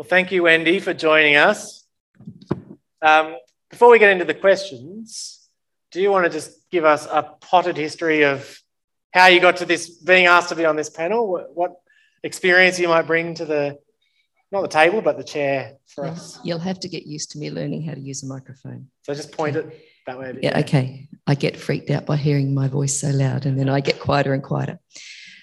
Well, 0.00 0.08
thank 0.08 0.32
you, 0.32 0.44
Wendy, 0.44 0.80
for 0.80 0.94
joining 0.94 1.36
us. 1.36 1.86
Um, 3.02 3.36
before 3.68 3.90
we 3.90 3.98
get 3.98 4.08
into 4.08 4.24
the 4.24 4.32
questions, 4.32 5.46
do 5.92 6.00
you 6.00 6.10
want 6.10 6.24
to 6.24 6.30
just 6.30 6.70
give 6.70 6.86
us 6.86 7.04
a 7.04 7.34
potted 7.42 7.76
history 7.76 8.24
of 8.24 8.58
how 9.12 9.26
you 9.26 9.40
got 9.40 9.58
to 9.58 9.66
this, 9.66 9.90
being 9.90 10.24
asked 10.24 10.48
to 10.48 10.54
be 10.54 10.64
on 10.64 10.74
this 10.74 10.88
panel? 10.88 11.30
What, 11.30 11.54
what 11.54 11.72
experience 12.24 12.78
you 12.78 12.88
might 12.88 13.02
bring 13.02 13.34
to 13.34 13.44
the, 13.44 13.78
not 14.50 14.62
the 14.62 14.68
table, 14.68 15.02
but 15.02 15.18
the 15.18 15.22
chair 15.22 15.74
for 15.86 16.06
us? 16.06 16.38
You'll 16.44 16.60
have 16.60 16.80
to 16.80 16.88
get 16.88 17.04
used 17.04 17.32
to 17.32 17.38
me 17.38 17.50
learning 17.50 17.82
how 17.82 17.92
to 17.92 18.00
use 18.00 18.22
a 18.22 18.26
microphone. 18.26 18.86
So 19.02 19.12
just 19.12 19.32
point 19.32 19.56
okay. 19.56 19.68
it 19.68 19.84
that 20.06 20.18
way. 20.18 20.38
Yeah, 20.40 20.60
okay. 20.60 21.10
I 21.26 21.34
get 21.34 21.58
freaked 21.58 21.90
out 21.90 22.06
by 22.06 22.16
hearing 22.16 22.54
my 22.54 22.68
voice 22.68 22.98
so 22.98 23.10
loud, 23.10 23.44
and 23.44 23.60
then 23.60 23.68
I 23.68 23.80
get 23.80 24.00
quieter 24.00 24.32
and 24.32 24.42
quieter. 24.42 24.78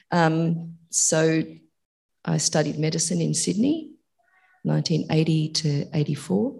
Um, 0.09 0.77
so 0.89 1.43
I 2.25 2.37
studied 2.37 2.79
medicine 2.79 3.21
in 3.21 3.35
Sydney 3.35 3.91
1980 4.67 5.49
to 5.49 5.85
84. 5.93 6.55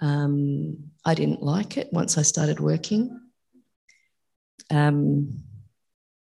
Um, 0.00 0.90
I 1.04 1.14
didn't 1.14 1.42
like 1.42 1.76
it 1.76 1.92
once 1.92 2.18
I 2.18 2.22
started 2.22 2.60
working. 2.60 3.20
Um, 4.70 5.44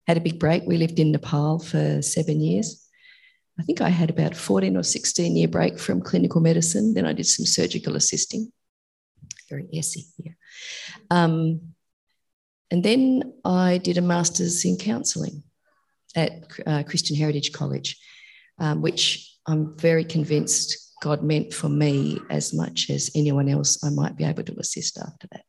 had 0.07 0.17
a 0.17 0.21
big 0.21 0.39
break. 0.39 0.63
We 0.65 0.77
lived 0.77 0.99
in 0.99 1.11
Nepal 1.11 1.59
for 1.59 2.01
seven 2.01 2.41
years. 2.41 2.87
I 3.59 3.63
think 3.63 3.81
I 3.81 3.89
had 3.89 4.09
about 4.09 4.35
14 4.35 4.75
or 4.75 4.83
16 4.83 5.35
year 5.35 5.47
break 5.47 5.79
from 5.79 6.01
clinical 6.01 6.41
medicine. 6.41 6.93
Then 6.93 7.05
I 7.05 7.13
did 7.13 7.27
some 7.27 7.45
surgical 7.45 7.95
assisting. 7.95 8.51
Very 9.49 9.67
essy 9.73 10.05
here. 10.17 10.35
Um, 11.11 11.73
and 12.71 12.83
then 12.83 13.33
I 13.45 13.77
did 13.77 13.97
a 13.97 14.01
master's 14.01 14.65
in 14.65 14.77
counselling 14.77 15.43
at 16.15 16.31
uh, 16.65 16.83
Christian 16.83 17.15
Heritage 17.15 17.51
College, 17.51 17.99
um, 18.57 18.81
which 18.81 19.32
I'm 19.47 19.77
very 19.77 20.05
convinced 20.05 20.93
God 21.01 21.23
meant 21.23 21.53
for 21.53 21.69
me 21.69 22.19
as 22.29 22.53
much 22.53 22.89
as 22.89 23.11
anyone 23.15 23.49
else 23.49 23.83
I 23.83 23.89
might 23.89 24.15
be 24.15 24.23
able 24.23 24.43
to 24.43 24.55
assist 24.59 24.97
after 24.97 25.27
that. 25.31 25.43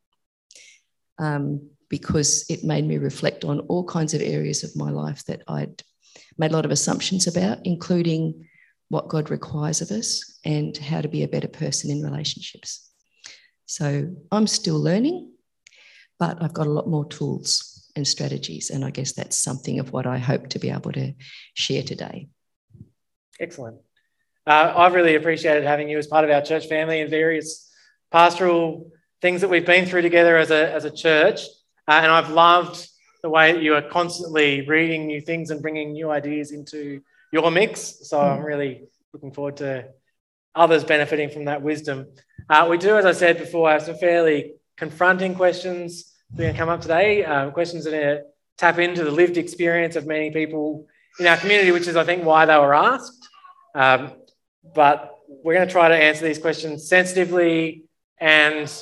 Um, 1.19 1.71
because 1.89 2.45
it 2.49 2.65
made 2.65 2.85
me 2.85 2.99
reflect 2.99 3.45
on 3.45 3.61
all 3.61 3.85
kinds 3.85 4.15
of 4.15 4.21
areas 4.21 4.65
of 4.65 4.75
my 4.75 4.91
life 4.91 5.25
that 5.27 5.43
I'd 5.47 5.83
made 6.37 6.51
a 6.51 6.55
lot 6.55 6.65
of 6.65 6.73
assumptions 6.73 7.29
about, 7.29 7.59
including 7.65 8.49
what 8.89 9.09
God 9.09 9.31
requires 9.31 9.81
of 9.81 9.91
us 9.91 10.39
and 10.45 10.77
how 10.77 11.01
to 11.01 11.09
be 11.09 11.23
a 11.23 11.29
better 11.29 11.49
person 11.49 11.91
in 11.91 12.03
relationships. 12.03 12.91
So 13.67 14.15
I'm 14.33 14.47
still 14.47 14.81
learning, 14.81 15.33
but 16.19 16.43
I've 16.43 16.53
got 16.53 16.67
a 16.67 16.71
lot 16.71 16.89
more 16.89 17.07
tools 17.07 17.91
and 17.97 18.07
strategies. 18.07 18.71
And 18.71 18.85
I 18.85 18.91
guess 18.91 19.13
that's 19.13 19.39
something 19.39 19.79
of 19.79 19.93
what 19.93 20.07
I 20.07 20.19
hope 20.19 20.49
to 20.49 20.59
be 20.59 20.71
able 20.71 20.93
to 20.93 21.13
share 21.55 21.83
today. 21.83 22.29
Excellent. 23.41 23.79
Uh, 24.47 24.75
I've 24.77 24.95
really 24.95 25.15
appreciated 25.15 25.65
having 25.65 25.89
you 25.89 25.99
as 25.99 26.07
part 26.07 26.25
of 26.25 26.31
our 26.31 26.43
church 26.43 26.67
family 26.67 27.01
and 27.01 27.11
various 27.11 27.71
pastoral 28.11 28.91
things 29.23 29.41
that 29.41 29.49
we've 29.49 29.65
been 29.65 29.87
through 29.87 30.03
together 30.03 30.37
as 30.37 30.51
a, 30.51 30.71
as 30.73 30.85
a 30.85 30.91
church. 30.91 31.41
Uh, 31.89 32.01
and 32.03 32.13
I've 32.13 32.31
loved 32.31 32.87
the 33.23 33.31
way 33.31 33.53
that 33.53 33.63
you 33.63 33.75
are 33.75 33.83
constantly 33.83 34.67
reading 34.69 35.07
new 35.07 35.21
things 35.21 35.51
and 35.51 35.63
bringing 35.63 35.93
new 35.93 36.11
ideas 36.11 36.53
into 36.53 37.01
your 37.33 37.51
mix. 37.51 38.01
So 38.03 38.21
I'm 38.21 38.43
really 38.43 38.85
looking 39.15 39.33
forward 39.33 39.57
to 39.59 39.87
others 40.55 40.85
benefiting 40.85 41.31
from 41.31 41.47
that 41.47 41.63
wisdom. 41.63 42.07
Uh, 42.51 42.67
we 42.69 42.77
do, 42.77 42.99
as 42.99 43.07
I 43.07 43.13
said 43.13 43.39
before, 43.39 43.71
have 43.71 43.83
some 43.83 43.97
fairly 43.97 44.55
confronting 44.77 45.35
questions 45.35 46.13
that 46.35 46.43
are 46.43 46.45
going 46.45 46.55
to 46.55 46.59
come 46.59 46.69
up 46.69 46.83
today, 46.83 47.25
um, 47.25 47.53
questions 47.53 47.85
that 47.85 47.95
are 47.95 48.25
tap 48.59 48.79
into 48.79 49.05
the 49.05 49.11
lived 49.11 49.39
experience 49.39 49.97
of 49.97 50.07
many 50.07 50.31
people 50.31 50.87
in 51.19 51.27
our 51.27 51.39
community, 51.39 51.71
which 51.71 51.89
is, 51.89 51.97
I 51.97 52.05
think, 52.05 52.25
why 52.25 52.45
they 52.45 52.57
were 52.57 52.75
asked. 52.75 53.29
Um, 53.75 54.13
but 54.75 55.19
we're 55.29 55.55
going 55.55 55.67
to 55.67 55.73
try 55.73 55.89
to 55.89 55.97
answer 55.97 56.25
these 56.25 56.39
questions 56.39 56.89
sensitively 56.89 57.85
and 58.19 58.73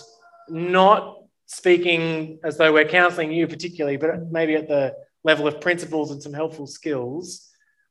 not 0.48 1.19
speaking 1.47 2.39
as 2.44 2.56
though 2.56 2.72
we're 2.72 2.89
counseling 2.89 3.33
you 3.33 3.47
particularly, 3.47 3.96
but 3.96 4.30
maybe 4.30 4.55
at 4.55 4.68
the 4.68 4.95
level 5.24 5.46
of 5.46 5.61
principles 5.61 6.11
and 6.11 6.23
some 6.23 6.33
helpful 6.33 6.67
skills. 6.67 7.48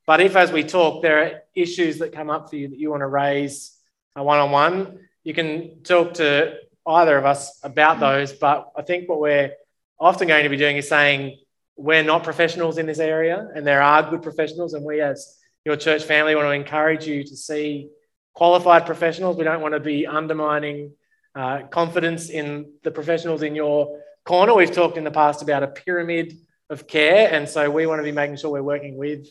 But 0.07 0.19
if, 0.19 0.35
as 0.35 0.51
we 0.51 0.63
talk, 0.63 1.01
there 1.01 1.23
are 1.23 1.41
issues 1.55 1.99
that 1.99 2.11
come 2.11 2.29
up 2.29 2.49
for 2.49 2.55
you 2.55 2.69
that 2.69 2.79
you 2.79 2.89
want 2.89 3.01
to 3.01 3.07
raise 3.07 3.77
one 4.15 4.39
on 4.39 4.51
one, 4.51 4.99
you 5.23 5.33
can 5.33 5.83
talk 5.83 6.15
to 6.15 6.55
either 6.87 7.17
of 7.17 7.25
us 7.25 7.59
about 7.63 7.99
those. 7.99 8.33
But 8.33 8.71
I 8.75 8.81
think 8.81 9.07
what 9.07 9.19
we're 9.19 9.51
often 9.99 10.27
going 10.27 10.43
to 10.43 10.49
be 10.49 10.57
doing 10.57 10.77
is 10.77 10.89
saying 10.89 11.37
we're 11.77 12.03
not 12.03 12.23
professionals 12.23 12.77
in 12.77 12.85
this 12.85 12.99
area, 12.99 13.47
and 13.55 13.65
there 13.65 13.81
are 13.81 14.09
good 14.09 14.23
professionals, 14.23 14.73
and 14.73 14.83
we 14.83 15.01
as 15.01 15.37
your 15.65 15.75
church 15.75 16.03
family 16.03 16.35
want 16.35 16.47
to 16.47 16.51
encourage 16.51 17.05
you 17.05 17.23
to 17.23 17.35
see 17.35 17.89
qualified 18.33 18.85
professionals. 18.85 19.37
We 19.37 19.43
don't 19.43 19.61
want 19.61 19.73
to 19.73 19.79
be 19.79 20.07
undermining 20.07 20.93
uh, 21.35 21.63
confidence 21.69 22.29
in 22.29 22.73
the 22.83 22.91
professionals 22.91 23.41
in 23.43 23.55
your 23.55 24.01
corner. 24.25 24.53
We've 24.53 24.71
talked 24.71 24.97
in 24.97 25.03
the 25.03 25.11
past 25.11 25.41
about 25.41 25.63
a 25.63 25.67
pyramid 25.67 26.37
of 26.69 26.87
care, 26.87 27.31
and 27.31 27.47
so 27.47 27.69
we 27.69 27.85
want 27.85 27.99
to 27.99 28.03
be 28.03 28.11
making 28.11 28.37
sure 28.37 28.51
we're 28.51 28.63
working 28.63 28.97
with 28.97 29.27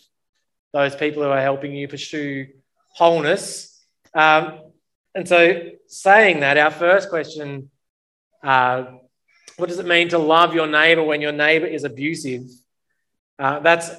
those 0.72 0.94
people 0.94 1.22
who 1.22 1.30
are 1.30 1.40
helping 1.40 1.74
you 1.74 1.88
pursue 1.88 2.46
wholeness. 2.94 3.82
Um, 4.14 4.60
and 5.14 5.28
so, 5.28 5.70
saying 5.86 6.40
that, 6.40 6.56
our 6.56 6.70
first 6.70 7.08
question 7.10 7.70
uh, 8.42 8.84
what 9.56 9.68
does 9.68 9.78
it 9.78 9.86
mean 9.86 10.08
to 10.08 10.18
love 10.18 10.54
your 10.54 10.66
neighbor 10.66 11.02
when 11.02 11.20
your 11.20 11.32
neighbor 11.32 11.66
is 11.66 11.84
abusive? 11.84 12.42
Uh, 13.38 13.60
that's 13.60 13.90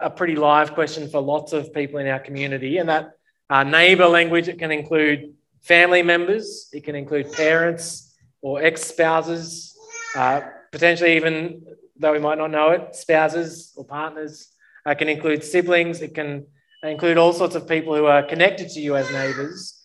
a 0.00 0.10
pretty 0.10 0.36
live 0.36 0.74
question 0.74 1.08
for 1.08 1.20
lots 1.20 1.52
of 1.52 1.72
people 1.72 1.98
in 1.98 2.06
our 2.06 2.18
community. 2.18 2.78
And 2.78 2.88
that 2.88 3.12
uh, 3.48 3.62
neighbour 3.62 4.06
language, 4.06 4.48
it 4.48 4.58
can 4.58 4.72
include 4.72 5.34
family 5.62 6.02
members, 6.02 6.68
it 6.72 6.84
can 6.84 6.94
include 6.94 7.32
parents 7.32 8.14
or 8.42 8.62
ex 8.62 8.82
spouses, 8.82 9.76
uh, 10.16 10.42
potentially 10.72 11.16
even, 11.16 11.64
though 11.96 12.12
we 12.12 12.18
might 12.18 12.38
not 12.38 12.50
know 12.50 12.70
it, 12.70 12.94
spouses 12.94 13.72
or 13.76 13.84
partners. 13.84 14.48
It 14.86 14.98
can 14.98 15.08
include 15.08 15.44
siblings, 15.44 16.02
it 16.02 16.14
can 16.14 16.46
include 16.82 17.16
all 17.16 17.32
sorts 17.32 17.54
of 17.54 17.68
people 17.68 17.94
who 17.96 18.06
are 18.06 18.22
connected 18.22 18.68
to 18.70 18.80
you 18.80 18.96
as 18.96 19.10
neighbours. 19.10 19.80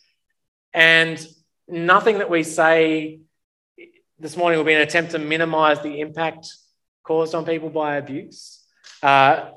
And 0.73 1.25
nothing 1.67 2.17
that 2.17 2.29
we 2.29 2.43
say 2.43 3.21
this 4.19 4.35
morning 4.35 4.57
will 4.57 4.65
be 4.65 4.73
an 4.73 4.81
attempt 4.81 5.11
to 5.11 5.19
minimize 5.19 5.81
the 5.81 6.01
impact 6.01 6.53
caused 7.03 7.33
on 7.33 7.45
people 7.45 7.69
by 7.69 7.95
abuse. 7.95 8.65
Uh, 9.01 9.51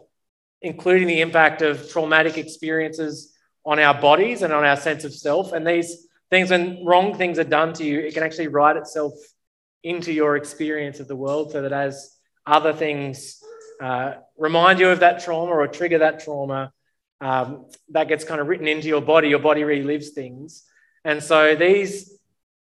including 0.63 1.09
the 1.09 1.21
impact 1.21 1.63
of 1.63 1.91
traumatic 1.91 2.39
experiences 2.39 3.35
on 3.65 3.79
our 3.79 4.01
bodies 4.01 4.43
and 4.43 4.53
on 4.53 4.65
our 4.65 4.77
sense 4.77 5.05
of 5.05 5.13
self. 5.13 5.53
And 5.53 5.67
these 5.67 6.07
things, 6.31 6.51
when 6.51 6.85
wrong 6.85 7.17
things 7.17 7.39
are 7.39 7.45
done 7.45 7.73
to 7.75 7.85
you, 7.85 8.01
it 8.01 8.15
can 8.15 8.23
actually 8.23 8.49
write 8.49 8.77
itself 8.77 9.13
into 9.83 10.13
your 10.13 10.37
experience 10.37 11.01
of 11.01 11.09
the 11.09 11.17
world 11.17 11.53
so 11.53 11.63
that 11.63 11.73
as 11.73 12.17
other 12.47 12.73
things 12.73 13.43
uh, 13.83 14.15
remind 14.37 14.79
you 14.79 14.89
of 14.89 15.01
that 15.01 15.23
trauma 15.23 15.53
or 15.53 15.67
trigger 15.67 15.99
that 15.99 16.23
trauma, 16.23 16.73
um, 17.21 17.67
that 17.91 18.09
gets 18.09 18.25
kind 18.25 18.41
of 18.41 18.49
written 18.49 18.69
into 18.69 18.89
your 18.89 19.01
body. 19.01 19.29
Your 19.29 19.39
body 19.39 19.63
relives 19.63 20.11
things. 20.11 20.65
And 21.05 21.23
so 21.23 21.57
these 21.57 22.19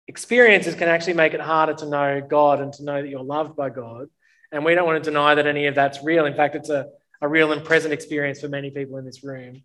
experiences 0.08 0.74
can 0.74 0.88
actually 0.88 1.14
make 1.14 1.34
it 1.34 1.40
harder 1.40 1.74
to 1.74 1.86
know 1.86 2.20
God 2.20 2.60
and 2.60 2.72
to 2.74 2.84
know 2.84 3.00
that 3.00 3.08
you're 3.08 3.22
loved 3.22 3.56
by 3.56 3.70
God. 3.70 4.08
And 4.50 4.64
we 4.64 4.74
don't 4.74 4.86
want 4.86 5.02
to 5.02 5.10
deny 5.10 5.34
that 5.34 5.46
any 5.46 5.66
of 5.66 5.74
that's 5.74 6.02
real. 6.04 6.26
In 6.26 6.34
fact, 6.34 6.54
it's 6.54 6.68
a 6.68 6.88
a 7.22 7.28
real 7.28 7.52
and 7.52 7.64
present 7.64 7.94
experience 7.94 8.40
for 8.40 8.48
many 8.48 8.70
people 8.70 8.98
in 8.98 9.06
this 9.06 9.22
room. 9.22 9.62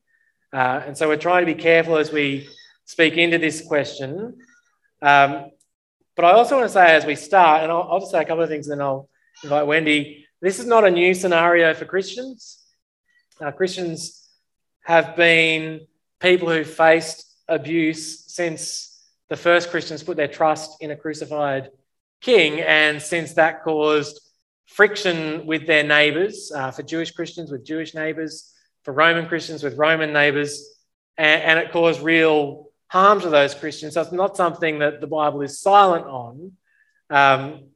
Uh, 0.54 0.82
and 0.86 0.96
so 0.96 1.08
we're 1.08 1.18
trying 1.18 1.46
to 1.46 1.54
be 1.54 1.60
careful 1.60 1.98
as 1.98 2.12
we 2.12 2.48
speak 2.86 3.16
into 3.16 3.40
this 3.40 3.66
question. 3.66 4.38
Um, 5.02 5.52
but 6.16 6.26
I 6.26 6.32
also 6.32 6.56
want 6.56 6.68
to 6.68 6.74
say 6.74 6.96
as 6.96 7.06
we 7.06 7.16
start, 7.16 7.64
and 7.64 7.72
I'll, 7.72 7.88
I'll, 7.92 8.00
just 8.00 8.12
say 8.12 8.22
a 8.22 8.26
couple 8.26 8.44
of 8.44 8.50
things 8.50 8.68
and 8.68 8.80
then 8.80 8.86
I'll 8.86 9.10
invite 9.44 9.68
Wendy. 9.68 10.26
This 10.40 10.60
is 10.60 10.68
not 10.68 10.86
a 10.86 10.92
new 10.92 11.14
scenario 11.14 11.74
for 11.74 11.86
Christians. 11.86 12.64
Uh, 13.42 13.52
Christians 13.52 14.30
have 14.84 15.16
been 15.16 15.82
people 16.20 16.50
who 16.50 16.64
faced 16.64 17.26
abuse 17.48 18.24
since 18.28 19.04
the 19.30 19.36
first 19.36 19.70
Christians 19.70 20.04
put 20.04 20.16
their 20.16 20.28
trust 20.28 20.82
in 20.82 20.92
a 20.92 20.96
crucified 20.96 21.72
king, 22.22 22.62
and 22.62 23.02
since 23.02 23.34
that 23.34 23.64
caused 23.64 24.27
friction 24.68 25.46
with 25.46 25.66
their 25.66 25.84
neighbors, 25.84 26.52
uh, 26.54 26.72
for 26.72 26.84
Jewish 26.84 27.12
Christians 27.12 27.52
with 27.52 27.66
Jewish 27.66 27.96
neighbors, 27.96 28.54
for 28.84 28.94
Roman 28.94 29.28
Christians 29.28 29.64
with 29.64 29.78
Roman 29.78 30.14
neighbors, 30.14 30.64
and, 31.18 31.42
and, 31.42 31.60
it 31.60 31.72
caused 31.72 32.02
real 32.02 32.70
harm 32.88 33.20
to 33.22 33.30
those 33.30 33.56
Christians. 33.56 33.96
So 33.96 34.02
it's 34.02 34.12
not 34.12 34.38
something 34.38 34.80
that 34.80 35.02
the 35.02 35.08
Bible 35.08 35.42
is 35.42 35.60
silent 35.60 36.06
on. 36.06 36.52
Um, 37.10 37.70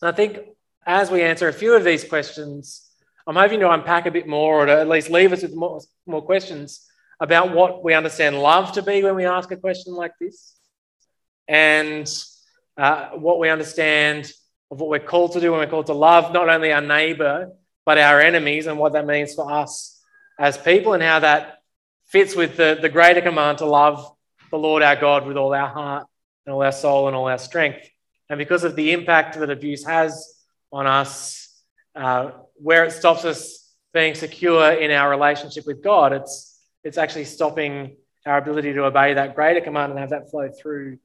I 0.00 0.12
think 0.12 0.38
as 0.86 1.10
we 1.10 1.22
answer 1.22 1.48
a 1.48 1.52
few 1.52 1.74
of 1.74 1.84
these 1.84 2.04
questions, 2.04 2.88
I'm 3.26 3.36
hoping 3.36 3.60
to 3.60 3.70
unpack 3.70 4.06
a 4.06 4.10
bit 4.10 4.26
more 4.26 4.62
or 4.62 4.66
to 4.66 4.72
at 4.72 4.88
least 4.88 5.10
leave 5.10 5.32
us 5.32 5.42
with 5.42 5.54
more, 5.54 5.80
more 6.06 6.22
questions 6.22 6.86
about 7.20 7.52
what 7.52 7.82
we 7.82 7.94
understand 7.94 8.40
love 8.40 8.72
to 8.72 8.82
be 8.82 9.02
when 9.02 9.16
we 9.16 9.24
ask 9.24 9.50
a 9.50 9.56
question 9.56 9.94
like 9.94 10.12
this 10.20 10.54
and 11.48 12.10
uh, 12.76 13.10
what 13.10 13.38
we 13.38 13.50
understand 13.50 14.30
of 14.70 14.80
what 14.80 14.90
we're 14.90 14.98
called 14.98 15.32
to 15.32 15.40
do 15.40 15.50
when 15.50 15.60
we're 15.60 15.66
called 15.66 15.86
to 15.86 15.94
love 15.94 16.32
not 16.32 16.48
only 16.48 16.72
our 16.72 16.80
neighbor, 16.80 17.52
but 17.86 17.98
our 17.98 18.20
enemies, 18.20 18.66
and 18.66 18.78
what 18.78 18.92
that 18.92 19.06
means 19.06 19.34
for 19.34 19.50
us 19.50 20.00
as 20.38 20.58
people, 20.58 20.92
and 20.92 21.02
how 21.02 21.18
that 21.20 21.58
fits 22.06 22.36
with 22.36 22.56
the, 22.56 22.78
the 22.80 22.88
greater 22.88 23.20
command 23.20 23.58
to 23.58 23.66
love 23.66 24.14
the 24.50 24.58
Lord 24.58 24.82
our 24.82 24.96
God 24.96 25.26
with 25.26 25.36
all 25.36 25.54
our 25.54 25.68
heart 25.68 26.06
and 26.44 26.54
all 26.54 26.62
our 26.62 26.72
soul 26.72 27.08
and 27.08 27.16
all 27.16 27.28
our 27.28 27.38
strength. 27.38 27.88
And 28.30 28.38
because 28.38 28.64
of 28.64 28.76
the 28.76 28.92
impact 28.92 29.38
that 29.38 29.50
abuse 29.50 29.86
has 29.86 30.34
on 30.70 30.86
us, 30.86 31.62
uh, 31.94 32.30
where 32.56 32.84
it 32.84 32.92
stops 32.92 33.24
us 33.24 33.74
being 33.92 34.14
secure 34.14 34.70
in 34.72 34.90
our 34.90 35.08
relationship 35.08 35.66
with 35.66 35.82
God, 35.82 36.12
it's, 36.12 36.58
it's 36.84 36.98
actually 36.98 37.24
stopping 37.24 37.96
our 38.26 38.38
ability 38.38 38.74
to 38.74 38.84
obey 38.84 39.14
that 39.14 39.34
greater 39.34 39.60
command 39.60 39.92
and 39.92 39.98
have 39.98 40.10
that 40.10 40.30
flow 40.30 40.50
through 40.50 40.98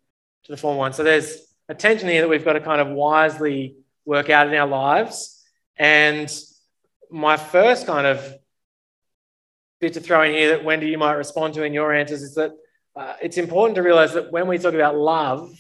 to 0.44 0.52
the 0.52 0.58
former 0.58 0.80
one. 0.80 0.94
So 0.94 1.04
there's 1.04 1.38
a 1.70 1.76
tension 1.76 2.10
here 2.10 2.22
that 2.22 2.30
we've 2.30 2.46
got 2.46 2.54
to 2.54 2.62
kind 2.62 2.82
of 2.82 2.90
wisely 2.90 3.76
work 4.06 4.30
out 4.30 4.48
in 4.48 4.54
our 4.54 4.68
lives. 4.68 5.42
And 5.78 6.32
my 7.10 7.38
first 7.38 7.88
kind 7.88 8.06
of 8.06 8.34
bit 9.80 9.94
to 9.94 10.02
throw 10.02 10.24
in 10.24 10.34
here 10.34 10.50
that 10.50 10.64
Wendy, 10.64 10.88
you 10.88 10.98
might 10.98 11.14
respond 11.14 11.54
to 11.56 11.64
in 11.64 11.74
your 11.74 11.94
answers 11.94 12.22
is 12.22 12.36
that 12.36 12.52
uh, 12.96 13.16
it's 13.22 13.38
important 13.38 13.76
to 13.76 13.82
realize 13.82 14.14
that 14.14 14.32
when 14.32 14.48
we 14.48 14.58
talk 14.58 14.74
about 14.74 14.96
love, 14.96 15.52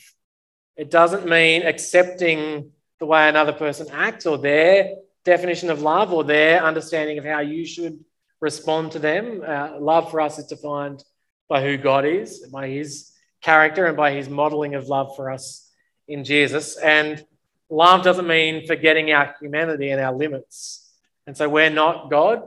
it 0.76 0.92
doesn't 0.92 1.28
mean 1.28 1.64
accepting 1.64 2.72
the 3.00 3.06
way 3.06 3.28
another 3.28 3.54
person 3.54 3.88
acts 3.92 4.26
or 4.26 4.38
their 4.38 4.96
definition 5.26 5.70
of 5.70 5.82
love 5.82 6.14
or 6.14 6.24
their 6.24 6.64
understanding 6.64 7.18
of 7.18 7.26
how 7.26 7.40
you 7.40 7.66
should 7.66 8.04
respond 8.40 8.92
to 8.92 9.00
them. 9.00 9.42
Uh, 9.46 9.80
love 9.80 10.12
for 10.12 10.22
us 10.22 10.38
is 10.38 10.46
defined 10.46 11.04
by 11.48 11.64
who 11.64 11.78
God 11.78 12.06
is, 12.06 12.46
by 12.52 12.68
his 12.68 13.12
character, 13.42 13.86
and 13.86 13.98
by 13.98 14.12
his 14.12 14.30
modeling 14.30 14.76
of 14.76 14.88
love 14.88 15.16
for 15.16 15.32
us 15.32 15.63
in 16.08 16.24
Jesus. 16.24 16.78
And 16.78 17.24
love 17.70 18.04
doesn't 18.04 18.28
mean 18.28 18.66
forgetting 18.68 19.12
our 19.12 19.36
humanity 19.42 19.90
and 19.90 20.02
our 20.02 20.14
limits. 20.14 20.92
And 21.28 21.36
so 21.36 21.48
we're 21.50 21.70
not 21.70 22.10
God. 22.10 22.44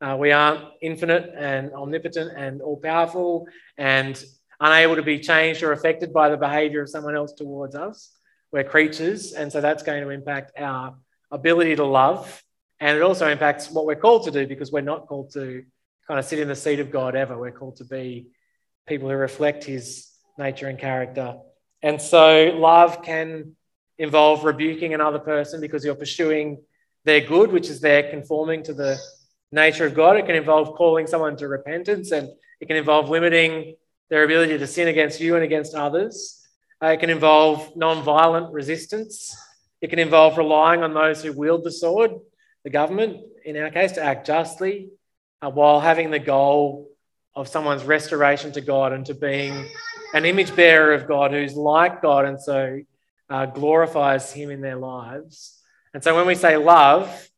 Uh, 0.00 0.16
we 0.18 0.32
aren't 0.32 0.64
infinite 0.80 1.32
and 1.36 1.72
omnipotent 1.72 2.32
and 2.36 2.60
all 2.60 2.76
powerful 2.76 3.46
and 3.78 4.22
unable 4.60 4.96
to 4.96 5.02
be 5.02 5.18
changed 5.18 5.62
or 5.62 5.72
affected 5.72 6.12
by 6.12 6.28
the 6.28 6.36
behavior 6.36 6.82
of 6.82 6.88
someone 6.88 7.16
else 7.16 7.32
towards 7.32 7.74
us. 7.74 8.12
We're 8.50 8.64
creatures, 8.64 9.32
and 9.32 9.50
so 9.50 9.60
that's 9.60 9.82
going 9.82 10.02
to 10.02 10.10
impact 10.10 10.52
our 10.58 10.94
ability 11.30 11.76
to 11.76 11.84
love. 11.84 12.42
And 12.80 12.96
it 12.96 13.02
also 13.02 13.28
impacts 13.28 13.70
what 13.70 13.86
we're 13.86 13.96
called 13.96 14.24
to 14.24 14.30
do 14.30 14.46
because 14.46 14.70
we're 14.70 14.82
not 14.82 15.06
called 15.06 15.32
to 15.32 15.64
kind 16.06 16.18
of 16.18 16.26
sit 16.26 16.38
in 16.38 16.48
the 16.48 16.56
seat 16.56 16.80
of 16.80 16.90
God 16.90 17.14
ever. 17.14 17.38
We're 17.38 17.52
called 17.52 17.76
to 17.76 17.84
be 17.84 18.26
people 18.86 19.08
who 19.08 19.14
reflect 19.14 19.64
his 19.64 20.10
nature 20.36 20.66
and 20.68 20.78
character. 20.78 21.36
And 21.82 22.00
so 22.00 22.52
love 22.54 23.02
can 23.02 23.56
involve 23.98 24.44
rebuking 24.44 24.94
another 24.94 25.18
person 25.18 25.60
because 25.60 25.84
you're 25.84 25.94
pursuing 25.94 26.62
their 27.04 27.20
good, 27.20 27.52
which 27.52 27.68
is 27.68 27.80
their 27.80 28.10
conforming 28.10 28.62
to 28.64 28.74
the 28.74 28.98
nature 29.50 29.86
of 29.86 29.94
God. 29.94 30.16
It 30.16 30.26
can 30.26 30.36
involve 30.36 30.76
calling 30.76 31.06
someone 31.06 31.36
to 31.36 31.48
repentance 31.48 32.12
and 32.12 32.28
it 32.60 32.66
can 32.66 32.76
involve 32.76 33.08
limiting 33.10 33.74
their 34.08 34.24
ability 34.24 34.58
to 34.58 34.66
sin 34.66 34.88
against 34.88 35.20
you 35.20 35.34
and 35.34 35.44
against 35.44 35.74
others. 35.74 36.46
Uh, 36.82 36.88
it 36.88 37.00
can 37.00 37.10
involve 37.10 37.76
non-violent 37.76 38.52
resistance. 38.52 39.36
It 39.80 39.90
can 39.90 39.98
involve 39.98 40.38
relying 40.38 40.82
on 40.82 40.94
those 40.94 41.22
who 41.22 41.32
wield 41.32 41.64
the 41.64 41.72
sword, 41.72 42.12
the 42.64 42.70
government, 42.70 43.18
in 43.44 43.56
our 43.56 43.70
case, 43.70 43.92
to 43.92 44.02
act 44.02 44.26
justly, 44.26 44.90
uh, 45.40 45.50
while 45.50 45.80
having 45.80 46.10
the 46.10 46.18
goal 46.18 46.88
of 47.34 47.48
someone's 47.48 47.82
restoration 47.84 48.52
to 48.52 48.60
God 48.60 48.92
and 48.92 49.06
to 49.06 49.14
being 49.14 49.68
an 50.12 50.24
image 50.24 50.54
bearer 50.54 50.94
of 50.94 51.08
God 51.08 51.32
who's 51.32 51.54
like 51.54 52.02
God 52.02 52.24
and 52.24 52.40
so 52.40 52.80
uh, 53.30 53.46
glorifies 53.46 54.32
Him 54.32 54.50
in 54.50 54.60
their 54.60 54.76
lives. 54.76 55.58
And 55.94 56.02
so 56.02 56.14
when 56.14 56.26
we 56.26 56.34
say 56.34 56.56
love, 56.56 57.28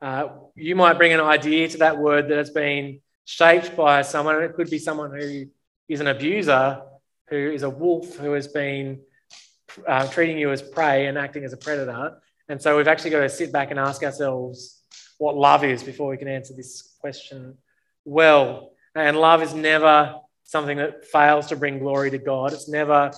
uh, 0.00 0.28
you 0.54 0.76
might 0.76 0.98
bring 0.98 1.12
an 1.12 1.20
idea 1.20 1.68
to 1.68 1.78
that 1.78 1.98
word 1.98 2.28
that 2.28 2.38
has 2.38 2.50
been 2.50 3.00
shaped 3.24 3.76
by 3.76 4.02
someone, 4.02 4.36
and 4.36 4.44
it 4.44 4.54
could 4.54 4.70
be 4.70 4.78
someone 4.78 5.10
who 5.10 5.46
is 5.88 6.00
an 6.00 6.06
abuser, 6.06 6.82
who 7.28 7.36
is 7.36 7.62
a 7.62 7.70
wolf, 7.70 8.16
who 8.16 8.32
has 8.32 8.48
been 8.48 9.00
uh, 9.86 10.06
treating 10.08 10.38
you 10.38 10.50
as 10.50 10.62
prey 10.62 11.06
and 11.06 11.18
acting 11.18 11.44
as 11.44 11.52
a 11.52 11.56
predator. 11.56 12.18
And 12.48 12.60
so 12.60 12.76
we've 12.76 12.88
actually 12.88 13.10
got 13.10 13.20
to 13.20 13.28
sit 13.28 13.52
back 13.52 13.70
and 13.70 13.78
ask 13.78 14.02
ourselves 14.02 14.80
what 15.18 15.36
love 15.36 15.64
is 15.64 15.82
before 15.82 16.08
we 16.10 16.16
can 16.16 16.28
answer 16.28 16.54
this 16.54 16.96
question 17.00 17.58
well. 18.04 18.72
And 18.94 19.16
love 19.16 19.42
is 19.42 19.54
never 19.54 20.16
something 20.48 20.78
that 20.78 21.04
fails 21.04 21.46
to 21.48 21.56
bring 21.56 21.78
glory 21.78 22.10
to 22.10 22.18
God. 22.18 22.52
It's 22.54 22.68
never 22.68 23.12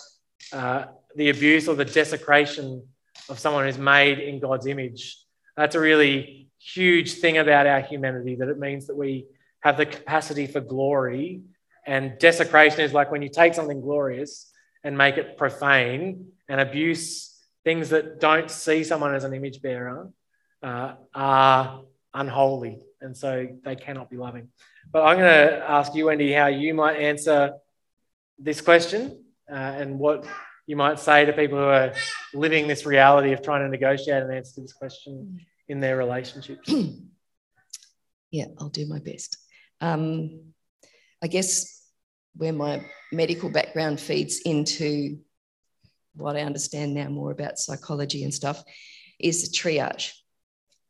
uh, 0.52 0.84
the 1.14 1.30
abuse 1.30 1.68
or 1.68 1.76
the 1.76 1.84
desecration 1.84 2.82
of 3.28 3.38
someone 3.38 3.64
who's 3.64 3.78
made 3.78 4.18
in 4.18 4.40
God's 4.40 4.66
image. 4.66 5.16
That's 5.56 5.76
a 5.76 5.80
really 5.80 6.48
huge 6.58 7.14
thing 7.14 7.38
about 7.38 7.66
our 7.68 7.80
humanity 7.80 8.34
that 8.34 8.48
it 8.48 8.58
means 8.58 8.88
that 8.88 8.96
we 8.96 9.26
have 9.60 9.76
the 9.76 9.86
capacity 9.86 10.46
for 10.48 10.60
glory. 10.60 11.42
And 11.86 12.18
desecration 12.18 12.80
is 12.80 12.92
like 12.92 13.12
when 13.12 13.22
you 13.22 13.28
take 13.28 13.54
something 13.54 13.80
glorious 13.80 14.50
and 14.82 14.98
make 14.98 15.16
it 15.16 15.36
profane, 15.36 16.32
and 16.50 16.60
abuse, 16.60 17.38
things 17.62 17.90
that 17.90 18.18
don't 18.18 18.50
see 18.50 18.82
someone 18.82 19.14
as 19.14 19.22
an 19.22 19.32
image 19.32 19.62
bearer, 19.62 20.10
uh, 20.64 20.94
are 21.14 21.84
unholy. 22.12 22.80
And 23.00 23.16
so 23.16 23.46
they 23.64 23.76
cannot 23.76 24.10
be 24.10 24.16
loving. 24.16 24.48
But 24.92 25.04
I'm 25.04 25.18
going 25.18 25.48
to 25.48 25.70
ask 25.70 25.94
you, 25.94 26.06
Wendy, 26.06 26.32
how 26.32 26.46
you 26.46 26.74
might 26.74 26.96
answer 26.96 27.52
this 28.38 28.60
question 28.60 29.24
uh, 29.50 29.54
and 29.54 29.98
what 29.98 30.26
you 30.66 30.74
might 30.74 30.98
say 30.98 31.24
to 31.24 31.32
people 31.32 31.58
who 31.58 31.64
are 31.64 31.92
living 32.34 32.66
this 32.66 32.84
reality 32.84 33.32
of 33.32 33.42
trying 33.42 33.62
to 33.62 33.68
negotiate 33.68 34.22
an 34.22 34.32
answer 34.32 34.54
to 34.54 34.60
this 34.62 34.72
question 34.72 35.40
in 35.68 35.78
their 35.78 35.96
relationships? 35.96 36.72
yeah, 38.32 38.46
I'll 38.58 38.68
do 38.68 38.86
my 38.88 38.98
best. 38.98 39.36
Um, 39.80 40.52
I 41.22 41.28
guess 41.28 41.84
where 42.34 42.52
my 42.52 42.84
medical 43.12 43.50
background 43.50 44.00
feeds 44.00 44.40
into 44.40 45.18
what 46.14 46.36
I 46.36 46.40
understand 46.40 46.94
now 46.94 47.08
more 47.08 47.30
about 47.30 47.58
psychology 47.58 48.24
and 48.24 48.34
stuff 48.34 48.62
is 49.20 49.56
triage. 49.56 50.12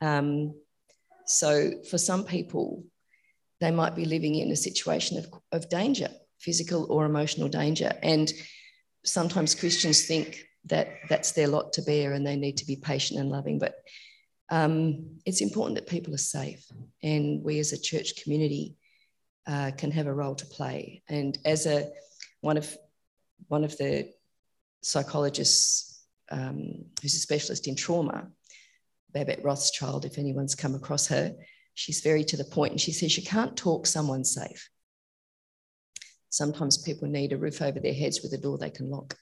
Um, 0.01 0.55
so 1.27 1.83
for 1.89 1.99
some 1.99 2.25
people, 2.25 2.85
they 3.61 3.71
might 3.71 3.95
be 3.95 4.05
living 4.05 4.37
in 4.37 4.51
a 4.51 4.57
situation 4.57 5.19
of, 5.19 5.27
of 5.53 5.69
danger, 5.69 6.09
physical 6.39 6.87
or 6.91 7.05
emotional 7.05 7.49
danger. 7.49 7.93
And 8.03 8.33
sometimes 9.05 9.55
Christians 9.55 10.07
think 10.07 10.45
that 10.67 10.89
that's 11.09 11.33
their 11.33 11.49
lot 11.49 11.73
to 11.75 11.83
bear 11.83 12.13
and 12.13 12.27
they 12.27 12.37
need 12.37 12.57
to 12.59 12.67
be 12.67 12.77
patient 12.77 13.21
and 13.21 13.31
loving. 13.31 13.59
But 13.59 13.75
um, 14.51 15.21
it's 15.25 15.41
important 15.41 15.77
that 15.77 15.87
people 15.87 16.13
are 16.13 16.19
safe, 16.19 16.67
and 17.03 17.43
we 17.45 17.61
as 17.61 17.73
a 17.73 17.81
church 17.81 18.21
community 18.23 18.77
uh, 19.47 19.71
can 19.77 19.93
have 19.93 20.09
a 20.09 20.13
role 20.13 20.35
to 20.35 20.47
play. 20.47 21.03
And 21.09 21.39
as 21.45 21.67
a 21.67 21.89
one 22.41 22.57
of 22.57 22.77
one 23.47 23.63
of 23.63 23.77
the 23.79 24.11
psychologists 24.83 26.05
um, 26.33 26.87
who's 27.01 27.15
a 27.15 27.19
specialist 27.19 27.69
in 27.69 27.77
trauma, 27.77 28.29
Babette 29.13 29.45
Rothschild, 29.45 30.05
if 30.05 30.19
anyone's 30.19 30.57
come 30.57 30.75
across 30.75 31.07
her, 31.09 31.35
she's 31.75 32.01
very 32.01 32.25
to 32.25 32.37
the 32.37 32.45
point, 32.45 32.73
and 32.73 32.81
she 32.81 32.93
says 32.93 33.17
you 33.17 33.23
can't 33.23 33.57
talk 33.57 33.87
someone 33.87 34.25
safe. 34.25 34.69
Sometimes 36.29 36.79
people 36.79 37.09
need 37.09 37.33
a 37.33 37.37
roof 37.37 37.61
over 37.61 37.81
their 37.81 37.95
heads 37.95 38.21
with 38.23 38.33
a 38.33 38.39
door 38.39 38.57
they 38.59 38.71
can 38.71 38.91
lock, 38.91 39.17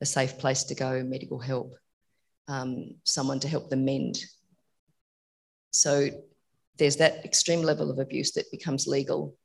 a 0.00 0.06
safe 0.06 0.38
place 0.38 0.64
to 0.64 0.74
go, 0.74 1.02
medical 1.02 1.38
help, 1.38 1.74
um, 2.48 2.96
someone 3.04 3.40
to 3.40 3.48
help 3.48 3.70
them 3.70 3.84
mend 3.84 4.18
so 5.74 6.08
there's 6.78 6.96
that 6.96 7.24
extreme 7.24 7.62
level 7.62 7.90
of 7.90 7.98
abuse 7.98 8.30
that 8.32 8.50
becomes 8.52 8.86
legal. 8.86 9.36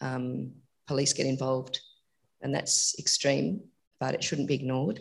Um, 0.00 0.52
police 0.86 1.12
get 1.12 1.26
involved, 1.26 1.80
and 2.40 2.54
that's 2.54 2.96
extreme, 2.98 3.60
but 3.98 4.14
it 4.14 4.22
shouldn't 4.22 4.46
be 4.46 4.54
ignored. 4.54 5.00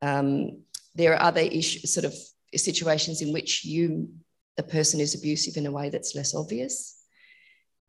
Um, 0.00 0.62
there 0.94 1.14
are 1.14 1.22
other 1.22 1.40
issues, 1.40 1.92
sort 1.92 2.04
of 2.04 2.14
situations 2.54 3.20
in 3.20 3.32
which 3.32 3.64
you, 3.64 4.10
the 4.58 4.64
person, 4.64 4.98
is 4.98 5.14
abusive 5.14 5.56
in 5.56 5.66
a 5.66 5.70
way 5.70 5.88
that's 5.88 6.16
less 6.16 6.34
obvious. 6.34 7.00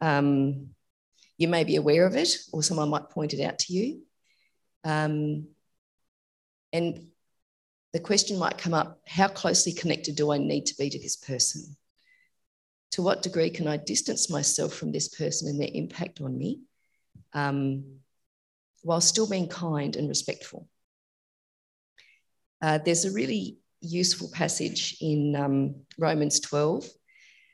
Um, 0.01 0.69
you 1.37 1.47
may 1.47 1.63
be 1.63 1.77
aware 1.77 2.05
of 2.05 2.15
it, 2.15 2.37
or 2.53 2.61
someone 2.61 2.89
might 2.89 3.09
point 3.09 3.33
it 3.33 3.43
out 3.43 3.57
to 3.59 3.73
you. 3.73 4.03
Um, 4.83 5.47
and 6.71 7.07
the 7.91 7.99
question 7.99 8.37
might 8.37 8.59
come 8.59 8.75
up 8.75 9.01
how 9.07 9.27
closely 9.27 9.73
connected 9.73 10.15
do 10.15 10.31
I 10.31 10.37
need 10.37 10.67
to 10.67 10.77
be 10.77 10.91
to 10.91 10.99
this 10.99 11.15
person? 11.15 11.75
To 12.91 13.01
what 13.01 13.23
degree 13.23 13.49
can 13.49 13.67
I 13.67 13.77
distance 13.77 14.29
myself 14.29 14.73
from 14.73 14.91
this 14.91 15.07
person 15.07 15.49
and 15.49 15.59
their 15.59 15.71
impact 15.73 16.21
on 16.21 16.37
me 16.37 16.61
um, 17.33 17.83
while 18.83 19.01
still 19.01 19.27
being 19.27 19.47
kind 19.47 19.95
and 19.95 20.07
respectful? 20.07 20.67
Uh, 22.61 22.77
there's 22.77 23.05
a 23.05 23.11
really 23.11 23.58
useful 23.81 24.29
passage 24.33 24.97
in 25.01 25.35
um, 25.35 25.75
Romans 25.97 26.39
12. 26.39 26.87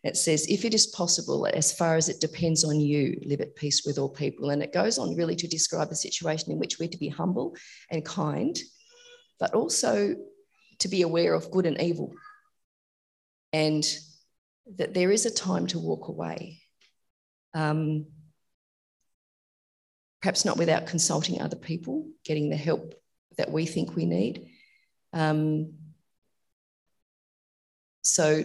It 0.04 0.18
says, 0.18 0.48
If 0.48 0.66
it 0.66 0.74
is 0.74 0.88
possible, 0.88 1.48
as 1.48 1.74
far 1.74 1.96
as 1.96 2.10
it 2.10 2.22
depends 2.22 2.64
on 2.64 2.80
you, 2.80 3.20
live 3.26 3.42
at 3.42 3.56
peace 3.56 3.84
with 3.86 3.98
all 3.98 4.10
people. 4.10 4.52
And 4.52 4.62
it 4.62 4.74
goes 4.74 4.98
on 4.98 5.16
really 5.16 5.36
to 5.36 5.48
describe 5.48 5.90
a 5.90 5.96
situation 5.96 6.52
in 6.52 6.60
which 6.60 6.78
we're 6.80 6.90
to 6.90 6.98
be 6.98 7.10
humble 7.10 7.56
and 7.90 8.06
kind 8.06 8.58
but 9.40 9.54
also 9.54 10.16
to 10.80 10.88
be 10.88 11.02
aware 11.02 11.34
of 11.34 11.52
good 11.52 11.66
and 11.66 11.80
evil. 11.80 12.14
And 13.54 13.86
that 14.78 14.94
there 14.94 15.12
is 15.12 15.26
a 15.26 15.34
time 15.34 15.68
to 15.68 15.80
walk 15.80 16.08
away. 16.08 16.62
Um, 17.54 18.08
perhaps 20.22 20.44
not 20.44 20.58
without 20.58 20.88
consulting 20.88 21.42
other 21.42 21.56
people, 21.56 22.08
getting 22.26 22.50
the 22.50 22.58
help 22.58 22.96
that 23.38 23.52
we 23.52 23.66
think 23.66 23.96
we 23.96 24.06
need. 24.06 24.50
Um, 25.14 25.74
so, 28.06 28.44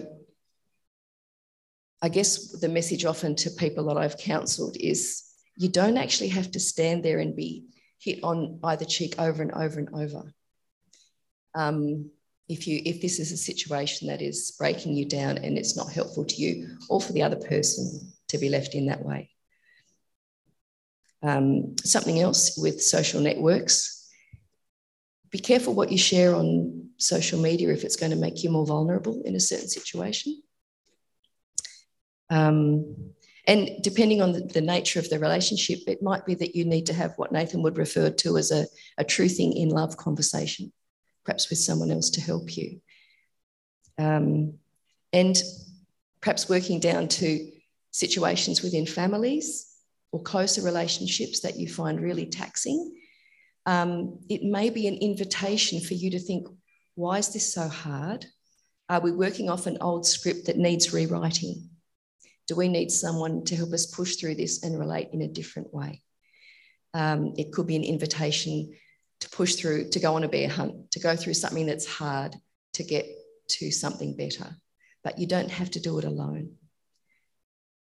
I 2.00 2.08
guess 2.08 2.58
the 2.58 2.68
message 2.68 3.04
often 3.04 3.36
to 3.36 3.50
people 3.50 3.84
that 3.88 3.98
I've 3.98 4.16
counselled 4.16 4.78
is 4.80 5.22
you 5.54 5.68
don't 5.68 5.98
actually 5.98 6.28
have 6.28 6.50
to 6.52 6.58
stand 6.60 7.04
there 7.04 7.18
and 7.18 7.36
be 7.36 7.66
hit 7.98 8.20
on 8.24 8.58
either 8.64 8.86
cheek 8.86 9.16
over 9.18 9.42
and 9.42 9.52
over 9.52 9.78
and 9.78 9.90
over. 9.94 10.32
Um, 11.54 12.10
if 12.48 12.66
you 12.66 12.80
if 12.86 13.02
this 13.02 13.20
is 13.20 13.32
a 13.32 13.36
situation 13.36 14.08
that 14.08 14.22
is 14.22 14.56
breaking 14.58 14.94
you 14.94 15.04
down 15.04 15.36
and 15.36 15.58
it's 15.58 15.76
not 15.76 15.92
helpful 15.92 16.24
to 16.24 16.36
you 16.36 16.78
or 16.88 16.98
for 16.98 17.12
the 17.12 17.22
other 17.22 17.36
person 17.36 18.12
to 18.28 18.38
be 18.38 18.48
left 18.48 18.74
in 18.74 18.86
that 18.86 19.04
way. 19.04 19.28
Um, 21.22 21.76
something 21.84 22.18
else 22.18 22.56
with 22.56 22.82
social 22.82 23.20
networks. 23.20 24.08
Be 25.30 25.38
careful 25.38 25.74
what 25.74 25.92
you 25.92 25.98
share 25.98 26.34
on 26.34 26.89
social 27.00 27.40
media 27.40 27.70
if 27.70 27.84
it's 27.84 27.96
going 27.96 28.10
to 28.10 28.16
make 28.16 28.42
you 28.42 28.50
more 28.50 28.66
vulnerable 28.66 29.22
in 29.24 29.34
a 29.34 29.40
certain 29.40 29.68
situation. 29.68 30.42
Um, 32.30 33.12
and 33.46 33.70
depending 33.82 34.22
on 34.22 34.32
the, 34.32 34.40
the, 34.40 34.60
nature 34.60 35.00
of 35.00 35.08
the 35.10 35.18
relationship, 35.18 35.80
it 35.88 36.02
might 36.02 36.24
be 36.24 36.34
that 36.36 36.54
you 36.54 36.64
need 36.64 36.86
to 36.86 36.94
have 36.94 37.14
what 37.16 37.32
Nathan 37.32 37.62
would 37.62 37.78
refer 37.78 38.10
to 38.10 38.36
as 38.36 38.52
a, 38.52 38.66
a 38.98 39.04
truthing 39.04 39.56
in 39.56 39.70
love 39.70 39.96
conversation, 39.96 40.72
perhaps 41.24 41.50
with 41.50 41.58
someone 41.58 41.90
else 41.90 42.10
to 42.10 42.20
help 42.20 42.56
you. 42.56 42.80
Um, 43.98 44.54
and 45.12 45.42
perhaps 46.20 46.48
working 46.48 46.78
down 46.80 47.08
to 47.08 47.50
situations 47.90 48.62
within 48.62 48.86
families 48.86 49.74
or 50.12 50.22
closer 50.22 50.62
relationships 50.62 51.40
that 51.40 51.58
you 51.58 51.68
find 51.68 52.00
really 52.00 52.26
taxing. 52.26 52.96
Um, 53.66 54.20
it 54.28 54.42
may 54.42 54.70
be 54.70 54.86
an 54.86 54.96
invitation 54.96 55.80
for 55.80 55.94
you 55.94 56.10
to 56.10 56.18
think, 56.18 56.46
why 57.00 57.16
is 57.16 57.32
this 57.32 57.50
so 57.50 57.66
hard? 57.66 58.26
Are 58.90 59.00
we 59.00 59.10
working 59.10 59.48
off 59.48 59.66
an 59.66 59.78
old 59.80 60.06
script 60.06 60.46
that 60.46 60.58
needs 60.58 60.92
rewriting? 60.92 61.70
Do 62.46 62.56
we 62.56 62.68
need 62.68 62.90
someone 62.90 63.44
to 63.46 63.56
help 63.56 63.72
us 63.72 63.86
push 63.86 64.16
through 64.16 64.34
this 64.34 64.62
and 64.62 64.78
relate 64.78 65.08
in 65.14 65.22
a 65.22 65.28
different 65.28 65.72
way? 65.72 66.02
Um, 66.92 67.32
it 67.38 67.52
could 67.52 67.66
be 67.66 67.76
an 67.76 67.84
invitation 67.84 68.76
to 69.20 69.30
push 69.30 69.54
through, 69.54 69.88
to 69.90 69.98
go 69.98 70.14
on 70.14 70.24
a 70.24 70.28
bear 70.28 70.48
hunt, 70.50 70.90
to 70.90 71.00
go 71.00 71.16
through 71.16 71.34
something 71.34 71.64
that's 71.64 71.86
hard 71.86 72.36
to 72.74 72.84
get 72.84 73.06
to 73.48 73.70
something 73.70 74.14
better. 74.14 74.54
But 75.02 75.18
you 75.18 75.26
don't 75.26 75.50
have 75.50 75.70
to 75.70 75.80
do 75.80 75.98
it 75.98 76.04
alone. 76.04 76.56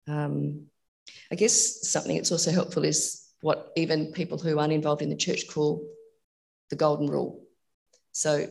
Um, 0.08 0.68
I 1.30 1.36
guess 1.36 1.90
something 1.90 2.16
that's 2.16 2.32
also 2.32 2.52
helpful 2.52 2.86
is 2.86 3.22
what 3.42 3.74
even 3.76 4.14
people 4.14 4.38
who 4.38 4.60
aren't 4.60 4.72
involved 4.72 5.02
in 5.02 5.10
the 5.10 5.18
church 5.18 5.48
call 5.50 5.86
the 6.70 6.78
golden 6.78 7.08
rule. 7.08 7.44
So 8.14 8.48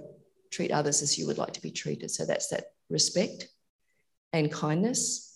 treat 0.53 0.71
others 0.71 1.03
as 1.03 1.19
you 1.19 1.27
would 1.27 1.39
like 1.39 1.55
to 1.55 1.63
be 1.63 1.71
treated. 1.71 2.11
So 2.11 2.25
that's 2.25 2.49
that 2.49 2.67
respect 2.89 3.49
and 4.33 4.53
kindness 4.53 5.33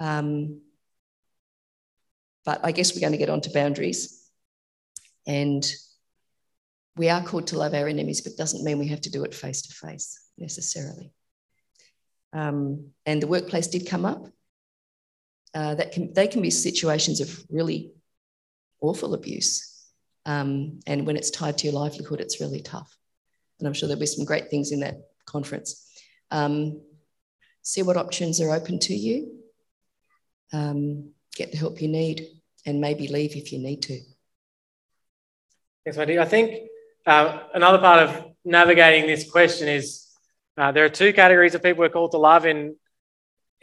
um, 0.00 0.62
but 2.44 2.60
I 2.64 2.72
guess 2.72 2.94
we're 2.94 3.00
going 3.00 3.12
to 3.12 3.18
get 3.18 3.28
onto 3.28 3.52
boundaries. 3.52 4.28
And 5.26 5.64
we 6.96 7.10
are 7.10 7.22
called 7.22 7.48
to 7.48 7.58
love 7.58 7.74
our 7.74 7.86
enemies, 7.86 8.22
but 8.22 8.36
doesn't 8.36 8.64
mean 8.64 8.78
we 8.78 8.88
have 8.88 9.02
to 9.02 9.10
do 9.10 9.24
it 9.24 9.34
face 9.34 9.62
to 9.62 9.74
face 9.74 10.18
necessarily. 10.38 11.12
Um, 12.32 12.88
and 13.06 13.22
the 13.22 13.26
workplace 13.26 13.68
did 13.68 13.86
come 13.86 14.04
up. 14.04 14.26
Uh, 15.52 15.74
that 15.74 15.92
can, 15.92 16.12
they 16.14 16.28
can 16.28 16.42
be 16.42 16.50
situations 16.50 17.20
of 17.20 17.44
really 17.50 17.92
awful 18.80 19.14
abuse. 19.14 19.84
Um, 20.24 20.80
and 20.86 21.06
when 21.06 21.16
it's 21.16 21.30
tied 21.30 21.58
to 21.58 21.66
your 21.66 21.74
livelihood, 21.74 22.20
it's 22.20 22.40
really 22.40 22.60
tough. 22.60 22.96
And 23.60 23.68
I'm 23.68 23.74
sure 23.74 23.86
there'll 23.86 24.00
be 24.00 24.06
some 24.06 24.24
great 24.24 24.50
things 24.50 24.72
in 24.72 24.80
that 24.80 24.96
conference. 25.26 25.88
Um, 26.32 26.80
see 27.62 27.82
what 27.82 27.96
options 27.96 28.40
are 28.40 28.50
open 28.50 28.80
to 28.80 28.94
you 28.94 29.40
um, 30.52 31.10
get 31.34 31.52
the 31.52 31.58
help 31.58 31.80
you 31.80 31.88
need, 31.88 32.26
and 32.66 32.80
maybe 32.80 33.08
leave 33.08 33.36
if 33.36 33.52
you 33.52 33.58
need 33.58 33.82
to. 33.82 34.00
Thanks, 35.84 35.96
Wendy. 35.96 36.18
I 36.18 36.24
think 36.24 36.68
uh, 37.06 37.40
another 37.54 37.78
part 37.78 38.08
of 38.08 38.24
navigating 38.44 39.06
this 39.06 39.30
question 39.30 39.68
is 39.68 40.06
uh, 40.56 40.72
there 40.72 40.84
are 40.84 40.90
two 40.90 41.12
categories 41.12 41.54
of 41.54 41.62
people 41.62 41.80
we're 41.80 41.88
called 41.88 42.12
to 42.12 42.18
love 42.18 42.46
in 42.46 42.76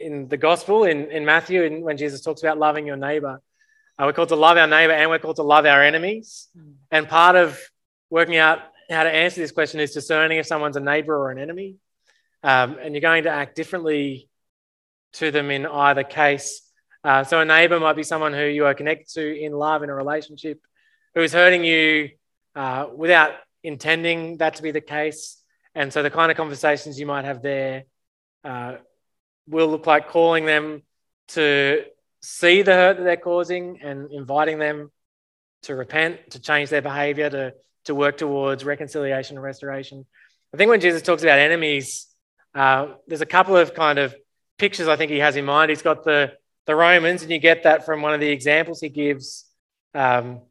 in 0.00 0.28
the 0.28 0.36
gospel 0.36 0.84
in, 0.84 1.10
in 1.10 1.24
Matthew, 1.24 1.62
in, 1.62 1.82
when 1.82 1.96
Jesus 1.96 2.20
talks 2.20 2.42
about 2.42 2.56
loving 2.56 2.86
your 2.86 2.96
neighbor. 2.96 3.42
Uh, 3.98 4.04
we're 4.06 4.12
called 4.12 4.28
to 4.28 4.36
love 4.36 4.56
our 4.56 4.68
neighbor 4.68 4.92
and 4.92 5.10
we're 5.10 5.18
called 5.18 5.36
to 5.36 5.42
love 5.42 5.66
our 5.66 5.82
enemies. 5.82 6.46
Mm. 6.56 6.74
And 6.92 7.08
part 7.08 7.34
of 7.34 7.60
working 8.08 8.36
out 8.36 8.60
how 8.90 9.04
to 9.04 9.10
answer 9.10 9.40
this 9.40 9.52
question 9.52 9.80
is 9.80 9.92
discerning 9.92 10.38
if 10.38 10.46
someone's 10.46 10.76
a 10.76 10.80
neighbor 10.80 11.14
or 11.16 11.30
an 11.30 11.38
enemy. 11.38 11.76
Um, 12.42 12.78
and 12.80 12.94
you're 12.94 13.00
going 13.00 13.24
to 13.24 13.30
act 13.30 13.56
differently 13.56 14.28
to 15.14 15.30
them 15.30 15.50
in 15.50 15.66
either 15.66 16.04
case. 16.04 16.62
Uh, 17.04 17.24
so 17.24 17.40
a 17.40 17.44
neighbor 17.44 17.80
might 17.80 17.96
be 17.96 18.02
someone 18.02 18.32
who 18.32 18.44
you 18.44 18.66
are 18.66 18.74
connected 18.74 19.08
to 19.14 19.40
in 19.40 19.52
love 19.52 19.82
in 19.82 19.90
a 19.90 19.94
relationship, 19.94 20.60
who 21.14 21.22
is 21.22 21.32
hurting 21.32 21.64
you 21.64 22.10
uh, 22.54 22.86
without 22.94 23.32
intending 23.62 24.36
that 24.38 24.56
to 24.56 24.62
be 24.62 24.70
the 24.70 24.80
case. 24.80 25.42
And 25.74 25.92
so 25.92 26.02
the 26.02 26.10
kind 26.10 26.30
of 26.30 26.36
conversations 26.36 26.98
you 26.98 27.06
might 27.06 27.24
have 27.24 27.42
there 27.42 27.84
uh, 28.44 28.76
will 29.48 29.68
look 29.68 29.86
like 29.86 30.08
calling 30.08 30.44
them 30.44 30.82
to 31.28 31.84
see 32.20 32.62
the 32.62 32.72
hurt 32.72 32.96
that 32.96 33.04
they're 33.04 33.16
causing 33.16 33.80
and 33.82 34.10
inviting 34.10 34.58
them 34.58 34.90
to 35.62 35.74
repent, 35.74 36.30
to 36.30 36.40
change 36.40 36.70
their 36.70 36.82
behavior, 36.82 37.30
to, 37.30 37.54
to 37.88 37.94
work 37.94 38.16
towards 38.16 38.64
reconciliation 38.64 39.36
and 39.36 39.44
restoration. 39.44 40.06
I 40.54 40.56
think 40.56 40.70
when 40.70 40.80
Jesus 40.80 41.02
talks 41.02 41.22
about 41.22 41.38
enemies, 41.38 42.06
uh, 42.54 42.94
there's 43.06 43.20
a 43.20 43.26
couple 43.26 43.56
of 43.56 43.74
kind 43.74 43.98
of 43.98 44.14
pictures 44.56 44.88
I 44.88 44.96
think 44.96 45.10
he 45.10 45.18
has 45.18 45.36
in 45.36 45.44
mind. 45.44 45.70
He's 45.70 45.82
got 45.82 46.04
the 46.04 46.32
the 46.66 46.76
Romans, 46.76 47.22
and 47.22 47.30
you 47.30 47.38
get 47.38 47.62
that 47.62 47.86
from 47.86 48.02
one 48.02 48.14
of 48.14 48.20
the 48.20 48.28
examples 48.28 48.80
he 48.80 48.90
gives. 48.90 49.46
Um, 49.94 50.42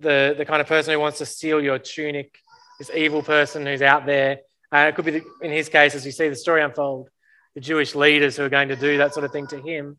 the, 0.00 0.34
the 0.36 0.44
kind 0.44 0.60
of 0.60 0.66
person 0.66 0.92
who 0.92 1.00
wants 1.00 1.18
to 1.18 1.26
steal 1.26 1.60
your 1.60 1.78
tunic, 1.78 2.38
this 2.78 2.90
evil 2.94 3.22
person 3.22 3.66
who's 3.66 3.82
out 3.82 4.06
there. 4.06 4.38
Uh, 4.72 4.86
it 4.88 4.94
could 4.94 5.04
be, 5.04 5.12
the, 5.12 5.22
in 5.42 5.50
his 5.50 5.68
case, 5.68 5.94
as 5.94 6.04
we 6.04 6.10
see 6.10 6.28
the 6.28 6.36
story 6.36 6.62
unfold, 6.62 7.08
the 7.54 7.60
Jewish 7.60 7.94
leaders 7.94 8.36
who 8.36 8.44
are 8.44 8.48
going 8.48 8.68
to 8.68 8.76
do 8.76 8.98
that 8.98 9.14
sort 9.14 9.24
of 9.24 9.32
thing 9.32 9.46
to 9.48 9.60
him. 9.60 9.98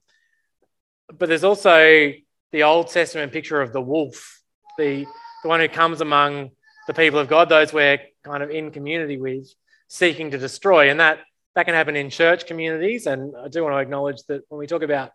But 1.18 1.30
there's 1.30 1.44
also 1.44 2.12
the 2.52 2.64
Old 2.64 2.90
Testament 2.90 3.32
picture 3.32 3.62
of 3.62 3.74
the 3.74 3.82
wolf, 3.82 4.42
the, 4.78 5.06
the 5.44 5.50
one 5.50 5.60
who 5.60 5.68
comes 5.68 6.02
among 6.02 6.52
the 6.88 6.94
people 6.94 7.20
of 7.20 7.28
God, 7.28 7.50
those 7.50 7.74
we're 7.74 8.00
kind 8.24 8.44
of 8.44 8.50
in 8.50 8.72
community 8.72 9.18
with, 9.18 9.48
seeking 9.88 10.32
to 10.32 10.38
destroy. 10.38 10.90
And 10.90 11.00
that 11.00 11.20
that 11.56 11.66
can 11.66 11.74
happen 11.74 11.96
in 11.96 12.12
church 12.12 12.46
communities. 12.46 13.08
And 13.08 13.34
I 13.36 13.48
do 13.48 13.64
want 13.64 13.74
to 13.74 13.80
acknowledge 13.80 14.22
that 14.28 14.44
when 14.48 14.60
we 14.60 14.68
talk 14.68 14.84
about 14.84 15.12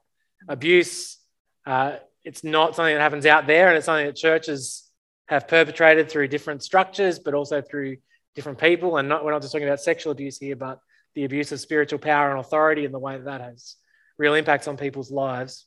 abuse, 0.48 1.18
uh, 1.66 1.98
it's 2.24 2.42
not 2.42 2.74
something 2.74 2.94
that 2.94 3.00
happens 3.00 3.26
out 3.26 3.46
there, 3.46 3.68
and 3.68 3.76
it's 3.76 3.86
something 3.86 4.06
that 4.06 4.16
churches 4.16 4.88
have 5.26 5.46
perpetrated 5.46 6.10
through 6.10 6.28
different 6.28 6.62
structures, 6.64 7.20
but 7.20 7.34
also 7.34 7.62
through 7.62 7.98
different 8.34 8.58
people. 8.58 8.96
And 8.96 9.08
not, 9.08 9.24
we're 9.24 9.30
not 9.30 9.42
just 9.42 9.52
talking 9.52 9.68
about 9.68 9.80
sexual 9.80 10.10
abuse 10.10 10.36
here, 10.38 10.56
but 10.56 10.80
the 11.14 11.24
abuse 11.24 11.52
of 11.52 11.60
spiritual 11.60 12.00
power 12.00 12.30
and 12.30 12.40
authority 12.40 12.84
and 12.84 12.92
the 12.92 12.98
way 12.98 13.16
that, 13.16 13.24
that 13.24 13.40
has 13.40 13.76
real 14.18 14.34
impacts 14.34 14.66
on 14.66 14.76
people's 14.76 15.12
lives. 15.12 15.66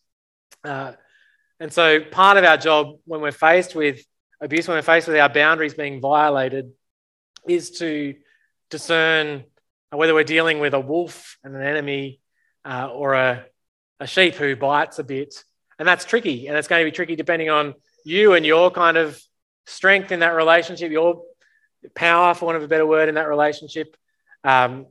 Uh, 0.64 0.92
and 1.60 1.72
so, 1.72 2.02
part 2.02 2.36
of 2.36 2.44
our 2.44 2.58
job 2.58 2.98
when 3.06 3.22
we're 3.22 3.32
faced 3.32 3.76
with 3.76 4.04
abuse, 4.42 4.68
when 4.68 4.78
we're 4.78 4.82
faced 4.82 5.08
with 5.08 5.18
our 5.18 5.30
boundaries 5.30 5.74
being 5.74 6.02
violated, 6.02 6.72
is 7.48 7.72
to 7.80 8.16
discern 8.70 9.44
whether 9.92 10.14
we're 10.14 10.24
dealing 10.24 10.60
with 10.60 10.74
a 10.74 10.80
wolf 10.80 11.38
and 11.44 11.56
an 11.56 11.62
enemy 11.62 12.20
uh, 12.66 12.90
or 12.92 13.14
a, 13.14 13.46
a 14.00 14.08
sheep 14.08 14.36
who 14.36 14.56
bites 14.56 15.00
a 15.00 15.04
bit. 15.04 15.36
And 15.78 15.88
that's 15.88 16.06
tricky. 16.06 16.48
And 16.48 16.58
it's 16.58 16.68
going 16.68 16.84
to 16.84 16.90
be 16.90 16.96
tricky 16.96 17.16
depending 17.16 17.50
on 17.50 17.76
you 18.04 18.34
and 18.34 18.46
your 18.46 18.72
kind 18.72 18.98
of 18.98 19.22
strength 19.66 20.12
in 20.12 20.20
that 20.20 20.36
relationship, 20.36 20.92
your 20.92 21.22
power, 21.94 22.34
for 22.34 22.46
want 22.46 22.58
of 22.58 22.64
a 22.64 22.68
better 22.68 22.86
word, 22.86 23.10
in 23.10 23.16
that 23.16 23.28
relationship. 23.28 23.96
Um, 24.44 24.88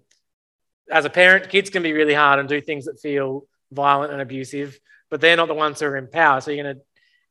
as 0.91 1.05
a 1.05 1.11
parent, 1.11 1.49
kids 1.49 1.71
can 1.71 1.83
be 1.83 1.93
really 1.93 2.15
hard 2.15 2.39
and 2.39 2.49
do 2.49 2.61
things 2.61 2.85
that 2.85 3.01
feel 3.01 3.47
violent 3.73 4.13
and 4.13 4.21
abusive, 4.21 4.79
but 5.11 5.21
they're 5.21 5.37
not 5.37 5.49
the 5.49 5.55
ones 5.55 5.81
who 5.81 5.87
are 5.87 5.97
in 5.97 6.07
power. 6.07 6.41
So 6.41 6.51
you're 6.51 6.63
going 6.63 6.77
to 6.77 6.83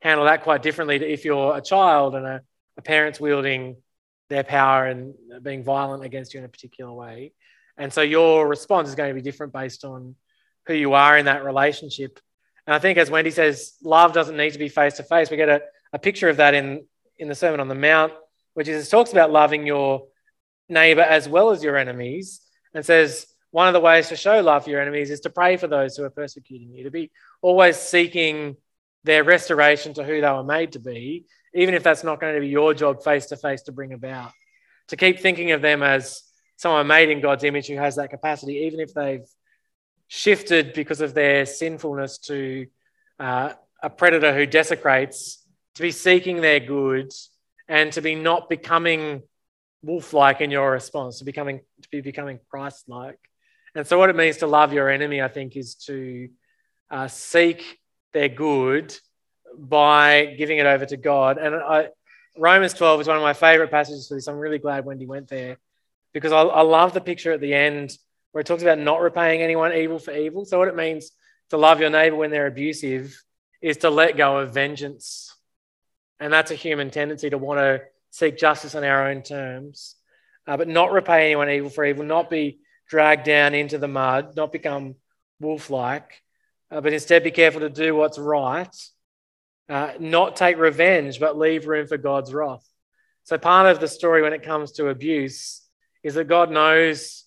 handle 0.04 0.26
that 0.26 0.44
quite 0.44 0.62
differently 0.62 0.98
if 0.98 1.24
you're 1.24 1.56
a 1.56 1.62
child 1.62 2.14
and 2.14 2.26
a, 2.26 2.42
a 2.78 2.82
parent's 2.82 3.22
wielding 3.22 3.78
their 4.30 4.44
power 4.44 4.86
and 4.86 5.14
being 5.42 5.64
violent 5.64 6.04
against 6.04 6.34
you 6.34 6.40
in 6.40 6.46
a 6.46 6.50
particular 6.50 6.92
way. 6.92 7.32
And 7.78 7.92
so 7.92 8.02
your 8.02 8.46
response 8.46 8.90
is 8.90 8.96
going 8.96 9.10
to 9.10 9.16
be 9.16 9.22
different 9.22 9.54
based 9.54 9.86
on 9.86 10.16
who 10.68 10.74
you 10.74 10.94
are 10.94 11.18
in 11.18 11.26
that 11.26 11.46
relationship. 11.46 12.20
And 12.68 12.74
I 12.74 12.80
think, 12.80 12.98
as 12.98 13.10
Wendy 13.10 13.32
says, 13.32 13.74
love 13.82 14.14
doesn't 14.14 14.36
need 14.36 14.52
to 14.52 14.60
be 14.60 14.68
face 14.68 14.96
to 14.96 15.04
face. 15.04 15.32
We 15.32 15.38
get 15.38 15.50
a, 15.50 15.62
a 15.94 16.00
picture 16.00 16.28
of 16.28 16.38
that 16.38 16.54
in, 16.54 16.86
in 17.18 17.30
the 17.30 17.36
Sermon 17.36 17.62
on 17.62 17.70
the 17.70 17.76
Mount, 17.76 18.12
which 18.56 18.68
is 18.68 18.90
talks 18.90 19.12
about 19.12 19.32
loving 19.32 19.66
your 19.66 20.08
neighbor 20.68 21.02
as 21.02 21.30
well 21.30 21.52
as 21.52 21.64
your 21.64 21.78
enemies, 21.78 22.42
and 22.74 22.86
says 22.86 23.26
one 23.52 23.68
of 23.68 23.74
the 23.74 23.80
ways 23.80 24.10
to 24.10 24.16
show 24.18 24.42
love 24.42 24.66
for 24.66 24.70
your 24.70 24.82
enemies 24.82 25.12
is 25.12 25.22
to 25.22 25.30
pray 25.30 25.56
for 25.58 25.68
those 25.68 25.96
who 25.96 26.04
are 26.04 26.10
persecuting 26.10 26.74
you, 26.74 26.84
to 26.84 26.92
be 26.92 27.12
always 27.42 27.78
seeking 27.78 28.58
their 29.04 29.24
restoration 29.24 29.94
to 29.94 30.04
who 30.04 30.22
they 30.22 30.30
were 30.30 30.44
made 30.44 30.74
to 30.74 30.80
be, 30.80 31.26
even 31.54 31.74
if 31.74 31.84
that's 31.84 32.04
not 32.04 32.20
going 32.20 32.36
to 32.36 32.42
be 32.42 32.48
your 32.48 32.74
job 32.74 33.04
face 33.04 33.28
to 33.28 33.38
face 33.38 33.64
to 33.64 33.72
bring 33.72 33.94
about. 33.94 34.32
To 34.90 34.98
keep 34.98 35.20
thinking 35.20 35.52
of 35.52 35.62
them 35.62 35.84
as 35.84 36.24
someone 36.58 36.88
made 36.88 37.10
in 37.10 37.22
God's 37.22 37.44
image 37.44 37.68
who 37.68 37.76
has 37.76 37.96
that 37.96 38.10
capacity, 38.10 38.66
even 38.66 38.80
if 38.80 38.94
they've 38.94 39.28
shifted 40.08 40.74
because 40.74 41.02
of 41.02 41.14
their 41.14 41.46
sinfulness 41.46 42.18
to 42.20 42.68
uh, 43.20 43.54
a 43.82 43.90
predator 43.90 44.34
who 44.34 44.46
desecrates, 44.46 45.46
to 45.76 45.82
be 45.82 45.92
seeking 45.92 46.42
their 46.42 46.60
good 46.60 47.12
and 47.68 47.92
to 47.94 48.02
be 48.02 48.16
not 48.16 48.50
becoming 48.50 49.24
wolf-like 49.82 50.40
in 50.42 50.52
your 50.52 50.72
response, 50.72 51.20
to 51.20 51.26
becoming 51.26 51.60
to 51.82 51.90
be 51.90 52.02
becoming 52.02 52.40
Christ-like. 52.50 53.20
And 53.76 53.88
so, 53.88 53.98
what 53.98 54.10
it 54.10 54.16
means 54.16 54.38
to 54.38 54.48
love 54.48 54.72
your 54.72 54.90
enemy, 54.90 55.22
I 55.22 55.28
think, 55.28 55.58
is 55.58 55.76
to 55.88 56.30
uh, 56.92 57.08
seek 57.08 57.80
their 58.14 58.30
good 58.30 58.96
by 59.58 60.36
giving 60.38 60.58
it 60.58 60.66
over 60.66 60.86
to 60.86 60.98
God. 60.98 61.38
And 61.38 61.56
I, 61.56 61.90
Romans 62.38 62.74
12 62.74 63.02
is 63.02 63.08
one 63.08 63.18
of 63.18 63.24
my 63.24 63.34
favorite 63.34 63.72
passages 63.72 64.08
for 64.08 64.16
this. 64.16 64.28
I'm 64.28 64.38
really 64.38 64.58
glad 64.58 64.86
Wendy 64.86 65.06
went 65.06 65.28
there 65.28 65.58
because 66.14 66.32
I, 66.32 66.42
I 66.42 66.62
love 66.62 66.94
the 66.94 67.02
picture 67.02 67.32
at 67.32 67.42
the 67.42 67.54
end 67.54 67.98
where 68.32 68.42
it 68.42 68.48
talks 68.48 68.64
about 68.64 68.80
not 68.80 69.02
repaying 69.02 69.42
anyone 69.42 69.74
evil 69.74 70.00
for 70.00 70.12
evil. 70.12 70.46
So, 70.46 70.58
what 70.58 70.68
it 70.68 70.76
means 70.76 71.12
to 71.50 71.58
love 71.58 71.80
your 71.80 71.90
neighbor 71.90 72.16
when 72.16 72.32
they're 72.32 72.48
abusive 72.48 73.22
is 73.62 73.78
to 73.78 73.90
let 73.90 74.18
go 74.18 74.40
of 74.40 74.54
vengeance. 74.54 75.36
And 76.20 76.34
that's 76.34 76.52
a 76.52 76.56
human 76.56 76.90
tendency 76.90 77.30
to 77.30 77.38
want 77.38 77.60
to 77.60 77.82
seek 78.10 78.38
justice 78.38 78.76
on 78.76 78.84
our 78.84 79.10
own 79.10 79.22
terms, 79.22 79.96
uh, 80.48 80.58
but 80.58 80.68
not 80.68 80.92
repay 80.92 81.28
anyone 81.28 81.50
evil 81.50 81.70
for 81.70 81.86
evil, 81.86 82.04
not 82.04 82.30
be 82.30 82.60
dragged 82.88 83.26
down 83.26 83.54
into 83.54 83.78
the 83.78 83.88
mud, 83.88 84.36
not 84.36 84.52
become 84.52 84.96
wolf 85.40 85.70
like, 85.70 86.23
uh, 86.74 86.82
but 86.82 86.92
instead 86.92 87.24
be 87.24 87.32
careful 87.32 87.62
to 87.62 87.70
do 87.70 87.96
what's 87.96 88.18
right, 88.18 88.76
uh, 89.70 89.92
not 90.00 90.36
take 90.36 90.58
revenge, 90.58 91.20
but 91.20 91.38
leave 91.38 91.68
room 91.68 91.86
for 91.86 91.98
God's 91.98 92.34
wrath. 92.34 92.68
So, 93.26 93.38
part 93.38 93.68
of 93.68 93.80
the 93.80 93.88
story 93.88 94.24
when 94.24 94.34
it 94.34 94.44
comes 94.44 94.72
to 94.74 94.90
abuse 94.90 95.62
is 96.04 96.16
that 96.16 96.28
God 96.28 96.50
knows 96.50 97.26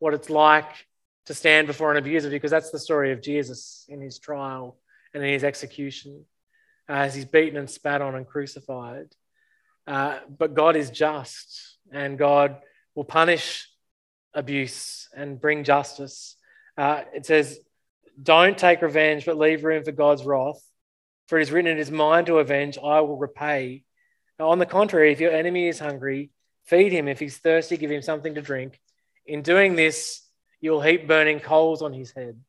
what 0.00 0.14
it's 0.14 0.28
like 0.28 0.70
to 1.26 1.34
stand 1.34 1.66
before 1.66 1.92
an 1.92 1.96
abuser 1.96 2.28
because 2.28 2.50
that's 2.50 2.70
the 2.70 2.78
story 2.78 3.12
of 3.12 3.22
Jesus 3.22 3.86
in 3.88 4.00
his 4.00 4.18
trial 4.18 4.76
and 5.14 5.22
in 5.22 5.32
his 5.32 5.44
execution 5.44 6.24
uh, 6.88 6.92
as 6.92 7.14
he's 7.14 7.24
beaten 7.24 7.56
and 7.56 7.70
spat 7.70 8.02
on 8.02 8.16
and 8.16 8.26
crucified. 8.26 9.06
Uh, 9.86 10.18
but 10.28 10.54
God 10.54 10.76
is 10.76 10.90
just 10.90 11.78
and 11.92 12.18
God 12.18 12.56
will 12.94 13.04
punish 13.04 13.68
abuse 14.34 15.08
and 15.16 15.40
bring 15.40 15.64
justice. 15.64 16.36
Uh, 16.76 17.02
it 17.14 17.24
says, 17.24 17.58
Don't 18.20 18.58
take 18.58 18.82
revenge, 18.82 19.24
but 19.24 19.38
leave 19.38 19.64
room 19.64 19.84
for 19.84 19.92
God's 19.92 20.24
wrath. 20.24 20.60
For 21.28 21.38
it 21.38 21.42
is 21.42 21.52
written 21.52 21.70
in 21.70 21.78
his 21.78 21.90
mind 21.90 22.26
to 22.26 22.38
avenge, 22.38 22.78
I 22.78 23.00
will 23.00 23.16
repay. 23.16 23.84
Now, 24.38 24.48
on 24.48 24.58
the 24.58 24.66
contrary, 24.66 25.12
if 25.12 25.20
your 25.20 25.32
enemy 25.32 25.68
is 25.68 25.78
hungry, 25.78 26.30
feed 26.64 26.92
him. 26.92 27.06
If 27.06 27.20
he's 27.20 27.38
thirsty, 27.38 27.76
give 27.76 27.90
him 27.90 28.02
something 28.02 28.34
to 28.34 28.42
drink. 28.42 28.80
In 29.26 29.42
doing 29.42 29.76
this, 29.76 30.22
you'll 30.60 30.80
heap 30.80 31.06
burning 31.06 31.40
coals 31.40 31.82
on 31.82 31.92
his 31.92 32.12
head. 32.12 32.40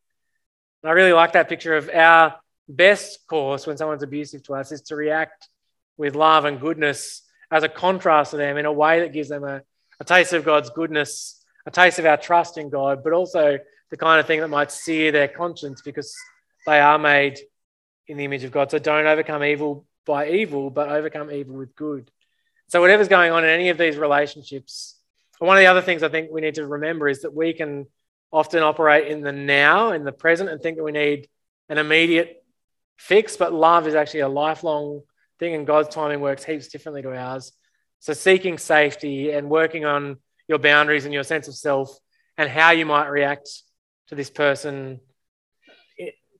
And 0.81 0.89
I 0.89 0.91
really 0.91 1.13
like 1.13 1.33
that 1.33 1.49
picture 1.49 1.75
of 1.75 1.89
our 1.89 2.35
best 2.67 3.27
course 3.27 3.67
when 3.67 3.77
someone's 3.77 4.03
abusive 4.03 4.43
to 4.43 4.55
us 4.55 4.71
is 4.71 4.81
to 4.83 4.95
react 4.95 5.49
with 5.97 6.15
love 6.15 6.45
and 6.45 6.61
goodness 6.61 7.23
as 7.51 7.63
a 7.63 7.69
contrast 7.69 8.31
to 8.31 8.37
them 8.37 8.57
in 8.57 8.65
a 8.65 8.71
way 8.71 9.01
that 9.01 9.13
gives 9.13 9.29
them 9.29 9.43
a, 9.43 9.61
a 9.99 10.05
taste 10.05 10.33
of 10.33 10.45
God's 10.45 10.69
goodness, 10.69 11.43
a 11.65 11.71
taste 11.71 11.99
of 11.99 12.05
our 12.05 12.17
trust 12.17 12.57
in 12.57 12.69
God, 12.69 13.03
but 13.03 13.13
also 13.13 13.57
the 13.91 13.97
kind 13.97 14.19
of 14.19 14.27
thing 14.27 14.39
that 14.39 14.47
might 14.49 14.71
sear 14.71 15.11
their 15.11 15.27
conscience 15.27 15.81
because 15.81 16.15
they 16.65 16.79
are 16.79 16.99
made 16.99 17.39
in 18.07 18.17
the 18.17 18.25
image 18.25 18.43
of 18.43 18.51
God. 18.51 18.71
So 18.71 18.79
don't 18.79 19.07
overcome 19.07 19.43
evil 19.43 19.85
by 20.05 20.29
evil, 20.29 20.69
but 20.69 20.89
overcome 20.89 21.31
evil 21.31 21.55
with 21.55 21.75
good. 21.75 22.11
So, 22.67 22.81
whatever's 22.81 23.07
going 23.07 23.31
on 23.31 23.43
in 23.43 23.49
any 23.49 23.69
of 23.69 23.77
these 23.77 23.97
relationships, 23.97 24.95
one 25.39 25.57
of 25.57 25.61
the 25.61 25.67
other 25.67 25.81
things 25.81 26.03
I 26.03 26.09
think 26.09 26.29
we 26.31 26.41
need 26.41 26.55
to 26.55 26.67
remember 26.67 27.07
is 27.07 27.21
that 27.21 27.33
we 27.33 27.53
can 27.53 27.87
often 28.31 28.61
operate 28.61 29.07
in 29.07 29.21
the 29.21 29.31
now, 29.31 29.91
in 29.91 30.03
the 30.03 30.11
present, 30.11 30.49
and 30.49 30.61
think 30.61 30.77
that 30.77 30.83
we 30.83 30.91
need 30.91 31.27
an 31.67 31.79
immediate 31.79 32.43
fix, 32.97 33.37
but 33.37 33.53
love 33.53 33.87
is 33.87 33.95
actually 33.95 34.19
a 34.19 34.27
lifelong 34.27 35.01
thing, 35.39 35.55
and 35.55 35.65
God's 35.65 35.89
timing 35.89 36.21
works 36.21 36.43
heaps 36.43 36.67
differently 36.67 37.01
to 37.01 37.15
ours. 37.15 37.53
So, 38.01 38.13
seeking 38.13 38.57
safety 38.57 39.31
and 39.31 39.49
working 39.49 39.85
on 39.85 40.17
your 40.47 40.59
boundaries 40.59 41.05
and 41.05 41.13
your 41.13 41.23
sense 41.23 41.47
of 41.47 41.55
self 41.55 41.97
and 42.37 42.49
how 42.49 42.71
you 42.71 42.85
might 42.85 43.07
react 43.07 43.49
to 44.09 44.15
this 44.15 44.29
person 44.29 44.99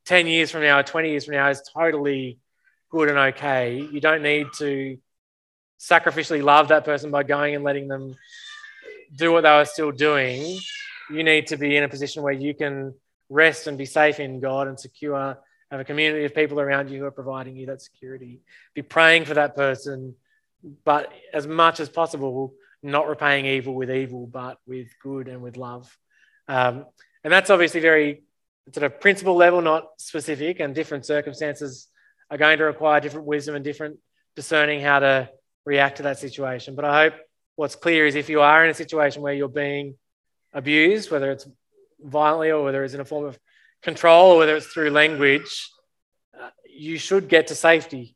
10 0.06 0.28
years 0.28 0.50
from 0.52 0.62
now 0.62 0.80
or 0.80 0.84
20 0.84 1.12
years 1.12 1.26
from 1.26 1.36
now 1.36 1.50
is 1.50 1.62
totally 1.74 2.40
good 2.90 3.10
and 3.10 3.18
okay. 3.18 3.88
You 3.92 4.02
don't 4.02 4.24
need 4.24 4.48
to 4.58 4.98
sacrificially 5.80 6.44
love 6.44 6.70
that 6.70 6.84
person 6.84 7.12
by 7.12 7.24
going 7.24 7.56
and 7.56 7.64
letting 7.64 7.88
them 7.88 8.16
do 9.16 9.32
what 9.32 9.42
they 9.42 9.52
were 9.52 9.66
still 9.66 9.92
doing. 9.92 10.58
You 11.12 11.24
need 11.24 11.48
to 11.48 11.58
be 11.58 11.78
in 11.78 11.84
a 11.84 11.90
position 11.90 12.24
where 12.24 12.34
you 12.34 12.54
can 12.54 12.96
rest 13.30 13.68
and 13.68 13.78
be 13.78 13.86
safe 13.86 14.20
in 14.20 14.40
God 14.40 14.68
and 14.68 14.80
secure 14.80 15.38
have 15.72 15.80
a 15.80 15.86
community 15.86 16.26
of 16.26 16.34
people 16.34 16.60
around 16.60 16.90
you 16.90 17.00
who 17.00 17.06
are 17.06 17.12
providing 17.12 17.56
you 17.56 17.68
that 17.68 17.82
security. 17.82 18.42
Be 18.74 18.82
praying 18.82 19.26
for 19.26 19.36
that 19.36 19.56
person, 19.56 20.16
but 20.84 21.12
as 21.34 21.46
much 21.46 21.80
as 21.80 21.90
possible, 21.90 22.54
not 22.82 23.08
repaying 23.08 23.46
evil 23.46 23.76
with 23.76 23.92
evil, 23.92 24.26
but 24.26 24.58
with 24.66 24.88
good 25.02 25.28
and 25.28 25.42
with 25.42 25.58
love. 25.58 25.96
Um, 26.48 26.86
and 27.30 27.34
that's 27.36 27.52
obviously 27.52 27.80
very, 27.80 28.24
sort 28.74 28.92
of 28.92 29.00
principle 29.00 29.36
level, 29.36 29.62
not 29.62 29.90
specific, 30.00 30.60
and 30.60 30.74
different 30.74 31.06
circumstances 31.06 31.88
are 32.32 32.40
going 32.40 32.58
to 32.58 32.64
require 32.64 33.00
different 33.00 33.28
wisdom 33.28 33.54
and 33.54 33.64
different 33.64 34.00
discerning 34.36 34.82
how 34.82 34.98
to 34.98 35.30
react 35.64 35.98
to 35.98 36.04
that 36.04 36.18
situation. 36.18 36.74
But 36.74 36.86
I 36.86 37.04
hope 37.04 37.14
what's 37.56 37.76
clear 37.76 38.08
is 38.08 38.16
if 38.16 38.30
you 38.30 38.42
are 38.42 38.64
in 38.64 38.72
a 38.72 38.74
situation 38.74 39.22
where 39.22 39.36
you're 39.36 39.48
being 39.48 39.94
abused, 40.54 41.12
whether 41.12 41.30
it's 41.30 41.48
violently 42.00 42.50
or 42.50 42.64
whether 42.64 42.84
it's 42.84 42.96
in 42.96 43.00
a 43.00 43.06
form 43.06 43.26
of 43.26 43.38
control 43.84 44.32
or 44.32 44.40
whether 44.40 44.56
it's 44.56 44.66
through 44.66 44.90
language, 44.90 45.70
uh, 46.36 46.50
you 46.68 46.98
should 46.98 47.30
get 47.30 47.46
to 47.50 47.54
safety. 47.54 48.16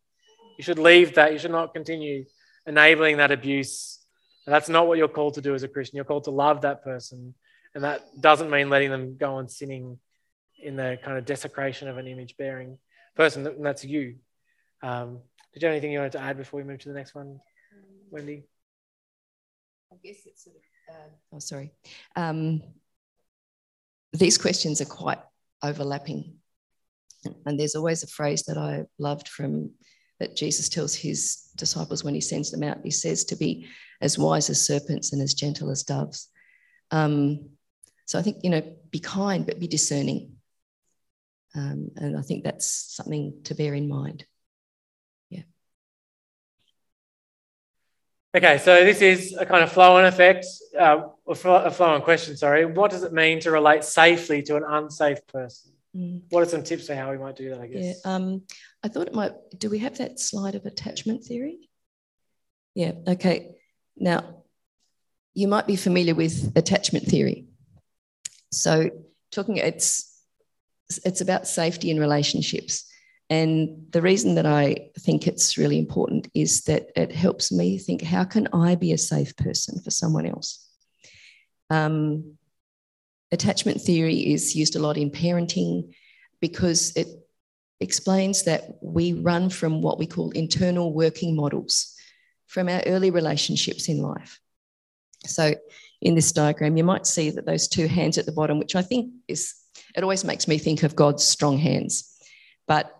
You 0.57 0.63
should 0.63 0.79
leave 0.79 1.13
that. 1.13 1.33
You 1.33 1.37
should 1.37 1.51
not 1.51 1.75
continue 1.75 2.25
enabling 2.65 3.17
that 3.17 3.31
abuse. 3.31 3.99
And 4.47 4.55
that's 4.55 4.69
not 4.69 4.87
what 4.87 4.97
you're 4.97 5.07
called 5.07 5.35
to 5.35 5.41
do 5.41 5.53
as 5.53 5.61
a 5.61 5.67
Christian. 5.67 5.97
You're 5.97 6.05
called 6.05 6.23
to 6.23 6.31
love 6.31 6.61
that 6.61 6.83
person. 6.83 7.35
And 7.75 7.83
that 7.83 8.03
doesn't 8.19 8.49
mean 8.49 8.69
letting 8.69 8.91
them 8.91 9.17
go 9.17 9.35
on 9.35 9.47
sinning 9.47 9.99
in 10.61 10.75
the 10.75 10.99
kind 11.03 11.17
of 11.17 11.25
desecration 11.25 11.87
of 11.87 11.97
an 11.97 12.07
image 12.07 12.37
bearing 12.37 12.77
person. 13.15 13.45
And 13.45 13.65
that's 13.65 13.83
you. 13.83 14.15
Um, 14.81 15.19
did 15.53 15.61
you 15.61 15.67
have 15.67 15.73
anything 15.73 15.91
you 15.91 15.99
wanted 15.99 16.13
to 16.13 16.21
add 16.21 16.37
before 16.37 16.59
we 16.59 16.67
move 16.67 16.79
to 16.79 16.89
the 16.89 16.95
next 16.95 17.15
one, 17.15 17.39
Wendy? 18.11 18.43
I 19.91 19.95
guess 20.03 20.17
it's 20.25 20.43
sort 20.43 20.55
of, 20.55 20.95
uh, 20.95 21.09
oh, 21.33 21.39
sorry. 21.39 21.71
Um, 22.15 22.61
these 24.13 24.37
questions 24.37 24.81
are 24.81 24.85
quite 24.85 25.19
overlapping. 25.63 26.35
And 27.45 27.59
there's 27.59 27.75
always 27.75 28.03
a 28.03 28.07
phrase 28.07 28.43
that 28.43 28.57
I 28.57 28.83
loved 28.99 29.27
from 29.27 29.71
that 30.19 30.35
Jesus 30.35 30.69
tells 30.69 30.93
his 30.95 31.49
disciples 31.55 32.03
when 32.03 32.13
he 32.13 32.21
sends 32.21 32.51
them 32.51 32.63
out. 32.63 32.79
He 32.83 32.91
says 32.91 33.25
to 33.25 33.35
be 33.35 33.67
as 34.01 34.17
wise 34.17 34.49
as 34.49 34.65
serpents 34.65 35.13
and 35.13 35.21
as 35.21 35.33
gentle 35.33 35.69
as 35.69 35.83
doves. 35.83 36.29
Um, 36.91 37.49
so 38.05 38.19
I 38.19 38.21
think, 38.21 38.37
you 38.43 38.49
know, 38.49 38.61
be 38.91 38.99
kind, 38.99 39.45
but 39.45 39.59
be 39.59 39.67
discerning. 39.67 40.37
Um, 41.55 41.91
and 41.95 42.17
I 42.17 42.21
think 42.21 42.43
that's 42.43 42.67
something 42.67 43.41
to 43.43 43.55
bear 43.55 43.73
in 43.73 43.87
mind. 43.87 44.25
Yeah. 45.29 45.43
Okay, 48.35 48.57
so 48.57 48.83
this 48.83 49.01
is 49.01 49.35
a 49.39 49.45
kind 49.45 49.63
of 49.63 49.71
flow 49.71 49.97
on 49.97 50.05
effect, 50.05 50.45
uh, 50.77 51.01
a 51.27 51.35
flow 51.35 51.71
on 51.79 52.01
question, 52.01 52.35
sorry. 52.35 52.65
What 52.65 52.91
does 52.91 53.03
it 53.03 53.13
mean 53.13 53.39
to 53.41 53.51
relate 53.51 53.83
safely 53.83 54.41
to 54.43 54.55
an 54.55 54.63
unsafe 54.67 55.25
person? 55.27 55.73
Mm. 55.95 56.21
What 56.29 56.41
are 56.41 56.49
some 56.49 56.63
tips 56.63 56.87
for 56.87 56.95
how 56.95 57.11
we 57.11 57.19
might 57.19 57.35
do 57.35 57.51
that, 57.51 57.61
I 57.61 57.67
guess? 57.67 58.01
Yeah, 58.03 58.11
um, 58.11 58.41
I 58.83 58.87
thought 58.87 59.07
it 59.07 59.13
might, 59.13 59.33
do 59.55 59.69
we 59.69 59.77
have 59.79 59.99
that 59.99 60.19
slide 60.19 60.55
of 60.55 60.65
attachment 60.65 61.23
theory? 61.23 61.69
Yeah, 62.73 62.93
okay. 63.07 63.51
Now, 63.95 64.43
you 65.35 65.47
might 65.47 65.67
be 65.67 65.75
familiar 65.75 66.15
with 66.15 66.51
attachment 66.55 67.05
theory. 67.05 67.45
So, 68.53 68.89
talking, 69.31 69.57
it's, 69.57 70.21
it's 71.05 71.21
about 71.21 71.47
safety 71.47 71.89
in 71.89 71.99
relationships. 71.99 72.89
And 73.29 73.87
the 73.91 74.01
reason 74.01 74.35
that 74.35 74.45
I 74.45 74.89
think 74.99 75.27
it's 75.27 75.57
really 75.57 75.79
important 75.79 76.29
is 76.33 76.61
that 76.63 76.87
it 76.95 77.11
helps 77.11 77.51
me 77.51 77.77
think 77.77 78.01
how 78.01 78.25
can 78.25 78.47
I 78.53 78.75
be 78.75 78.91
a 78.91 78.97
safe 78.97 79.35
person 79.37 79.81
for 79.81 79.91
someone 79.91 80.25
else? 80.25 80.67
Um, 81.69 82.37
attachment 83.31 83.81
theory 83.81 84.33
is 84.33 84.55
used 84.55 84.75
a 84.75 84.79
lot 84.79 84.97
in 84.97 85.09
parenting 85.09 85.95
because 86.41 86.95
it 86.95 87.07
explains 87.79 88.43
that 88.43 88.77
we 88.81 89.13
run 89.13 89.49
from 89.49 89.81
what 89.81 89.97
we 89.97 90.05
call 90.05 90.29
internal 90.31 90.93
working 90.93 91.35
models 91.35 91.95
from 92.45 92.69
our 92.69 92.81
early 92.85 93.09
relationships 93.09 93.89
in 93.89 93.97
life. 93.97 94.39
So, 95.25 95.55
in 96.03 96.15
this 96.15 96.33
diagram, 96.33 96.75
you 96.75 96.83
might 96.83 97.07
see 97.07 97.29
that 97.29 97.45
those 97.45 97.67
two 97.67 97.87
hands 97.87 98.17
at 98.17 98.25
the 98.25 98.31
bottom, 98.33 98.59
which 98.59 98.75
I 98.75 98.81
think 98.81 99.11
is, 99.29 99.55
it 99.95 100.03
always 100.03 100.25
makes 100.25 100.49
me 100.49 100.57
think 100.57 100.83
of 100.83 100.97
God's 100.97 101.23
strong 101.23 101.57
hands. 101.57 102.13
But 102.67 102.93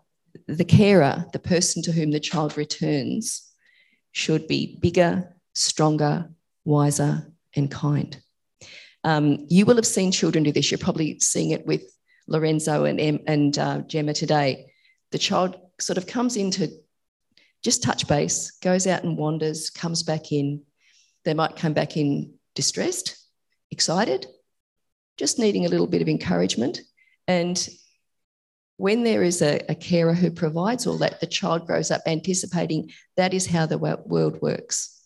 the 0.48 0.64
carer, 0.64 1.26
the 1.34 1.40
person 1.40 1.84
to 1.84 1.92
whom 1.92 2.12
the 2.12 2.22
child 2.22 2.58
returns, 2.58 3.52
should 4.14 4.48
be 4.48 4.78
bigger, 4.82 5.36
stronger, 5.54 6.30
wiser, 6.64 7.30
and 7.56 7.70
kind. 7.70 8.18
Um, 9.04 9.48
you 9.50 9.66
will 9.66 9.76
have 9.76 9.86
seen 9.86 10.14
children 10.14 10.46
do 10.46 10.54
this. 10.54 10.72
You're 10.72 10.78
probably 10.78 11.20
seeing 11.20 11.52
it 11.52 11.66
with 11.66 11.84
Lorenzo 12.28 12.86
and, 12.86 13.02
em, 13.02 13.20
and 13.28 13.60
uh, 13.60 13.80
Gemma 13.80 14.14
today. 14.14 14.72
The 15.12 15.18
child 15.18 15.60
sort 15.82 15.98
of 15.98 16.08
comes 16.08 16.38
in 16.38 16.52
to 16.52 16.70
just 17.64 17.84
touch 17.84 18.08
base, 18.08 18.52
goes 18.62 18.88
out 18.88 19.04
and 19.04 19.18
wanders, 19.18 19.70
comes 19.70 20.04
back 20.04 20.32
in. 20.32 20.62
They 21.26 21.34
might 21.34 21.58
come 21.58 21.74
back 21.74 21.98
in 21.98 22.36
distressed, 22.56 23.18
excited, 23.72 24.28
just 25.18 25.40
needing 25.40 25.66
a 25.66 25.70
little 25.70 25.88
bit 25.88 26.02
of 26.02 26.10
encouragement. 26.10 26.80
And 27.28 27.68
when 28.78 29.04
there 29.04 29.24
is 29.24 29.42
a, 29.42 29.62
a, 29.70 29.76
carer 29.76 30.14
who 30.14 30.32
provides 30.32 30.88
all 30.88 30.98
that, 30.98 31.20
the 31.20 31.28
child 31.28 31.68
grows 31.68 31.92
up 31.92 32.02
anticipating 32.06 32.92
that 33.18 33.34
is 33.34 33.46
how 33.46 33.66
the 33.66 33.78
world 33.78 34.42
works. 34.42 35.00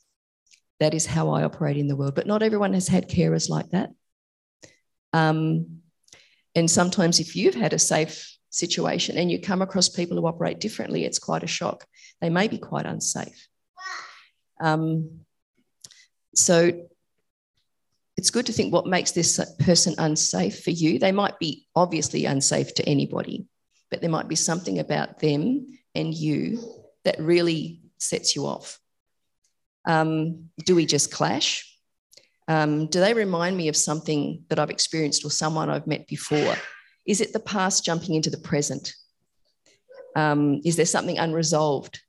That 0.80 0.94
is 0.94 1.06
how 1.06 1.30
I 1.30 1.44
operate 1.44 1.78
in 1.78 1.88
the 1.88 1.96
world. 1.96 2.16
But 2.16 2.28
not 2.28 2.44
everyone 2.44 2.74
has 2.74 2.88
had 2.88 3.10
carers 3.10 3.50
like 3.50 3.70
that. 3.70 3.90
Um, 5.12 5.82
and 6.56 6.70
sometimes, 6.70 7.20
if 7.20 7.36
you've 7.36 7.56
had 7.56 7.74
a 7.74 7.80
safe 7.80 8.38
situation 8.50 9.18
and 9.18 9.30
you 9.30 9.40
come 9.40 9.62
across 9.62 9.90
people 9.90 10.18
who 10.18 10.28
operate 10.28 10.60
differently, 10.60 11.06
it's 11.06 11.20
quite 11.20 11.44
a 11.44 11.48
shock. 11.48 11.86
They 12.22 12.30
may 12.30 12.48
be 12.48 12.58
quite 12.58 12.86
unsafe. 12.86 13.48
Um, 14.60 15.22
so 16.34 16.87
it's 18.18 18.32
good 18.32 18.48
to 18.48 18.52
think 18.52 18.74
what 18.74 18.88
makes 18.88 19.12
this 19.12 19.40
person 19.60 19.94
unsafe 20.00 20.64
for 20.64 20.72
you. 20.72 20.98
They 20.98 21.12
might 21.12 21.38
be 21.38 21.68
obviously 21.76 22.26
unsafe 22.26 22.74
to 22.76 22.90
anybody, 22.90 23.46
but 23.92 24.02
there 24.02 24.10
might 24.10 24.28
be 24.28 24.36
something 24.36 24.80
about 24.80 25.20
them 25.20 25.68
and 25.94 26.14
you 26.14 26.60
that 27.06 27.20
really 27.20 27.82
sets 28.00 28.36
you 28.36 28.48
off. 28.48 28.80
Um, 29.86 30.50
do 30.66 30.76
we 30.76 30.86
just 30.86 31.12
clash? 31.12 31.64
Um, 32.48 32.88
do 32.88 33.00
they 33.00 33.14
remind 33.14 33.56
me 33.56 33.68
of 33.68 33.76
something 33.76 34.44
that 34.50 34.58
I've 34.60 34.72
experienced 34.72 35.24
or 35.24 35.30
someone 35.30 35.70
I've 35.70 35.88
met 35.88 36.08
before? 36.08 36.56
Is 37.06 37.22
it 37.22 37.34
the 37.34 37.40
past 37.40 37.86
jumping 37.86 38.16
into 38.16 38.30
the 38.30 38.38
present? 38.38 38.94
Um, 40.16 40.62
is 40.66 40.76
there 40.76 40.86
something 40.86 41.20
unresolved 41.20 42.02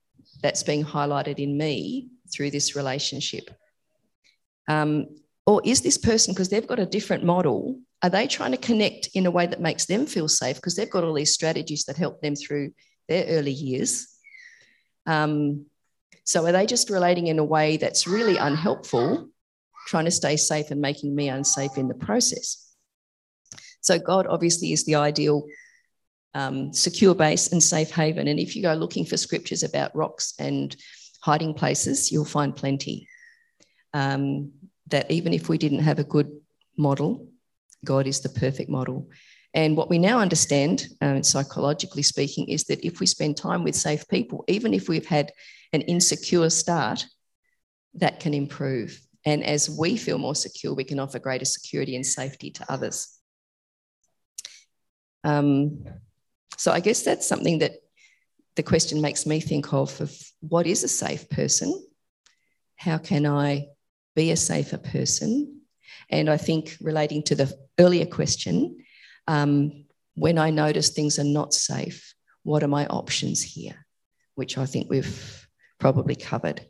that's 0.42 0.62
being 0.62 0.84
highlighted 0.84 1.38
in 1.38 1.58
me 1.58 2.08
through 2.32 2.50
this 2.50 2.74
relationship? 2.74 3.50
Um, 4.68 5.08
or 5.48 5.62
is 5.64 5.80
this 5.80 5.96
person, 5.96 6.34
because 6.34 6.50
they've 6.50 6.66
got 6.66 6.78
a 6.78 6.84
different 6.84 7.24
model, 7.24 7.80
are 8.02 8.11
they 8.11 8.26
trying 8.26 8.50
to 8.50 8.58
connect 8.58 9.08
in 9.14 9.24
a 9.24 9.30
way 9.30 9.46
that 9.46 9.62
makes 9.62 9.87
them 9.87 10.04
feel 10.04 10.28
safe? 10.28 10.56
Because 10.56 10.76
they've 10.76 10.90
got 10.90 11.04
all 11.04 11.14
these 11.14 11.32
strategies 11.32 11.87
that 11.87 11.96
help 11.96 12.20
them 12.20 12.37
through 12.37 12.72
their 13.08 13.24
early 13.28 13.52
years. 13.52 14.06
Um, 15.06 15.64
so 16.24 16.44
are 16.44 16.52
they 16.52 16.66
just 16.66 16.90
relating 16.90 17.28
in 17.28 17.38
a 17.38 17.44
way 17.44 17.78
that's 17.78 18.06
really 18.06 18.37
unhelpful, 18.37 19.30
trying 19.87 20.04
to 20.04 20.11
stay 20.11 20.37
safe 20.37 20.70
and 20.70 20.82
making 20.82 21.14
me 21.14 21.30
unsafe 21.30 21.78
in 21.78 21.88
the 21.88 21.94
process? 21.94 22.70
So 23.80 23.98
God 23.98 24.26
obviously 24.26 24.74
is 24.74 24.84
the 24.84 24.96
ideal 24.96 25.46
um, 26.34 26.74
secure 26.74 27.14
base 27.14 27.52
and 27.52 27.62
safe 27.62 27.90
haven. 27.90 28.28
And 28.28 28.38
if 28.38 28.54
you 28.54 28.61
go 28.61 28.74
looking 28.74 29.06
for 29.06 29.16
scriptures 29.16 29.62
about 29.62 29.96
rocks 29.96 30.34
and 30.38 30.76
hiding 31.22 31.54
places, 31.54 32.12
you'll 32.12 32.26
find 32.26 32.54
plenty. 32.54 33.08
Um, 33.94 34.52
that 34.88 35.11
even 35.11 35.33
if 35.33 35.48
we 35.48 35.59
didn't 35.59 35.81
have 35.81 35.98
a 35.98 36.05
good 36.05 36.31
model, 36.77 37.29
God 37.85 38.07
is 38.07 38.20
the 38.20 38.29
perfect 38.29 38.70
model. 38.70 39.09
And 39.55 39.77
what 39.77 39.88
we 39.88 39.98
now 39.98 40.18
understand, 40.18 40.87
uh, 41.01 41.22
psychologically 41.22 42.03
speaking, 42.03 42.48
is 42.48 42.64
that 42.64 42.85
if 42.85 43.01
we 43.01 43.07
spend 43.07 43.37
time 43.37 43.64
with 43.64 43.74
safe 43.74 44.07
people, 44.09 44.44
even 44.48 44.74
if 44.74 44.88
we've 44.88 45.07
had 45.07 45.33
an 45.72 45.83
insecure 45.83 46.51
start, 46.51 47.07
that 47.94 48.20
can 48.20 48.35
improve. 48.35 49.01
And 49.24 49.44
as 49.44 49.68
we 49.68 49.96
feel 49.96 50.18
more 50.18 50.35
secure, 50.35 50.74
we 50.74 50.85
can 50.85 51.01
offer 51.01 51.18
greater 51.18 51.44
security 51.44 51.96
and 51.96 52.07
safety 52.07 52.51
to 52.53 52.72
others. 52.72 53.18
Um, 55.24 55.85
so 56.57 56.72
I 56.72 56.81
guess 56.81 57.03
that's 57.03 57.27
something 57.27 57.59
that 57.59 57.72
the 58.57 58.62
question 58.62 59.01
makes 59.01 59.27
me 59.27 59.40
think 59.40 59.72
of, 59.72 60.01
of 60.01 60.16
what 60.40 60.66
is 60.66 60.85
a 60.85 60.88
safe 60.88 61.29
person? 61.31 61.87
How 62.77 62.98
can 62.98 63.27
I 63.27 63.68
be 64.18 64.33
a 64.33 64.37
safer 64.37 64.78
person. 64.78 65.61
And 66.11 66.28
I 66.28 66.38
think 66.38 66.76
relating 66.81 67.22
to 67.24 67.37
the 67.37 67.57
earlier 67.78 68.04
question, 68.04 68.85
um, 69.28 69.85
when 70.16 70.38
I 70.38 70.50
notice 70.50 70.88
things 70.90 71.20
are 71.20 71.33
not 71.38 71.54
safe, 71.54 72.14
what 72.42 72.64
are 72.64 72.74
my 72.78 72.85
options 72.88 73.40
here? 73.40 73.87
Which 74.35 74.59
I 74.59 74.66
think 74.66 74.90
we've 74.90 75.46
probably 75.78 76.16
covered. 76.16 76.66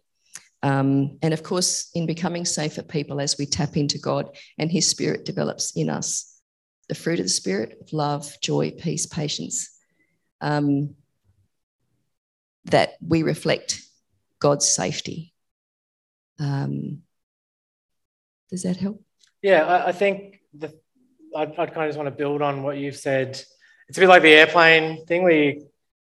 Um, 0.62 1.18
and 1.22 1.32
of 1.32 1.42
course, 1.42 1.90
in 1.94 2.04
becoming 2.04 2.44
safer 2.44 2.82
people, 2.82 3.18
as 3.18 3.38
we 3.38 3.46
tap 3.46 3.78
into 3.78 3.98
God 3.98 4.36
and 4.58 4.70
His 4.70 4.86
Spirit 4.86 5.24
develops 5.24 5.74
in 5.74 5.88
us, 5.88 6.38
the 6.90 6.94
fruit 6.94 7.18
of 7.18 7.24
the 7.24 7.30
Spirit 7.30 7.88
love, 7.92 8.30
joy, 8.42 8.72
peace, 8.72 9.06
patience, 9.06 9.70
um, 10.42 10.96
that 12.66 12.90
we 13.00 13.22
reflect 13.22 13.80
God's 14.38 14.68
safety. 14.68 15.32
Um, 16.38 17.04
does 18.50 18.62
that 18.62 18.76
help? 18.76 19.02
Yeah, 19.42 19.64
I, 19.64 19.88
I 19.88 19.92
think 19.92 20.40
the, 20.54 20.72
I'd, 21.36 21.50
I'd, 21.58 21.74
kind 21.74 21.84
of 21.84 21.88
just 21.88 21.98
want 21.98 22.08
to 22.08 22.16
build 22.16 22.42
on 22.42 22.62
what 22.62 22.76
you've 22.76 22.96
said. 22.96 23.40
It's 23.88 23.98
a 23.98 24.00
bit 24.00 24.08
like 24.08 24.22
the 24.22 24.32
airplane 24.32 25.04
thing 25.06 25.22
where 25.22 25.32
you, 25.32 25.68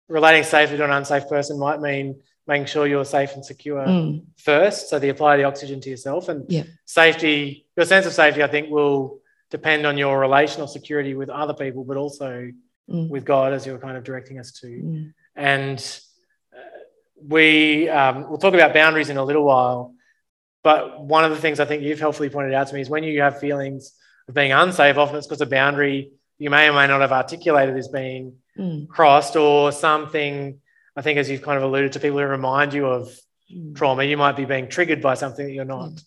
relating 0.09 0.43
safely 0.45 0.77
to 0.77 0.85
an 0.85 0.91
unsafe 0.91 1.29
person 1.29 1.59
might 1.59 1.81
mean 1.81 2.21
making 2.47 2.67
sure 2.67 2.87
you're 2.87 3.05
safe 3.05 3.35
and 3.35 3.45
secure 3.45 3.85
mm. 3.85 4.23
first. 4.37 4.91
So 4.91 4.99
they 4.99 5.09
apply 5.09 5.39
the 5.39 5.45
oxygen 5.45 5.81
to 5.81 5.91
yourself 5.91 6.29
and 6.29 6.45
yeah. 6.51 6.65
safety, 6.85 7.67
your 7.77 7.87
sense 7.87 8.07
of 8.07 8.13
safety, 8.13 8.43
I 8.43 8.49
think, 8.49 8.71
will 8.71 9.21
depend 9.51 9.87
on 9.87 9.97
your 9.97 10.19
relational 10.19 10.67
security 10.67 11.15
with 11.15 11.31
other 11.31 11.55
people, 11.55 11.85
but 11.85 11.97
also 11.97 12.51
mm. 12.91 13.09
with 13.09 13.25
God, 13.25 13.53
as 13.53 13.67
you're 13.67 13.79
kind 13.79 13.97
of 13.97 14.05
directing 14.05 14.39
us 14.39 14.53
to. 14.61 14.67
Mm. 14.67 15.15
And 15.37 16.01
uh, 16.53 16.61
we 17.27 17.89
um, 17.89 18.29
we'll 18.29 18.39
talk 18.39 18.55
about 18.55 18.75
boundaries 18.75 19.09
in 19.09 19.17
a 19.17 19.25
little 19.25 19.45
while. 19.45 19.94
But 20.65 21.05
one 21.05 21.25
of 21.25 21.31
the 21.31 21.37
things 21.37 21.61
I 21.61 21.67
think 21.67 21.83
you've 21.83 22.01
helpfully 22.01 22.31
pointed 22.31 22.55
out 22.55 22.67
to 22.69 22.75
me 22.75 22.81
is 22.81 22.91
when 22.91 23.05
you 23.05 23.21
have 23.21 23.39
feelings 23.39 23.93
of 24.27 24.35
being 24.35 24.51
unsafe, 24.51 24.97
often 24.97 25.17
it's 25.17 25.27
because 25.27 25.43
a 25.43 25.47
boundary 25.47 26.11
you 26.39 26.51
may 26.51 26.69
or 26.69 26.73
may 26.73 26.87
not 26.89 27.03
have 27.03 27.13
articulated 27.13 27.77
is 27.77 27.89
being 27.89 28.37
mm. 28.59 28.89
crossed, 28.89 29.37
or 29.37 29.71
something. 29.71 30.59
I 30.97 31.03
think, 31.03 31.19
as 31.19 31.29
you've 31.29 31.43
kind 31.43 31.57
of 31.57 31.65
alluded 31.65 31.93
to, 31.93 32.01
people 32.01 32.19
who 32.19 32.25
remind 32.25 32.73
you 32.73 32.87
of 32.87 33.15
mm. 33.55 33.77
trauma, 33.77 34.05
you 34.05 34.17
might 34.17 34.37
be 34.37 34.45
being 34.45 34.69
triggered 34.69 35.03
by 35.03 35.15
something 35.15 35.47
that 35.47 35.53
you're 35.53 35.65
not 35.65 35.91
mm. 35.91 36.03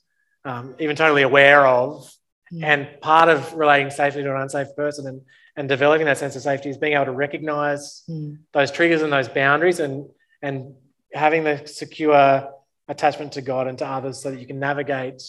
um, 0.46 0.76
even 0.80 0.96
totally 0.96 1.22
aware 1.22 1.65
of. 1.65 2.12
Mm. 2.52 2.63
And 2.63 3.02
part 3.02 3.30
of 3.30 3.54
relating 3.54 3.91
safely 3.91 4.24
to 4.24 4.36
an 4.36 4.41
unsafe 4.41 4.76
person 4.76 5.08
and, 5.08 5.22
and 5.56 5.70
developing 5.70 6.06
that 6.06 6.17
sense 6.17 6.36
of 6.36 6.41
safety 6.41 6.70
is 6.70 6.78
being 6.78 6.93
able 6.93 7.06
to 7.06 7.12
recognize 7.12 8.04
mm. 8.10 8.38
those 8.54 8.72
triggers 8.72 9.02
and 9.02 9.12
those 9.12 9.30
boundaries 9.30 9.80
and, 9.80 10.10
and 10.41 10.74
having 11.13 11.43
the 11.43 11.65
secure 11.65 12.50
attachment 12.88 13.34
to 13.34 13.41
God 13.41 13.67
and 13.67 13.78
to 13.80 13.88
others 13.88 14.21
so 14.21 14.32
that 14.32 14.39
you 14.39 14.47
can 14.47 14.60
navigate. 14.60 15.21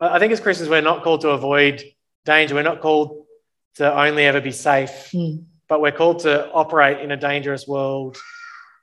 I 0.00 0.18
think 0.18 0.32
as 0.32 0.40
Christians, 0.40 0.68
we're 0.68 0.82
not 0.82 1.02
called 1.02 1.22
to 1.22 1.30
avoid 1.30 1.82
danger. 2.24 2.54
We're 2.54 2.62
not 2.62 2.80
called 2.80 3.26
to 3.76 3.98
only 3.98 4.24
ever 4.24 4.40
be 4.40 4.52
safe, 4.52 5.10
mm. 5.12 5.44
but 5.68 5.80
we're 5.80 5.92
called 5.92 6.20
to 6.20 6.50
operate 6.52 7.00
in 7.00 7.10
a 7.12 7.16
dangerous 7.16 7.66
world 7.66 8.16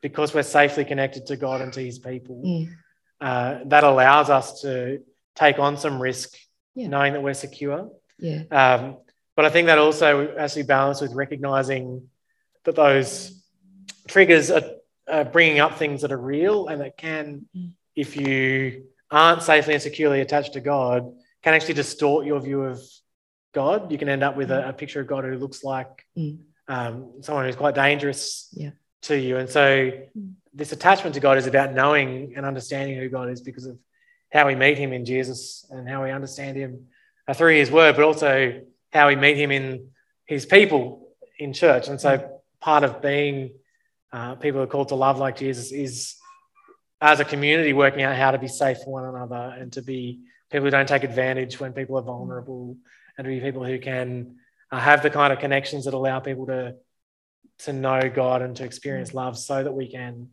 because 0.01 0.33
we're 0.33 0.43
safely 0.43 0.85
connected 0.85 1.27
to 1.27 1.37
God 1.37 1.61
and 1.61 1.71
to 1.73 1.83
his 1.83 1.99
people. 1.99 2.41
Mm. 2.45 2.75
Uh, 3.21 3.59
that 3.65 3.83
allows 3.83 4.29
us 4.29 4.61
to 4.61 5.01
take 5.35 5.59
on 5.59 5.77
some 5.77 6.01
risk, 6.01 6.35
yeah. 6.75 6.87
knowing 6.87 7.13
that 7.13 7.23
we're 7.23 7.33
secure. 7.33 7.89
Yeah. 8.19 8.43
Um, 8.51 8.97
but 9.35 9.45
I 9.45 9.49
think 9.49 9.67
that 9.67 9.79
also 9.79 10.35
has 10.37 10.53
to 10.53 10.59
be 10.59 10.67
balanced 10.67 11.01
with 11.01 11.13
recognizing 11.13 12.09
that 12.65 12.75
those 12.75 13.41
triggers 14.07 14.51
are, 14.51 14.63
are, 15.09 15.25
bringing 15.25 15.59
up 15.59 15.77
things 15.77 16.01
that 16.01 16.11
are 16.11 16.17
real 16.17 16.67
and 16.67 16.81
that 16.81 16.97
can 16.97 17.45
mm 17.55 17.71
if 17.95 18.17
you 18.17 18.85
aren't 19.11 19.43
safely 19.43 19.73
and 19.73 19.83
securely 19.83 20.21
attached 20.21 20.53
to 20.53 20.59
God, 20.59 21.11
can 21.43 21.53
actually 21.53 21.75
distort 21.75 22.25
your 22.25 22.39
view 22.39 22.63
of 22.63 22.81
God. 23.53 23.91
You 23.91 23.97
can 23.97 24.09
end 24.09 24.23
up 24.23 24.35
with 24.35 24.49
a, 24.49 24.69
a 24.69 24.73
picture 24.73 25.01
of 25.01 25.07
God 25.07 25.23
who 25.25 25.37
looks 25.37 25.63
like 25.63 26.05
mm. 26.17 26.39
um, 26.67 27.21
someone 27.21 27.45
who's 27.45 27.55
quite 27.55 27.75
dangerous 27.75 28.49
yeah. 28.53 28.71
to 29.03 29.17
you. 29.17 29.37
And 29.37 29.49
so, 29.49 29.91
mm. 29.91 30.33
this 30.53 30.71
attachment 30.71 31.13
to 31.15 31.19
God 31.19 31.37
is 31.37 31.47
about 31.47 31.73
knowing 31.73 32.33
and 32.35 32.45
understanding 32.45 32.97
who 32.97 33.09
God 33.09 33.29
is 33.29 33.41
because 33.41 33.65
of 33.65 33.77
how 34.31 34.47
we 34.47 34.55
meet 34.55 34.77
Him 34.77 34.93
in 34.93 35.05
Jesus 35.05 35.65
and 35.69 35.87
how 35.87 36.03
we 36.03 36.11
understand 36.11 36.57
Him 36.57 36.87
uh, 37.27 37.33
through 37.33 37.55
His 37.55 37.69
Word, 37.69 37.95
but 37.95 38.05
also 38.05 38.61
how 38.91 39.07
we 39.09 39.15
meet 39.15 39.37
Him 39.37 39.51
in 39.51 39.89
His 40.25 40.45
people 40.45 41.09
in 41.37 41.53
church. 41.53 41.89
And 41.89 41.99
so, 41.99 42.17
mm. 42.17 42.29
part 42.61 42.83
of 42.83 43.01
being 43.01 43.51
uh, 44.13 44.35
people 44.35 44.59
who 44.59 44.63
are 44.63 44.67
called 44.67 44.89
to 44.89 44.95
love 44.95 45.19
like 45.19 45.37
Jesus 45.37 45.71
is 45.71 46.15
as 47.03 47.19
a 47.19 47.25
community 47.25 47.73
working 47.73 48.01
out 48.01 48.15
how 48.15 48.31
to 48.31 48.37
be 48.37 48.47
safe 48.47 48.77
for 48.77 48.93
one 48.93 49.03
another 49.03 49.53
and 49.59 49.73
to 49.73 49.81
be 49.81 50.21
people 50.49 50.63
who 50.63 50.71
don't 50.71 50.87
take 50.87 51.03
advantage 51.03 51.59
when 51.59 51.73
people 51.73 51.97
are 51.97 52.01
vulnerable 52.01 52.77
and 53.17 53.25
to 53.25 53.29
be 53.29 53.41
people 53.41 53.65
who 53.65 53.77
can 53.77 54.37
uh, 54.71 54.79
have 54.79 55.03
the 55.03 55.09
kind 55.09 55.33
of 55.33 55.39
connections 55.39 55.83
that 55.83 55.93
allow 55.93 56.21
people 56.21 56.47
to 56.47 56.75
to 57.59 57.73
know 57.73 58.09
God 58.09 58.41
and 58.41 58.55
to 58.55 58.63
experience 58.63 59.13
love 59.13 59.37
so 59.37 59.61
that 59.63 59.73
we 59.73 59.91
can, 59.91 60.29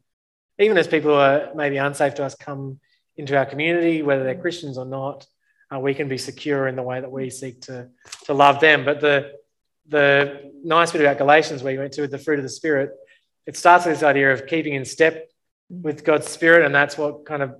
even 0.61 0.79
as 0.79 0.87
people 0.87 1.11
who 1.11 1.17
are 1.17 1.51
maybe 1.57 1.77
unsafe 1.77 2.15
to 2.15 2.25
us 2.25 2.37
come 2.37 2.79
into 3.17 3.37
our 3.37 3.47
community, 3.47 4.03
whether 4.03 4.23
they're 4.23 4.41
Christians 4.41 4.79
or 4.79 4.87
not, 4.87 5.27
uh, 5.75 5.81
we 5.81 5.93
can 5.93 6.09
be 6.09 6.19
secure 6.19 6.69
in 6.69 6.77
the 6.77 6.83
way 6.83 7.01
that 7.01 7.11
we 7.11 7.31
seek 7.31 7.63
to, 7.63 7.89
to 8.25 8.33
love 8.33 8.61
them. 8.61 8.85
But 8.85 9.01
the, 9.01 9.33
the 9.89 10.53
nice 10.65 10.93
bit 10.93 11.03
about 11.03 11.19
Galatians, 11.19 11.63
where 11.63 11.73
you 11.73 11.81
went 11.81 11.93
to 11.95 12.03
with 12.03 12.11
the 12.13 12.19
fruit 12.19 12.39
of 12.39 12.45
the 12.45 12.49
Spirit, 12.49 12.91
it 13.47 13.57
starts 13.57 13.85
with 13.85 13.97
this 13.97 14.05
idea 14.05 14.33
of 14.33 14.47
keeping 14.47 14.75
in 14.75 14.85
step 14.85 15.31
with 15.71 16.05
God's 16.05 16.29
Spirit, 16.29 16.67
and 16.67 16.75
that's 16.75 16.99
what 16.99 17.25
kind 17.25 17.43
of 17.43 17.55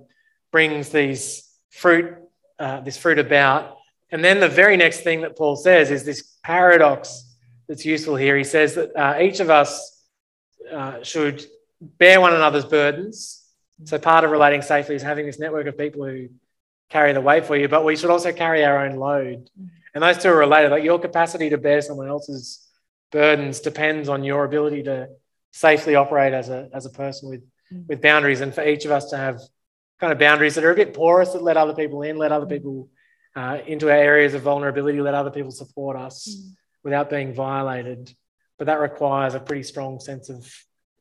brings 0.51 0.89
these 0.89 1.49
fruit, 1.69 2.15
uh, 2.59 2.81
this 2.81 2.97
fruit 2.97 3.17
about. 3.17 3.77
And 4.11 4.23
then 4.23 4.39
the 4.39 4.49
very 4.49 4.77
next 4.77 5.01
thing 5.01 5.21
that 5.21 5.37
Paul 5.37 5.55
says 5.55 5.89
is 5.89 6.03
this 6.03 6.37
paradox 6.43 7.35
that's 7.67 7.85
useful 7.85 8.17
here. 8.17 8.37
He 8.37 8.43
says 8.43 8.75
that 8.75 8.95
uh, 8.95 9.21
each 9.21 9.39
of 9.39 9.49
us 9.49 10.03
uh, 10.71 11.01
should 11.03 11.43
bear 11.79 12.19
one 12.19 12.33
another's 12.33 12.65
burdens. 12.65 13.43
So 13.85 13.97
part 13.97 14.23
of 14.23 14.31
relating 14.31 14.61
safely 14.61 14.95
is 14.95 15.01
having 15.01 15.25
this 15.25 15.39
network 15.39 15.67
of 15.67 15.77
people 15.77 16.05
who 16.05 16.27
carry 16.89 17.13
the 17.13 17.21
weight 17.21 17.45
for 17.45 17.55
you, 17.55 17.67
but 17.67 17.85
we 17.85 17.95
should 17.95 18.09
also 18.09 18.31
carry 18.33 18.63
our 18.65 18.85
own 18.85 18.97
load. 18.97 19.49
And 19.93 20.03
those 20.03 20.17
two 20.17 20.29
are 20.29 20.37
related. 20.37 20.71
Like 20.71 20.83
your 20.83 20.99
capacity 20.99 21.49
to 21.49 21.57
bear 21.57 21.81
someone 21.81 22.09
else's 22.09 22.67
burdens 23.11 23.59
depends 23.59 24.09
on 24.09 24.23
your 24.23 24.43
ability 24.43 24.83
to 24.83 25.07
safely 25.51 25.95
operate 25.95 26.33
as 26.33 26.49
a, 26.49 26.69
as 26.73 26.85
a 26.85 26.89
person 26.89 27.29
with, 27.29 27.41
with 27.87 28.01
boundaries. 28.01 28.41
And 28.41 28.53
for 28.53 28.65
each 28.67 28.85
of 28.85 28.91
us 28.91 29.09
to 29.09 29.17
have 29.17 29.39
kind 29.99 30.11
of 30.11 30.19
boundaries 30.19 30.55
that 30.55 30.63
are 30.63 30.71
a 30.71 30.75
bit 30.75 30.93
porous 30.93 31.33
that 31.33 31.43
let 31.43 31.57
other 31.57 31.73
people 31.73 32.01
in, 32.01 32.17
let 32.17 32.31
other 32.31 32.45
people 32.45 32.89
uh, 33.35 33.59
into 33.65 33.89
our 33.89 33.97
areas 33.97 34.33
of 34.33 34.41
vulnerability, 34.41 34.99
let 34.99 35.13
other 35.13 35.31
people 35.31 35.51
support 35.51 35.95
us 35.95 36.27
mm. 36.27 36.53
without 36.83 37.09
being 37.09 37.33
violated. 37.33 38.13
But 38.57 38.65
that 38.65 38.79
requires 38.79 39.33
a 39.33 39.39
pretty 39.39 39.63
strong 39.63 39.99
sense 39.99 40.29
of 40.29 40.51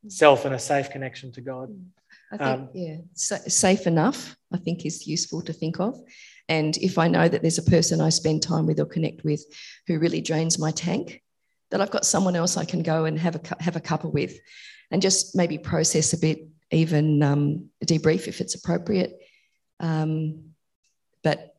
self 0.08 0.44
and 0.44 0.54
a 0.54 0.58
safe 0.58 0.90
connection 0.90 1.32
to 1.32 1.40
God. 1.40 1.68
I 2.32 2.36
think, 2.36 2.48
um, 2.48 2.68
yeah, 2.74 2.96
safe 3.14 3.86
enough, 3.86 4.36
I 4.52 4.58
think 4.58 4.86
is 4.86 5.06
useful 5.06 5.42
to 5.42 5.52
think 5.52 5.80
of. 5.80 6.00
And 6.48 6.76
if 6.78 6.98
I 6.98 7.08
know 7.08 7.28
that 7.28 7.42
there's 7.42 7.58
a 7.58 7.62
person 7.62 8.00
I 8.00 8.08
spend 8.08 8.42
time 8.42 8.66
with 8.66 8.80
or 8.80 8.86
connect 8.86 9.24
with 9.24 9.44
who 9.86 9.98
really 9.98 10.20
drains 10.20 10.58
my 10.58 10.70
tank, 10.70 11.22
that 11.70 11.80
I've 11.80 11.90
got 11.90 12.04
someone 12.04 12.36
else 12.36 12.56
I 12.56 12.64
can 12.64 12.82
go 12.82 13.04
and 13.04 13.18
have 13.18 13.36
a, 13.36 13.62
have 13.62 13.76
a 13.76 13.80
cuppa 13.80 14.12
with 14.12 14.38
and 14.90 15.02
just 15.02 15.36
maybe 15.36 15.58
process 15.58 16.12
a 16.12 16.18
bit 16.18 16.40
even 16.70 17.22
um, 17.22 17.70
debrief 17.84 18.28
if 18.28 18.40
it's 18.40 18.54
appropriate. 18.54 19.18
Um, 19.80 20.50
but 21.22 21.54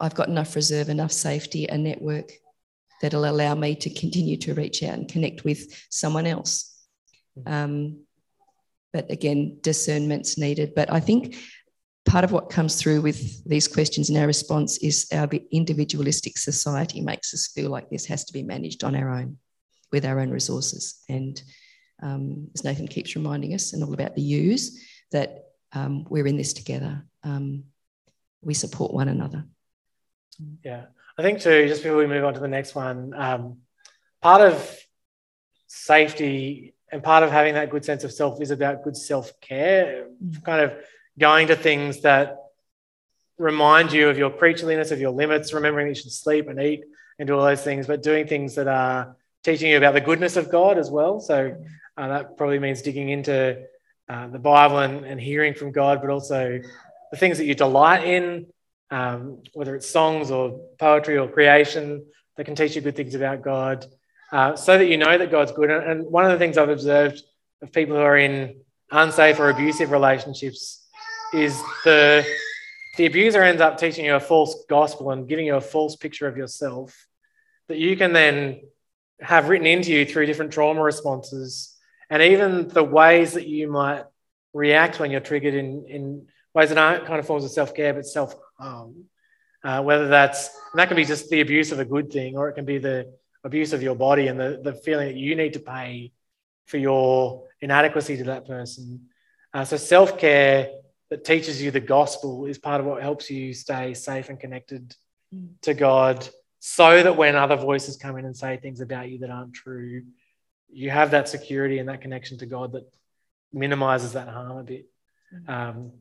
I've 0.00 0.14
got 0.14 0.28
enough 0.28 0.56
reserve, 0.56 0.88
enough 0.88 1.12
safety, 1.12 1.66
a 1.66 1.78
network 1.78 2.32
that'll 3.00 3.28
allow 3.28 3.54
me 3.54 3.74
to 3.76 3.90
continue 3.90 4.36
to 4.38 4.54
reach 4.54 4.82
out 4.82 4.94
and 4.94 5.08
connect 5.08 5.44
with 5.44 5.86
someone 5.90 6.26
else. 6.26 6.74
Um, 7.44 8.00
but 8.92 9.10
again, 9.10 9.58
discernment's 9.60 10.38
needed. 10.38 10.74
But 10.74 10.90
I 10.90 11.00
think 11.00 11.36
part 12.06 12.24
of 12.24 12.32
what 12.32 12.48
comes 12.48 12.76
through 12.76 13.02
with 13.02 13.44
these 13.44 13.68
questions 13.68 14.08
and 14.08 14.18
our 14.18 14.26
response 14.26 14.78
is 14.78 15.06
our 15.12 15.28
individualistic 15.50 16.38
society 16.38 17.00
makes 17.00 17.34
us 17.34 17.48
feel 17.48 17.70
like 17.70 17.90
this 17.90 18.06
has 18.06 18.24
to 18.24 18.32
be 18.32 18.42
managed 18.42 18.84
on 18.84 18.94
our 18.94 19.10
own 19.10 19.36
with 19.92 20.04
our 20.04 20.20
own 20.20 20.30
resources. 20.30 21.02
And 21.08 21.40
um, 22.02 22.48
as 22.54 22.64
Nathan 22.64 22.88
keeps 22.88 23.16
reminding 23.16 23.54
us, 23.54 23.72
and 23.72 23.82
all 23.82 23.94
about 23.94 24.14
the 24.14 24.22
use, 24.22 24.82
that 25.12 25.44
um, 25.72 26.06
we're 26.08 26.26
in 26.26 26.36
this 26.36 26.52
together. 26.52 27.04
Um, 27.22 27.64
we 28.42 28.54
support 28.54 28.92
one 28.92 29.08
another. 29.08 29.44
Yeah, 30.62 30.86
I 31.18 31.22
think 31.22 31.40
too. 31.40 31.66
Just 31.66 31.82
before 31.82 31.98
we 31.98 32.06
move 32.06 32.24
on 32.24 32.34
to 32.34 32.40
the 32.40 32.48
next 32.48 32.74
one, 32.74 33.14
um, 33.16 33.58
part 34.20 34.40
of 34.42 34.78
safety 35.66 36.74
and 36.92 37.02
part 37.02 37.22
of 37.22 37.30
having 37.30 37.54
that 37.54 37.70
good 37.70 37.84
sense 37.84 38.04
of 38.04 38.12
self 38.12 38.40
is 38.40 38.50
about 38.50 38.84
good 38.84 38.96
self 38.96 39.40
care. 39.40 40.06
Mm. 40.24 40.44
Kind 40.44 40.62
of 40.62 40.74
going 41.18 41.48
to 41.48 41.56
things 41.56 42.02
that 42.02 42.38
remind 43.38 43.92
you 43.92 44.08
of 44.08 44.18
your 44.18 44.30
creatureliness, 44.30 44.92
of 44.92 45.00
your 45.00 45.10
limits, 45.10 45.52
remembering 45.52 45.88
you 45.88 45.94
should 45.94 46.12
sleep 46.12 46.48
and 46.48 46.60
eat 46.60 46.84
and 47.18 47.26
do 47.26 47.36
all 47.36 47.44
those 47.44 47.62
things, 47.62 47.86
but 47.86 48.02
doing 48.02 48.26
things 48.26 48.54
that 48.54 48.68
are 48.68 49.16
teaching 49.42 49.70
you 49.70 49.76
about 49.76 49.94
the 49.94 50.00
goodness 50.00 50.36
of 50.36 50.50
God 50.50 50.78
as 50.78 50.90
well. 50.90 51.20
So 51.20 51.56
uh, 51.96 52.08
that 52.08 52.36
probably 52.36 52.58
means 52.58 52.82
digging 52.82 53.08
into 53.08 53.64
uh, 54.08 54.28
the 54.28 54.38
Bible 54.38 54.78
and, 54.78 55.04
and, 55.04 55.20
hearing 55.20 55.54
from 55.54 55.72
God, 55.72 56.00
but 56.00 56.10
also 56.10 56.60
the 57.10 57.16
things 57.16 57.38
that 57.38 57.46
you 57.46 57.54
delight 57.54 58.04
in, 58.04 58.46
um, 58.90 59.42
whether 59.54 59.74
it's 59.74 59.88
songs 59.88 60.30
or 60.30 60.60
poetry 60.78 61.18
or 61.18 61.28
creation 61.28 62.04
that 62.36 62.44
can 62.44 62.54
teach 62.54 62.76
you 62.76 62.82
good 62.82 62.94
things 62.94 63.14
about 63.14 63.42
God, 63.42 63.86
uh, 64.30 64.54
so 64.54 64.78
that 64.78 64.86
you 64.86 64.96
know 64.96 65.16
that 65.16 65.30
God's 65.30 65.52
good. 65.52 65.70
And, 65.70 66.04
one 66.04 66.24
of 66.24 66.30
the 66.30 66.38
things 66.38 66.58
I've 66.58 66.68
observed 66.68 67.22
of 67.62 67.72
people 67.72 67.96
who 67.96 68.02
are 68.02 68.16
in 68.16 68.60
unsafe 68.92 69.40
or 69.40 69.50
abusive 69.50 69.90
relationships 69.90 70.86
is 71.32 71.60
the 71.84 72.24
the 72.96 73.06
abuser 73.06 73.42
ends 73.42 73.60
up 73.60 73.76
teaching 73.76 74.06
you 74.06 74.14
a 74.14 74.20
false 74.20 74.64
gospel 74.70 75.10
and 75.10 75.28
giving 75.28 75.44
you 75.44 75.56
a 75.56 75.60
false 75.60 75.96
picture 75.96 76.26
of 76.26 76.36
yourself 76.36 77.06
that 77.68 77.76
you 77.76 77.96
can 77.96 78.12
then 78.12 78.60
have 79.20 79.48
written 79.48 79.66
into 79.66 79.92
you 79.92 80.06
through 80.06 80.24
different 80.24 80.52
trauma 80.52 80.82
responses 80.82 81.75
and 82.10 82.22
even 82.22 82.68
the 82.68 82.84
ways 82.84 83.32
that 83.34 83.46
you 83.46 83.70
might 83.70 84.04
react 84.52 84.98
when 84.98 85.10
you're 85.10 85.20
triggered 85.20 85.54
in, 85.54 85.86
in 85.88 86.26
ways 86.54 86.70
that 86.70 86.78
aren't 86.78 87.06
kind 87.06 87.18
of 87.18 87.26
forms 87.26 87.44
of 87.44 87.50
self 87.50 87.74
care, 87.74 87.94
but 87.94 88.06
self 88.06 88.34
harm. 88.58 89.04
Uh, 89.64 89.82
whether 89.82 90.06
that's, 90.06 90.50
that 90.74 90.86
can 90.86 90.96
be 90.96 91.04
just 91.04 91.28
the 91.28 91.40
abuse 91.40 91.72
of 91.72 91.80
a 91.80 91.84
good 91.84 92.12
thing, 92.12 92.36
or 92.36 92.48
it 92.48 92.52
can 92.52 92.64
be 92.64 92.78
the 92.78 93.12
abuse 93.42 93.72
of 93.72 93.82
your 93.82 93.96
body 93.96 94.28
and 94.28 94.38
the, 94.38 94.60
the 94.62 94.72
feeling 94.72 95.08
that 95.08 95.16
you 95.16 95.34
need 95.34 95.54
to 95.54 95.58
pay 95.58 96.12
for 96.66 96.76
your 96.76 97.44
inadequacy 97.60 98.16
to 98.16 98.24
that 98.24 98.46
person. 98.46 99.06
Uh, 99.52 99.64
so, 99.64 99.76
self 99.76 100.18
care 100.18 100.68
that 101.10 101.24
teaches 101.24 101.60
you 101.60 101.70
the 101.70 101.80
gospel 101.80 102.46
is 102.46 102.58
part 102.58 102.80
of 102.80 102.86
what 102.86 103.02
helps 103.02 103.30
you 103.30 103.54
stay 103.54 103.94
safe 103.94 104.28
and 104.28 104.40
connected 104.40 104.94
mm. 105.34 105.48
to 105.62 105.74
God 105.74 106.28
so 106.58 107.02
that 107.02 107.16
when 107.16 107.36
other 107.36 107.56
voices 107.56 107.96
come 107.96 108.18
in 108.18 108.24
and 108.24 108.36
say 108.36 108.56
things 108.56 108.80
about 108.80 109.08
you 109.08 109.18
that 109.18 109.30
aren't 109.30 109.54
true, 109.54 110.02
you 110.70 110.90
have 110.90 111.12
that 111.12 111.28
security 111.28 111.78
and 111.78 111.88
that 111.88 112.00
connection 112.00 112.38
to 112.38 112.46
God 112.46 112.72
that 112.72 112.90
minimizes 113.52 114.12
that 114.12 114.28
harm 114.28 114.58
a 114.58 114.62
bit. 114.62 114.86
Mm-hmm. 115.34 115.50
Um, 115.50 115.92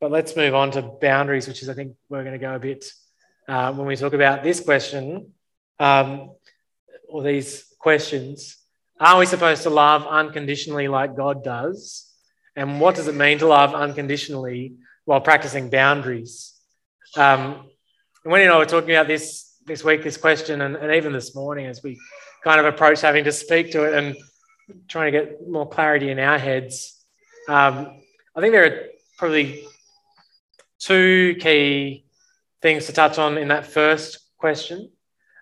but 0.00 0.10
let's 0.10 0.34
move 0.34 0.54
on 0.54 0.70
to 0.72 0.82
boundaries, 0.82 1.46
which 1.46 1.62
is, 1.62 1.68
I 1.68 1.74
think, 1.74 1.94
we're 2.08 2.24
going 2.24 2.32
to 2.32 2.38
go 2.38 2.54
a 2.54 2.58
bit 2.58 2.90
uh, 3.48 3.72
when 3.74 3.86
we 3.86 3.96
talk 3.96 4.14
about 4.14 4.42
this 4.42 4.60
question 4.60 5.32
um, 5.78 6.30
or 7.08 7.22
these 7.22 7.64
questions. 7.78 8.56
Are 8.98 9.18
we 9.18 9.26
supposed 9.26 9.62
to 9.64 9.70
love 9.70 10.06
unconditionally 10.06 10.88
like 10.88 11.16
God 11.16 11.44
does? 11.44 12.10
And 12.56 12.80
what 12.80 12.94
does 12.94 13.08
it 13.08 13.14
mean 13.14 13.38
to 13.38 13.46
love 13.46 13.74
unconditionally 13.74 14.74
while 15.04 15.20
practicing 15.20 15.70
boundaries? 15.70 16.54
Um, 17.16 17.68
and 18.24 18.32
when 18.32 18.40
you 18.42 18.48
know 18.48 18.58
we're 18.58 18.66
talking 18.66 18.90
about 18.90 19.06
this 19.06 19.54
this 19.66 19.84
week, 19.84 20.02
this 20.02 20.16
question, 20.16 20.60
and, 20.60 20.76
and 20.76 20.94
even 20.94 21.12
this 21.12 21.34
morning 21.34 21.66
as 21.66 21.82
we 21.82 21.98
kind 22.42 22.60
of 22.60 22.66
approach 22.66 23.00
having 23.00 23.24
to 23.24 23.32
speak 23.32 23.72
to 23.72 23.84
it 23.84 23.94
and 23.94 24.16
trying 24.88 25.12
to 25.12 25.18
get 25.18 25.48
more 25.48 25.68
clarity 25.68 26.10
in 26.10 26.18
our 26.18 26.38
heads. 26.38 27.02
Um, 27.48 28.00
I 28.34 28.40
think 28.40 28.52
there 28.52 28.64
are 28.64 28.86
probably 29.18 29.64
two 30.78 31.36
key 31.40 32.04
things 32.62 32.86
to 32.86 32.92
touch 32.92 33.18
on 33.18 33.38
in 33.38 33.48
that 33.48 33.66
first 33.66 34.18
question. 34.38 34.90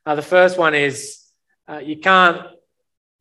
Uh, 0.05 0.15
the 0.15 0.23
first 0.23 0.59
one 0.59 0.75
is 0.75 1.23
uh, 1.69 1.79
you 1.79 1.99
can't 1.99 2.47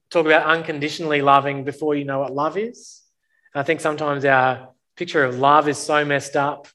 talk 0.09 0.25
about 0.25 0.45
unconditionally 0.45 1.21
loving 1.21 1.63
before 1.63 1.95
you 1.95 2.05
know 2.05 2.19
what 2.19 2.33
love 2.33 2.57
is. 2.57 3.01
And 3.53 3.61
I 3.61 3.63
think 3.63 3.81
sometimes 3.81 4.23
our 4.25 4.69
picture 4.95 5.23
of 5.23 5.37
love 5.37 5.67
is 5.67 5.77
so 5.77 6.05
messed 6.05 6.35
up 6.35 6.67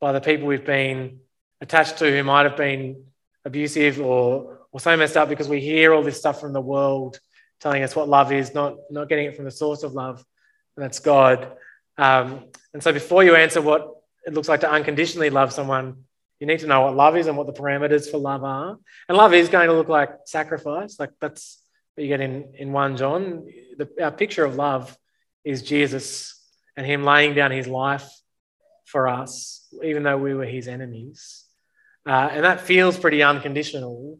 by 0.00 0.12
the 0.12 0.20
people 0.20 0.46
we've 0.46 0.66
been 0.66 1.20
attached 1.60 1.98
to 1.98 2.10
who 2.10 2.22
might 2.24 2.44
have 2.44 2.56
been 2.56 3.04
abusive 3.44 4.00
or 4.00 4.65
or 4.72 4.80
so 4.80 4.96
messed 4.96 5.16
up 5.16 5.28
because 5.28 5.48
we 5.48 5.60
hear 5.60 5.92
all 5.92 6.02
this 6.02 6.18
stuff 6.18 6.40
from 6.40 6.52
the 6.52 6.60
world 6.60 7.18
telling 7.60 7.82
us 7.82 7.96
what 7.96 8.08
love 8.08 8.32
is, 8.32 8.54
not, 8.54 8.76
not 8.90 9.08
getting 9.08 9.26
it 9.26 9.36
from 9.36 9.44
the 9.44 9.50
source 9.50 9.82
of 9.82 9.92
love, 9.92 10.24
and 10.76 10.84
that's 10.84 10.98
God. 10.98 11.52
Um, 11.96 12.44
and 12.74 12.82
so 12.82 12.92
before 12.92 13.24
you 13.24 13.34
answer 13.34 13.62
what 13.62 13.90
it 14.26 14.34
looks 14.34 14.48
like 14.48 14.60
to 14.60 14.70
unconditionally 14.70 15.30
love 15.30 15.52
someone, 15.52 16.04
you 16.40 16.46
need 16.46 16.60
to 16.60 16.66
know 16.66 16.82
what 16.82 16.94
love 16.94 17.16
is 17.16 17.26
and 17.26 17.36
what 17.36 17.46
the 17.46 17.52
parameters 17.52 18.10
for 18.10 18.18
love 18.18 18.44
are. 18.44 18.78
And 19.08 19.16
love 19.16 19.32
is 19.32 19.48
going 19.48 19.68
to 19.68 19.74
look 19.74 19.88
like 19.88 20.10
sacrifice. 20.26 21.00
Like 21.00 21.10
that's 21.20 21.62
what 21.94 22.02
you 22.02 22.08
get 22.08 22.20
in, 22.20 22.52
in 22.54 22.72
1 22.72 22.96
John. 22.98 23.46
The, 23.78 23.88
our 24.02 24.10
picture 24.10 24.44
of 24.44 24.56
love 24.56 24.96
is 25.44 25.62
Jesus 25.62 26.38
and 26.76 26.84
him 26.84 27.04
laying 27.04 27.34
down 27.34 27.50
his 27.50 27.66
life 27.66 28.06
for 28.84 29.08
us, 29.08 29.66
even 29.82 30.02
though 30.02 30.18
we 30.18 30.34
were 30.34 30.44
his 30.44 30.68
enemies. 30.68 31.44
Uh, 32.04 32.28
and 32.30 32.44
that 32.44 32.60
feels 32.60 32.98
pretty 32.98 33.22
unconditional. 33.22 34.18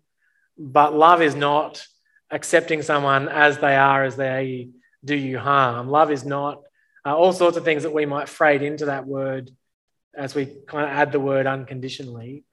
But 0.58 0.94
love 0.94 1.22
is 1.22 1.34
not 1.34 1.86
accepting 2.30 2.82
someone 2.82 3.28
as 3.28 3.58
they 3.58 3.76
are, 3.76 4.04
as 4.04 4.16
they 4.16 4.70
do 5.04 5.14
you 5.14 5.38
harm. 5.38 5.88
Love 5.88 6.10
is 6.10 6.24
not 6.24 6.62
uh, 7.04 7.16
all 7.16 7.32
sorts 7.32 7.56
of 7.56 7.64
things 7.64 7.84
that 7.84 7.92
we 7.94 8.06
might 8.06 8.28
freight 8.28 8.62
into 8.62 8.86
that 8.86 9.06
word 9.06 9.50
as 10.16 10.34
we 10.34 10.46
kind 10.66 10.84
of 10.84 10.90
add 10.90 11.12
the 11.12 11.20
word 11.20 11.46
unconditionally. 11.46 12.44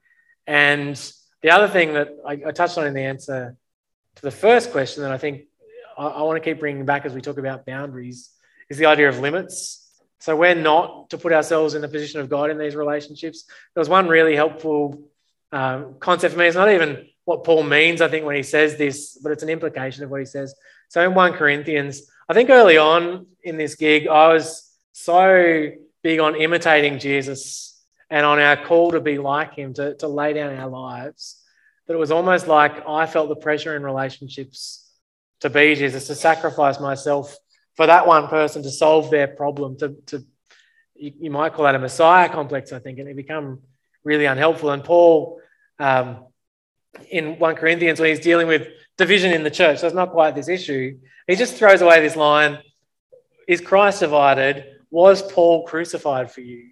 And 0.46 0.96
the 1.42 1.50
other 1.50 1.68
thing 1.68 1.94
that 1.94 2.10
I, 2.26 2.32
I 2.46 2.52
touched 2.52 2.78
on 2.78 2.86
in 2.86 2.94
the 2.94 3.02
answer 3.02 3.56
to 4.16 4.22
the 4.22 4.30
first 4.30 4.70
question 4.70 5.02
that 5.02 5.12
I 5.12 5.18
think 5.18 5.42
I, 5.96 6.06
I 6.06 6.22
want 6.22 6.42
to 6.42 6.48
keep 6.48 6.60
bringing 6.60 6.84
back 6.84 7.04
as 7.04 7.12
we 7.12 7.20
talk 7.20 7.38
about 7.38 7.66
boundaries 7.66 8.30
is 8.70 8.78
the 8.78 8.86
idea 8.86 9.08
of 9.08 9.18
limits. 9.18 9.80
So 10.20 10.36
we're 10.36 10.54
not 10.54 11.10
to 11.10 11.18
put 11.18 11.32
ourselves 11.32 11.74
in 11.74 11.82
the 11.82 11.88
position 11.88 12.20
of 12.20 12.28
God 12.28 12.50
in 12.50 12.58
these 12.58 12.76
relationships. 12.76 13.44
There 13.74 13.80
was 13.80 13.88
one 13.88 14.08
really 14.08 14.36
helpful 14.36 15.02
um, 15.52 15.96
concept 16.00 16.34
for 16.34 16.40
me. 16.40 16.46
It's 16.46 16.56
not 16.56 16.70
even 16.70 17.06
what 17.24 17.44
Paul 17.44 17.62
means, 17.62 18.00
I 18.00 18.08
think, 18.08 18.24
when 18.24 18.36
he 18.36 18.42
says 18.42 18.76
this, 18.76 19.18
but 19.22 19.32
it's 19.32 19.42
an 19.42 19.48
implication 19.48 20.04
of 20.04 20.10
what 20.10 20.20
he 20.20 20.26
says. 20.26 20.54
So 20.88 21.02
in 21.02 21.14
1 21.14 21.32
Corinthians, 21.34 22.02
I 22.28 22.34
think 22.34 22.50
early 22.50 22.78
on 22.78 23.26
in 23.42 23.56
this 23.56 23.74
gig, 23.74 24.06
I 24.06 24.32
was 24.32 24.70
so 24.92 25.70
big 26.02 26.20
on 26.20 26.36
imitating 26.36 26.98
Jesus 26.98 27.82
and 28.10 28.26
on 28.26 28.38
our 28.38 28.56
call 28.64 28.92
to 28.92 29.00
be 29.00 29.18
like 29.18 29.54
him, 29.54 29.74
to, 29.74 29.94
to 29.96 30.08
lay 30.08 30.34
down 30.34 30.54
our 30.56 30.68
lives, 30.68 31.42
that 31.86 31.94
it 31.94 31.98
was 31.98 32.10
almost 32.10 32.46
like 32.46 32.86
I 32.86 33.06
felt 33.06 33.28
the 33.28 33.36
pressure 33.36 33.74
in 33.74 33.82
relationships 33.82 34.88
to 35.40 35.50
be 35.50 35.74
Jesus, 35.74 36.06
to 36.06 36.14
sacrifice 36.14 36.78
myself 36.78 37.36
for 37.74 37.86
that 37.86 38.06
one 38.06 38.28
person 38.28 38.62
to 38.62 38.70
solve 38.70 39.10
their 39.10 39.26
problem, 39.26 39.76
to, 39.78 39.96
to 40.06 40.24
you, 40.94 41.12
you 41.20 41.30
might 41.30 41.54
call 41.54 41.64
that 41.64 41.74
a 41.74 41.78
Messiah 41.78 42.28
complex, 42.28 42.72
I 42.72 42.78
think, 42.78 42.98
and 42.98 43.08
it 43.08 43.16
become 43.16 43.60
really 44.04 44.26
unhelpful. 44.26 44.70
And 44.70 44.84
Paul, 44.84 45.40
um, 45.78 46.24
in 47.10 47.38
1 47.38 47.54
Corinthians, 47.56 48.00
when 48.00 48.10
he's 48.10 48.20
dealing 48.20 48.46
with 48.46 48.68
division 48.96 49.32
in 49.32 49.42
the 49.42 49.50
church, 49.50 49.78
so 49.78 49.86
it's 49.86 49.96
not 49.96 50.10
quite 50.10 50.34
this 50.34 50.48
issue, 50.48 50.98
he 51.26 51.36
just 51.36 51.54
throws 51.54 51.82
away 51.82 52.00
this 52.00 52.16
line 52.16 52.58
Is 53.48 53.60
Christ 53.60 54.00
divided? 54.00 54.64
Was 54.90 55.22
Paul 55.22 55.66
crucified 55.66 56.30
for 56.30 56.40
you? 56.40 56.70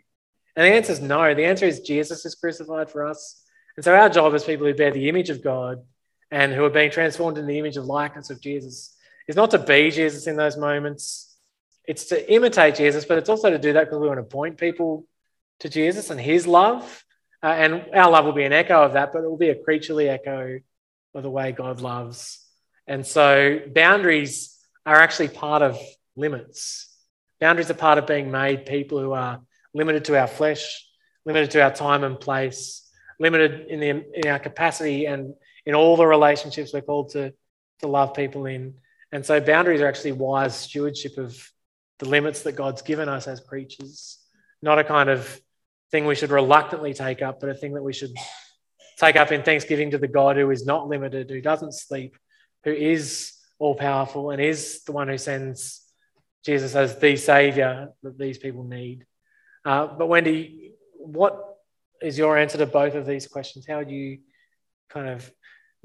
And 0.54 0.66
the 0.66 0.74
answer 0.74 0.92
is 0.92 1.00
no. 1.00 1.34
The 1.34 1.44
answer 1.44 1.66
is 1.66 1.80
Jesus 1.80 2.24
is 2.24 2.34
crucified 2.34 2.90
for 2.90 3.06
us. 3.06 3.42
And 3.76 3.84
so 3.84 3.94
our 3.94 4.08
job 4.08 4.34
as 4.34 4.44
people 4.44 4.66
who 4.66 4.74
bear 4.74 4.90
the 4.90 5.08
image 5.08 5.30
of 5.30 5.42
God 5.42 5.78
and 6.30 6.52
who 6.52 6.64
are 6.64 6.70
being 6.70 6.90
transformed 6.90 7.38
in 7.38 7.46
the 7.46 7.58
image 7.58 7.76
of 7.76 7.86
likeness 7.86 8.30
of 8.30 8.40
Jesus 8.40 8.96
is 9.28 9.36
not 9.36 9.50
to 9.52 9.58
be 9.58 9.90
Jesus 9.90 10.26
in 10.26 10.36
those 10.36 10.56
moments. 10.56 11.36
It's 11.84 12.06
to 12.06 12.32
imitate 12.32 12.76
Jesus, 12.76 13.04
but 13.04 13.18
it's 13.18 13.28
also 13.28 13.50
to 13.50 13.58
do 13.58 13.72
that 13.72 13.84
because 13.84 13.98
we 13.98 14.08
want 14.08 14.20
to 14.20 14.24
point 14.24 14.58
people 14.58 15.06
to 15.60 15.68
Jesus 15.68 16.10
and 16.10 16.20
his 16.20 16.46
love. 16.46 17.04
Uh, 17.42 17.46
and 17.46 17.86
our 17.94 18.10
love 18.10 18.24
will 18.24 18.32
be 18.32 18.44
an 18.44 18.52
echo 18.52 18.82
of 18.82 18.92
that, 18.92 19.12
but 19.12 19.24
it 19.24 19.28
will 19.28 19.36
be 19.36 19.48
a 19.48 19.54
creaturely 19.54 20.08
echo 20.08 20.60
of 21.14 21.22
the 21.22 21.30
way 21.30 21.52
God 21.52 21.80
loves. 21.80 22.38
And 22.86 23.06
so 23.06 23.60
boundaries 23.74 24.56
are 24.86 25.00
actually 25.00 25.28
part 25.28 25.62
of 25.62 25.78
limits. 26.16 26.88
Boundaries 27.40 27.70
are 27.70 27.74
part 27.74 27.98
of 27.98 28.06
being 28.06 28.30
made 28.30 28.66
people 28.66 29.00
who 29.00 29.12
are 29.12 29.40
limited 29.74 30.04
to 30.06 30.18
our 30.18 30.26
flesh, 30.26 30.86
limited 31.24 31.50
to 31.52 31.62
our 31.62 31.72
time 31.72 32.04
and 32.04 32.18
place, 32.18 32.88
limited 33.18 33.66
in, 33.68 33.80
the, 33.80 33.88
in 33.88 34.28
our 34.28 34.38
capacity 34.38 35.06
and 35.06 35.34
in 35.66 35.74
all 35.74 35.96
the 35.96 36.06
relationships 36.06 36.72
we're 36.72 36.80
called 36.80 37.10
to, 37.10 37.32
to 37.80 37.86
love 37.88 38.14
people 38.14 38.46
in. 38.46 38.74
And 39.10 39.24
so 39.24 39.40
boundaries 39.40 39.80
are 39.80 39.86
actually 39.86 40.12
wise 40.12 40.56
stewardship 40.56 41.18
of 41.18 41.50
the 41.98 42.08
limits 42.08 42.42
that 42.42 42.52
God's 42.52 42.82
given 42.82 43.08
us 43.08 43.28
as 43.28 43.40
creatures, 43.40 44.18
not 44.62 44.78
a 44.78 44.84
kind 44.84 45.08
of 45.08 45.40
thing 45.92 46.06
we 46.06 46.14
should 46.14 46.30
reluctantly 46.30 46.94
take 46.94 47.22
up, 47.22 47.38
but 47.38 47.50
a 47.50 47.54
thing 47.54 47.74
that 47.74 47.82
we 47.82 47.92
should 47.92 48.14
take 48.98 49.14
up 49.14 49.30
in 49.30 49.42
thanksgiving 49.42 49.90
to 49.90 49.98
the 49.98 50.08
God 50.08 50.36
who 50.36 50.50
is 50.50 50.66
not 50.66 50.88
limited, 50.88 51.30
who 51.30 51.40
doesn't 51.40 51.74
sleep, 51.74 52.16
who 52.64 52.72
is 52.72 53.34
all 53.58 53.74
powerful, 53.74 54.30
and 54.30 54.40
is 54.40 54.82
the 54.84 54.92
one 54.92 55.08
who 55.08 55.18
sends 55.18 55.82
Jesus 56.44 56.74
as 56.74 56.98
the 56.98 57.16
Savior 57.16 57.90
that 58.02 58.18
these 58.18 58.38
people 58.38 58.64
need. 58.64 59.06
Uh, 59.64 59.86
but 59.86 60.08
Wendy, 60.08 60.72
what 60.94 61.58
is 62.00 62.18
your 62.18 62.36
answer 62.38 62.58
to 62.58 62.66
both 62.66 62.94
of 62.94 63.06
these 63.06 63.28
questions? 63.28 63.66
How 63.68 63.84
do 63.84 63.94
you 63.94 64.18
kind 64.88 65.08
of 65.08 65.30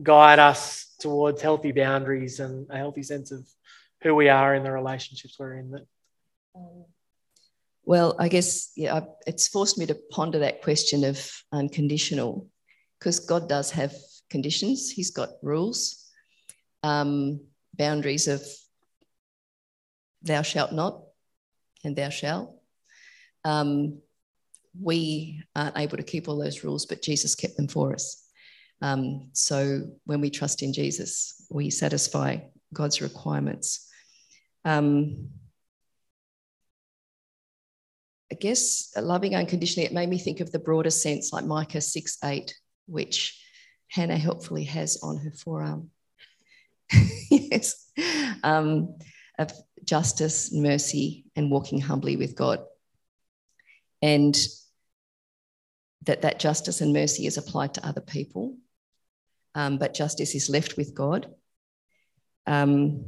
guide 0.02 0.40
us 0.40 0.96
towards 1.00 1.42
healthy 1.42 1.72
boundaries 1.74 2.40
and 2.40 2.68
a 2.72 2.78
healthy 2.78 3.04
sense 3.04 3.32
of 3.32 3.48
who 4.02 4.16
we 4.16 4.30
are 4.30 4.56
in 4.56 4.64
the 4.64 4.72
relationships 4.72 5.36
we're 5.38 5.56
in? 5.56 5.72
That 5.72 5.86
well, 7.88 8.18
I 8.20 8.28
guess 8.28 8.74
yeah, 8.76 9.00
it's 9.26 9.48
forced 9.48 9.78
me 9.78 9.86
to 9.86 9.98
ponder 10.12 10.40
that 10.40 10.62
question 10.62 11.06
of 11.06 11.18
unconditional, 11.54 12.50
because 13.00 13.22
God 13.22 13.48
does 13.48 13.72
have 13.72 13.94
conditions. 14.30 14.92
He's 14.92 15.12
got 15.12 15.30
rules, 15.42 16.06
um, 16.84 17.40
boundaries 17.78 18.28
of 18.28 18.44
thou 20.22 20.42
shalt 20.42 20.74
not 20.74 21.02
and 21.86 21.96
thou 21.96 22.10
shalt. 22.10 22.54
Um, 23.46 24.02
we 24.78 25.42
aren't 25.56 25.78
able 25.78 25.96
to 25.96 26.04
keep 26.04 26.28
all 26.28 26.38
those 26.38 26.66
rules, 26.66 26.86
but 26.86 27.02
Jesus 27.02 27.36
kept 27.36 27.56
them 27.56 27.70
for 27.70 27.94
us. 27.94 28.22
Um, 28.82 29.30
so 29.32 29.84
when 30.04 30.20
we 30.20 30.30
trust 30.30 30.62
in 30.62 30.74
Jesus, 30.74 31.46
we 31.50 31.70
satisfy 31.70 32.40
God's 32.74 33.02
requirements. 33.02 33.88
Um, 34.66 35.30
I 38.32 38.36
guess 38.36 38.94
loving 38.98 39.36
unconditionally, 39.36 39.86
it 39.86 39.94
made 39.94 40.10
me 40.10 40.18
think 40.18 40.40
of 40.40 40.52
the 40.52 40.60
broader 40.60 40.90
sense, 40.90 41.32
like 41.32 41.46
Micah 41.46 41.82
6 41.82 42.18
8, 42.24 42.54
which 42.88 43.42
Hannah 43.90 44.18
helpfully 44.18 44.66
has 44.66 45.00
on 45.02 45.18
her 45.18 45.32
forearm. 45.32 45.92
yes. 47.32 47.90
Um, 48.44 48.98
of 49.40 49.52
justice, 49.84 50.52
mercy, 50.54 51.26
and 51.36 51.52
walking 51.52 51.80
humbly 51.80 52.18
with 52.18 52.36
God. 52.36 52.60
And 54.02 54.38
that 56.04 56.22
that 56.22 56.40
justice 56.40 56.82
and 56.82 56.94
mercy 56.94 57.26
is 57.28 57.38
applied 57.38 57.74
to 57.76 57.86
other 57.86 58.02
people, 58.02 58.58
um, 59.56 59.78
but 59.78 59.94
justice 59.94 60.36
is 60.36 60.50
left 60.50 60.78
with 60.78 60.94
God. 60.94 61.28
Um, 62.46 63.06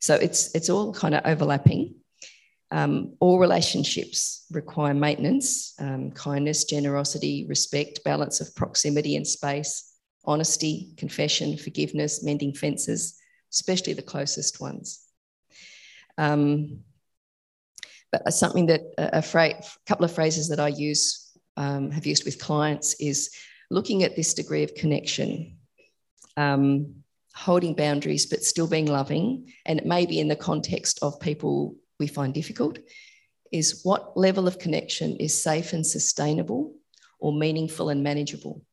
so 0.00 0.14
it's 0.14 0.54
it's 0.54 0.70
all 0.70 0.92
kind 0.92 1.14
of 1.14 1.22
overlapping. 1.24 1.96
Um, 2.72 3.16
all 3.20 3.38
relationships 3.38 4.46
require 4.50 4.94
maintenance, 4.94 5.74
um, 5.78 6.10
kindness, 6.10 6.64
generosity, 6.64 7.44
respect, 7.46 8.02
balance 8.02 8.40
of 8.40 8.54
proximity 8.56 9.14
and 9.14 9.26
space, 9.26 9.92
honesty, 10.24 10.94
confession, 10.96 11.58
forgiveness, 11.58 12.24
mending 12.24 12.54
fences, 12.54 13.20
especially 13.52 13.92
the 13.92 14.00
closest 14.00 14.58
ones. 14.58 15.06
Um, 16.16 16.80
but 18.10 18.32
something 18.32 18.66
that 18.66 18.80
a, 18.96 19.18
a, 19.18 19.54
couple 19.86 20.06
of 20.06 20.12
phrases 20.12 20.48
that 20.48 20.60
I 20.60 20.68
use 20.68 21.30
um, 21.58 21.90
have 21.90 22.06
used 22.06 22.24
with 22.24 22.38
clients 22.40 22.94
is 22.94 23.34
looking 23.70 24.02
at 24.02 24.16
this 24.16 24.32
degree 24.32 24.62
of 24.62 24.74
connection, 24.74 25.58
um, 26.38 26.94
holding 27.34 27.74
boundaries, 27.74 28.24
but 28.24 28.44
still 28.44 28.66
being 28.66 28.86
loving, 28.86 29.52
and 29.66 29.78
it 29.78 29.84
may 29.84 30.06
be 30.06 30.20
in 30.20 30.28
the 30.28 30.36
context 30.36 30.98
of 31.02 31.20
people 31.20 31.76
we 32.02 32.08
find 32.08 32.34
difficult, 32.34 32.78
is 33.52 33.80
what 33.84 34.16
level 34.16 34.48
of 34.48 34.58
connection 34.58 35.16
is 35.18 35.42
safe 35.42 35.72
and 35.72 35.86
sustainable 35.86 36.74
or 37.20 37.32
meaningful 37.32 37.90
and 37.90 38.02
manageable. 38.02 38.64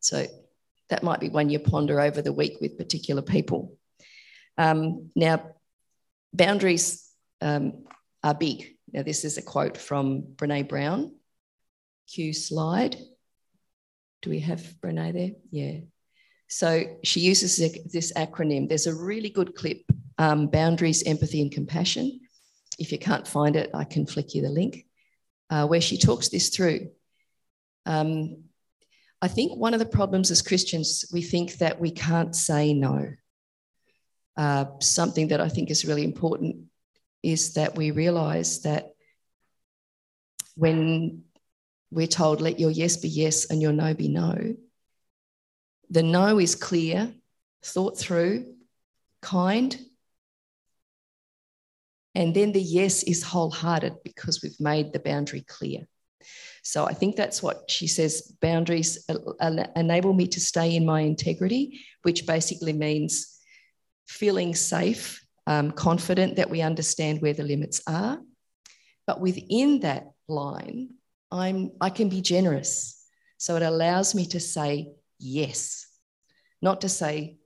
So 0.00 0.26
that 0.90 1.02
might 1.02 1.20
be 1.20 1.30
one 1.30 1.48
you 1.48 1.58
ponder 1.58 1.98
over 1.98 2.20
the 2.20 2.38
week 2.42 2.58
with 2.60 2.76
particular 2.76 3.22
people. 3.22 3.60
Um, 4.58 5.10
now, 5.16 5.36
boundaries 6.32 7.08
um, 7.40 7.86
are 8.22 8.34
big. 8.34 8.76
Now, 8.92 9.02
this 9.02 9.24
is 9.24 9.38
a 9.38 9.42
quote 9.42 9.78
from 9.78 10.22
Brene 10.36 10.68
Brown. 10.68 11.12
Cue 12.12 12.34
slide. 12.34 12.96
Do 14.20 14.30
we 14.30 14.40
have 14.40 14.60
Brene 14.82 15.12
there? 15.12 15.30
Yeah. 15.50 15.80
So 16.48 16.98
she 17.02 17.20
uses 17.20 17.56
this 17.96 18.12
acronym. 18.12 18.68
There's 18.68 18.86
a 18.86 18.94
really 18.94 19.30
good 19.30 19.54
clip 19.54 19.80
um, 20.18 20.48
Boundaries, 20.48 21.02
Empathy, 21.04 21.42
and 21.42 21.52
Compassion. 21.52 22.20
If 22.78 22.92
you 22.92 22.98
can't 22.98 23.26
find 23.26 23.56
it, 23.56 23.70
I 23.74 23.84
can 23.84 24.06
flick 24.06 24.34
you 24.34 24.42
the 24.42 24.48
link, 24.48 24.86
uh, 25.50 25.66
where 25.66 25.80
she 25.80 25.98
talks 25.98 26.28
this 26.28 26.50
through. 26.50 26.90
Um, 27.86 28.44
I 29.22 29.28
think 29.28 29.58
one 29.58 29.72
of 29.72 29.80
the 29.80 29.86
problems 29.86 30.30
as 30.30 30.42
Christians, 30.42 31.06
we 31.12 31.22
think 31.22 31.54
that 31.58 31.80
we 31.80 31.90
can't 31.90 32.34
say 32.34 32.74
no. 32.74 33.12
Uh, 34.36 34.66
something 34.80 35.28
that 35.28 35.40
I 35.40 35.48
think 35.48 35.70
is 35.70 35.86
really 35.86 36.04
important 36.04 36.66
is 37.22 37.54
that 37.54 37.76
we 37.76 37.90
realize 37.90 38.60
that 38.62 38.90
when 40.54 41.24
we're 41.90 42.06
told, 42.06 42.40
let 42.40 42.60
your 42.60 42.70
yes 42.70 42.98
be 42.98 43.08
yes 43.08 43.46
and 43.46 43.62
your 43.62 43.72
no 43.72 43.94
be 43.94 44.08
no, 44.08 44.56
the 45.90 46.02
no 46.02 46.38
is 46.38 46.54
clear, 46.54 47.12
thought 47.62 47.98
through, 47.98 48.54
kind, 49.22 49.78
and 52.16 52.34
then 52.34 52.50
the 52.50 52.62
yes 52.62 53.02
is 53.02 53.22
wholehearted 53.22 54.02
because 54.02 54.42
we've 54.42 54.58
made 54.58 54.90
the 54.90 54.98
boundary 54.98 55.42
clear. 55.42 55.86
So 56.62 56.86
I 56.86 56.94
think 56.94 57.14
that's 57.14 57.42
what 57.42 57.70
she 57.70 57.86
says 57.86 58.32
boundaries 58.40 59.06
enable 59.76 60.14
me 60.14 60.26
to 60.28 60.40
stay 60.40 60.74
in 60.74 60.86
my 60.86 61.00
integrity, 61.02 61.78
which 62.04 62.26
basically 62.26 62.72
means 62.72 63.38
feeling 64.08 64.54
safe, 64.54 65.24
um, 65.46 65.72
confident 65.72 66.36
that 66.36 66.48
we 66.48 66.62
understand 66.62 67.20
where 67.20 67.34
the 67.34 67.44
limits 67.44 67.82
are. 67.86 68.18
But 69.06 69.20
within 69.20 69.80
that 69.80 70.10
line, 70.26 70.94
I'm, 71.30 71.72
I 71.82 71.90
can 71.90 72.08
be 72.08 72.22
generous. 72.22 73.06
So 73.36 73.56
it 73.56 73.62
allows 73.62 74.14
me 74.14 74.24
to 74.28 74.40
say 74.40 74.88
yes, 75.18 75.86
not 76.62 76.80
to 76.80 76.88
say 76.88 77.36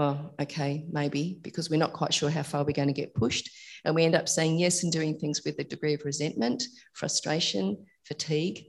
well, 0.00 0.34
okay, 0.40 0.86
maybe, 0.90 1.38
because 1.42 1.68
we're 1.68 1.76
not 1.76 1.92
quite 1.92 2.14
sure 2.14 2.30
how 2.30 2.42
far 2.42 2.64
we're 2.64 2.72
going 2.72 2.88
to 2.88 2.94
get 2.94 3.12
pushed. 3.12 3.50
And 3.84 3.94
we 3.94 4.06
end 4.06 4.14
up 4.14 4.30
saying 4.30 4.58
yes 4.58 4.82
and 4.82 4.90
doing 4.90 5.18
things 5.18 5.42
with 5.44 5.58
a 5.58 5.64
degree 5.64 5.92
of 5.92 6.06
resentment, 6.06 6.62
frustration, 6.94 7.84
fatigue, 8.06 8.64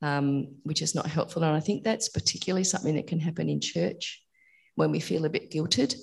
um, 0.00 0.54
which 0.62 0.80
is 0.80 0.94
not 0.94 1.04
helpful. 1.04 1.44
And 1.44 1.54
I 1.54 1.60
think 1.60 1.84
that's 1.84 2.08
particularly 2.08 2.64
something 2.64 2.94
that 2.94 3.06
can 3.06 3.20
happen 3.20 3.50
in 3.50 3.60
church 3.60 4.22
when 4.74 4.90
we 4.90 4.98
feel 4.98 5.26
a 5.26 5.28
bit 5.28 5.50
guilted. 5.50 5.94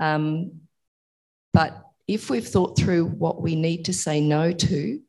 Um, 0.00 0.62
but 1.52 1.80
if 2.08 2.30
we've 2.30 2.48
thought 2.48 2.76
through 2.76 3.04
what 3.04 3.40
we 3.40 3.54
need 3.54 3.84
to 3.84 3.92
say 3.92 4.20
no 4.20 4.50
to, 4.50 5.00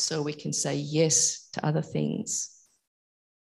so 0.00 0.20
we 0.20 0.32
can 0.32 0.52
say 0.52 0.74
yes 0.74 1.48
to 1.52 1.64
other 1.64 1.82
things, 1.82 2.56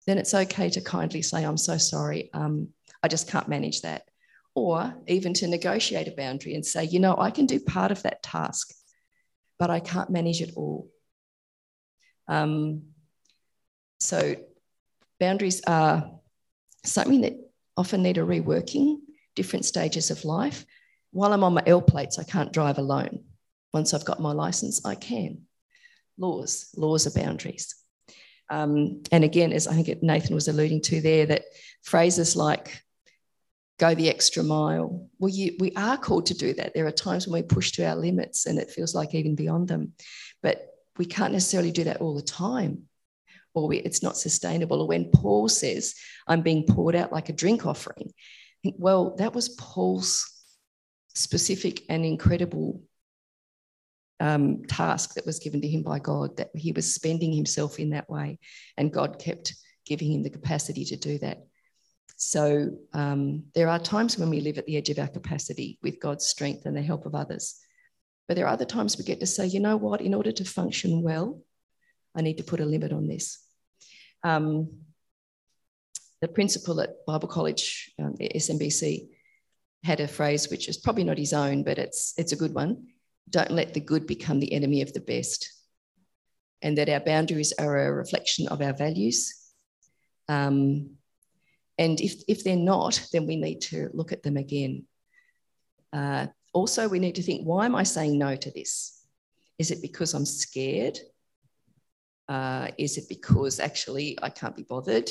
then 0.06 0.18
it's 0.18 0.34
okay 0.34 0.68
to 0.68 0.82
kindly 0.82 1.22
say, 1.22 1.46
I'm 1.46 1.56
so 1.56 1.78
sorry, 1.78 2.28
um, 2.34 2.68
I 3.02 3.08
just 3.08 3.26
can't 3.26 3.48
manage 3.48 3.80
that 3.80 4.02
or 4.60 4.94
even 5.06 5.32
to 5.32 5.48
negotiate 5.48 6.06
a 6.06 6.10
boundary 6.10 6.54
and 6.54 6.66
say, 6.66 6.84
you 6.84 7.00
know, 7.00 7.16
I 7.16 7.30
can 7.30 7.46
do 7.46 7.58
part 7.58 7.90
of 7.90 8.02
that 8.02 8.22
task, 8.22 8.74
but 9.58 9.70
I 9.70 9.80
can't 9.80 10.10
manage 10.10 10.42
it 10.42 10.52
all. 10.54 10.90
Um, 12.28 12.82
so, 14.00 14.36
boundaries 15.18 15.62
are 15.66 16.10
something 16.84 17.22
that 17.22 17.36
often 17.74 18.02
need 18.02 18.18
a 18.18 18.20
reworking, 18.20 18.98
different 19.34 19.64
stages 19.64 20.10
of 20.10 20.26
life. 20.26 20.66
While 21.10 21.32
I'm 21.32 21.42
on 21.42 21.54
my 21.54 21.62
L 21.66 21.80
plates, 21.80 22.18
I 22.18 22.24
can't 22.24 22.52
drive 22.52 22.76
alone. 22.76 23.24
Once 23.72 23.94
I've 23.94 24.04
got 24.04 24.20
my 24.20 24.32
license, 24.32 24.84
I 24.84 24.94
can. 24.94 25.46
Laws, 26.18 26.68
laws 26.76 27.06
are 27.06 27.18
boundaries. 27.18 27.74
Um, 28.50 29.02
and 29.10 29.24
again, 29.24 29.52
as 29.52 29.66
I 29.66 29.74
think 29.74 30.02
Nathan 30.02 30.34
was 30.34 30.48
alluding 30.48 30.82
to 30.82 31.00
there, 31.00 31.24
that 31.26 31.44
phrases 31.82 32.36
like 32.36 32.82
go 33.80 33.94
the 33.94 34.10
extra 34.10 34.42
mile. 34.42 35.08
Well, 35.18 35.30
you, 35.30 35.56
we 35.58 35.72
are 35.74 35.96
called 35.96 36.26
to 36.26 36.34
do 36.34 36.52
that. 36.54 36.74
There 36.74 36.86
are 36.86 36.92
times 36.92 37.26
when 37.26 37.42
we 37.42 37.46
push 37.46 37.72
to 37.72 37.84
our 37.88 37.96
limits 37.96 38.44
and 38.44 38.58
it 38.58 38.70
feels 38.70 38.94
like 38.94 39.14
even 39.14 39.34
beyond 39.34 39.68
them, 39.68 39.94
but 40.42 40.66
we 40.98 41.06
can't 41.06 41.32
necessarily 41.32 41.72
do 41.72 41.84
that 41.84 42.02
all 42.02 42.14
the 42.14 42.22
time, 42.22 42.82
or 43.54 43.68
we, 43.68 43.78
it's 43.78 44.02
not 44.02 44.18
sustainable. 44.18 44.82
Or 44.82 44.86
when 44.86 45.10
Paul 45.10 45.48
says, 45.48 45.94
"I'm 46.28 46.42
being 46.42 46.66
poured 46.66 46.94
out 46.94 47.10
like 47.10 47.30
a 47.30 47.32
drink 47.32 47.64
offering," 47.64 48.12
well, 48.76 49.16
that 49.16 49.34
was 49.34 49.48
Paul's 49.48 50.30
specific 51.14 51.82
and 51.88 52.04
incredible 52.04 52.82
um, 54.20 54.62
task 54.66 55.14
that 55.14 55.24
was 55.24 55.38
given 55.38 55.62
to 55.62 55.68
him 55.68 55.82
by 55.82 56.00
God. 56.00 56.36
That 56.36 56.50
he 56.54 56.72
was 56.72 56.94
spending 56.94 57.32
himself 57.32 57.78
in 57.78 57.90
that 57.90 58.10
way, 58.10 58.38
and 58.76 58.92
God 58.92 59.18
kept 59.18 59.54
giving 59.86 60.12
him 60.12 60.22
the 60.22 60.36
capacity 60.38 60.84
to 60.84 60.96
do 60.96 61.18
that. 61.20 61.46
So 62.22 62.72
um, 62.92 63.44
there 63.54 63.70
are 63.70 63.78
times 63.78 64.18
when 64.18 64.28
we 64.28 64.42
live 64.42 64.58
at 64.58 64.66
the 64.66 64.76
edge 64.76 64.90
of 64.90 64.98
our 64.98 65.08
capacity 65.08 65.78
with 65.82 66.00
God's 66.00 66.26
strength 66.26 66.66
and 66.66 66.76
the 66.76 66.82
help 66.82 67.06
of 67.06 67.14
others. 67.14 67.58
But 68.28 68.34
there 68.36 68.44
are 68.44 68.52
other 68.52 68.66
times 68.66 68.98
we 68.98 69.04
get 69.04 69.20
to 69.20 69.26
say, 69.26 69.46
you 69.46 69.58
know 69.58 69.78
what, 69.78 70.02
in 70.02 70.12
order 70.12 70.30
to 70.30 70.44
function 70.44 71.00
well, 71.00 71.40
I 72.14 72.20
need 72.20 72.36
to 72.36 72.44
put 72.44 72.60
a 72.60 72.66
limit 72.66 72.92
on 72.92 73.08
this. 73.08 73.42
Um, 74.22 74.68
the 76.20 76.28
principal 76.28 76.82
at 76.82 77.06
Bible 77.06 77.26
College, 77.26 77.90
um, 77.98 78.16
SMBC, 78.20 79.08
had 79.82 80.00
a 80.00 80.06
phrase 80.06 80.50
which 80.50 80.68
is 80.68 80.76
probably 80.76 81.04
not 81.04 81.16
his 81.16 81.32
own, 81.32 81.62
but 81.62 81.78
it's, 81.78 82.12
it's 82.18 82.32
a 82.32 82.36
good 82.36 82.52
one. 82.52 82.88
Don't 83.30 83.50
let 83.50 83.72
the 83.72 83.80
good 83.80 84.06
become 84.06 84.40
the 84.40 84.52
enemy 84.52 84.82
of 84.82 84.92
the 84.92 85.00
best. 85.00 85.50
And 86.60 86.76
that 86.76 86.90
our 86.90 87.00
boundaries 87.00 87.54
are 87.58 87.80
a 87.80 87.90
reflection 87.90 88.46
of 88.48 88.60
our 88.60 88.74
values. 88.74 89.34
Um, 90.28 90.98
and 91.80 91.98
if, 91.98 92.22
if 92.28 92.44
they're 92.44 92.56
not, 92.56 93.08
then 93.10 93.26
we 93.26 93.36
need 93.36 93.62
to 93.62 93.88
look 93.94 94.12
at 94.12 94.22
them 94.22 94.36
again. 94.36 94.84
Uh, 95.94 96.26
also, 96.52 96.86
we 96.86 96.98
need 96.98 97.14
to 97.14 97.22
think 97.22 97.46
why 97.46 97.64
am 97.64 97.74
I 97.74 97.84
saying 97.84 98.18
no 98.18 98.36
to 98.36 98.50
this? 98.50 99.02
Is 99.58 99.70
it 99.70 99.80
because 99.80 100.12
I'm 100.12 100.26
scared? 100.26 100.98
Uh, 102.28 102.68
is 102.76 102.98
it 102.98 103.08
because 103.08 103.58
actually 103.60 104.18
I 104.22 104.28
can't 104.28 104.54
be 104.54 104.62
bothered? 104.62 105.10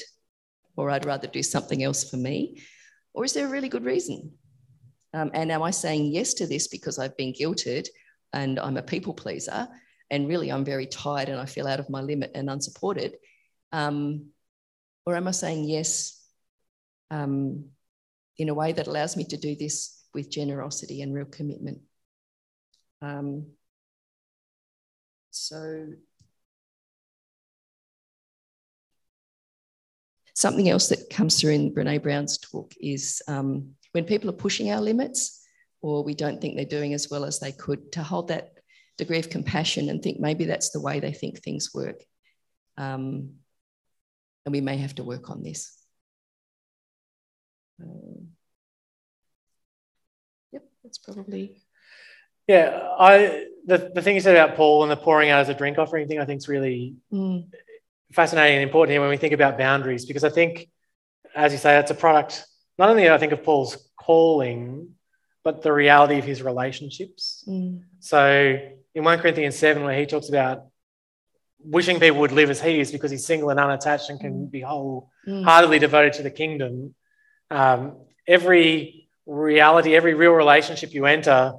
Or 0.76 0.92
I'd 0.92 1.08
rather 1.08 1.28
do 1.28 1.42
something 1.42 1.84
else 1.84 2.08
for 2.08 2.18
me? 2.18 2.62
Or 3.16 3.26
is 3.26 3.34
there 3.34 3.48
a 3.48 3.52
really 3.52 3.70
good 3.70 3.84
reason? 3.84 4.32
Um, 5.16 5.32
and 5.34 5.52
am 5.52 5.64
I 5.64 5.72
saying 5.72 6.14
yes 6.14 6.36
to 6.36 6.46
this 6.46 6.68
because 6.68 7.00
I've 7.00 7.18
been 7.18 7.34
guilted 7.34 7.88
and 8.32 8.60
I'm 8.60 8.78
a 8.78 8.84
people 8.84 9.16
pleaser? 9.16 9.68
And 10.12 10.28
really, 10.28 10.52
I'm 10.52 10.66
very 10.66 10.86
tired 10.86 11.30
and 11.30 11.40
I 11.40 11.46
feel 11.46 11.66
out 11.66 11.80
of 11.80 11.90
my 11.90 12.02
limit 12.02 12.30
and 12.36 12.48
unsupported. 12.48 13.18
Um, 13.72 14.28
or 15.08 15.16
am 15.16 15.28
I 15.28 15.32
saying 15.32 15.64
yes 15.64 16.19
um, 17.12 17.66
in 18.38 18.50
a 18.50 18.54
way 18.54 18.72
that 18.72 18.88
allows 18.88 19.18
me 19.18 19.24
to 19.26 19.38
do 19.38 19.56
this 19.56 20.04
with 20.14 20.30
generosity 20.30 21.02
and 21.02 21.14
real 21.14 21.26
commitment. 21.26 21.80
Um, 23.02 23.48
so, 25.32 25.88
something 30.34 30.70
else 30.70 30.88
that 30.90 31.10
comes 31.10 31.40
through 31.40 31.52
in 31.52 31.74
Brene 31.74 32.02
Brown's 32.02 32.38
talk 32.38 32.74
is 32.80 33.22
um, 33.28 33.76
when 33.92 34.06
people 34.06 34.30
are 34.30 34.34
pushing 34.34 34.72
our 34.72 34.82
limits 34.82 35.46
or 35.82 36.04
we 36.04 36.14
don't 36.14 36.42
think 36.42 36.56
they're 36.56 36.66
doing 36.66 36.94
as 36.94 37.10
well 37.10 37.26
as 37.26 37.40
they 37.40 37.52
could, 37.52 37.92
to 37.94 38.04
hold 38.04 38.30
that 38.30 38.54
degree 38.98 39.20
of 39.20 39.30
compassion 39.30 39.90
and 39.90 40.04
think 40.04 40.20
maybe 40.20 40.46
that's 40.46 40.72
the 40.72 40.82
way 40.82 41.00
they 41.00 41.14
think 41.14 41.40
things 41.40 41.74
work. 41.74 42.04
Um, 42.78 43.36
and 44.46 44.54
we 44.54 44.62
may 44.62 44.78
have 44.78 44.96
to 44.96 45.04
work 45.04 45.30
on 45.30 45.44
this. 45.44 45.79
Um, 47.82 48.28
yep, 50.52 50.64
that's 50.84 50.98
probably. 50.98 51.62
Yeah, 52.48 52.88
I 52.98 53.46
the, 53.66 53.92
the 53.94 54.02
thing 54.02 54.16
you 54.16 54.22
said 54.22 54.36
about 54.36 54.56
Paul 54.56 54.84
and 54.84 54.92
the 54.92 54.98
pouring 54.98 55.30
out 55.30 55.42
as 55.42 55.50
a 55.50 55.54
drink 55.54 55.78
offering 55.78 56.08
thing, 56.08 56.20
I 56.20 56.26
think 56.26 56.40
is 56.40 56.48
really 56.48 56.96
mm. 57.14 57.46
fascinating 58.12 58.58
and 58.58 58.64
important 58.64 58.92
here 58.94 59.02
when 59.02 59.10
we 59.10 59.18
think 59.18 59.34
about 59.34 59.58
boundaries, 59.58 60.06
because 60.06 60.24
I 60.24 60.30
think, 60.30 60.68
as 61.36 61.52
you 61.52 61.60
say, 61.60 61.74
that's 61.74 61.92
a 61.92 61.96
product 61.96 62.46
not 62.80 62.90
only 62.90 63.10
I 63.10 63.18
think 63.18 63.34
of 63.34 63.44
Paul's 63.44 63.90
calling, 63.98 64.96
but 65.44 65.62
the 65.62 65.74
reality 65.74 66.18
of 66.18 66.24
his 66.24 66.42
relationships. 66.42 67.44
Mm. 67.46 67.84
So 68.00 68.58
in 68.96 69.04
1 69.04 69.20
Corinthians 69.20 69.58
7, 69.58 69.84
where 69.84 70.00
he 70.00 70.06
talks 70.06 70.30
about 70.30 70.68
wishing 71.60 72.00
people 72.00 72.22
would 72.22 72.32
live 72.32 72.50
as 72.50 72.62
he 72.62 72.80
is 72.80 72.92
because 72.92 73.12
he's 73.12 73.26
single 73.26 73.50
and 73.50 73.60
unattached 73.60 74.10
and 74.10 74.20
can 74.20 74.48
mm. 74.48 74.52
be 74.52 74.62
wholeheartedly 74.62 75.78
mm. 75.78 75.82
devoted 75.82 76.14
to 76.14 76.24
the 76.24 76.32
kingdom. 76.32 76.96
Um, 77.52 77.98
every 78.28 79.10
reality, 79.26 79.96
every 79.96 80.14
real 80.14 80.32
relationship 80.32 80.94
you 80.94 81.06
enter 81.06 81.54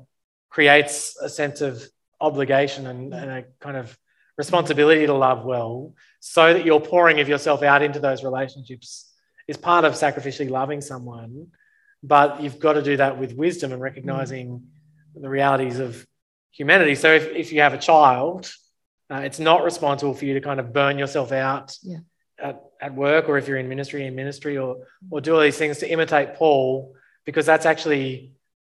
creates 0.49 1.17
a 1.21 1.29
sense 1.29 1.61
of 1.61 1.83
obligation 2.21 2.87
and, 2.87 3.15
and 3.15 3.31
a 3.31 3.45
kind 3.61 3.77
of 3.77 3.97
responsibility 4.37 5.07
to 5.07 5.15
love 5.15 5.45
well. 5.45 5.95
So 6.21 6.55
that 6.55 6.65
you're 6.65 6.81
pouring 6.81 7.21
of 7.21 7.29
yourself 7.29 7.63
out 7.63 7.83
into 7.83 8.01
those 8.01 8.23
relationships 8.25 9.13
is 9.49 9.57
part 9.57 9.85
of 9.85 9.95
sacrificially 9.95 10.51
loving 10.51 10.81
someone 10.81 11.49
but 12.03 12.43
you've 12.43 12.59
got 12.59 12.75
to 12.75 12.83
do 12.83 12.97
that 12.97 13.19
with 13.19 13.35
wisdom 13.35 13.73
and 13.73 13.81
recognizing 13.81 14.63
the 15.15 15.29
realities 15.29 15.79
of 15.79 16.07
humanity. 16.51 16.95
So 16.95 17.13
if, 17.13 17.29
if 17.29 17.53
you 17.53 17.61
have 17.61 17.75
a 17.75 17.79
child 17.79 18.51
uh, 19.11 19.23
it's 19.25 19.41
not 19.41 19.65
responsible 19.65 20.15
for 20.15 20.25
you 20.25 20.35
to 20.35 20.41
kind 20.41 20.61
of 20.61 20.73
burn 20.73 20.99
yourself 20.99 21.33
out 21.33 21.77
yeah 21.83 21.99
at, 22.43 22.63
at 22.81 22.95
work 22.95 23.29
or 23.29 23.39
if 23.39 23.49
you're 23.49 23.59
in 23.59 23.69
ministry 23.69 24.07
in 24.07 24.15
ministry 24.15 24.57
or 24.59 24.87
or 25.11 25.21
do 25.21 25.35
all 25.35 25.41
these 25.41 25.59
things 25.59 25.79
to 25.79 25.91
imitate 25.91 26.35
Paul 26.35 26.95
because 27.25 27.47
that's 27.47 27.67
actually 27.67 28.33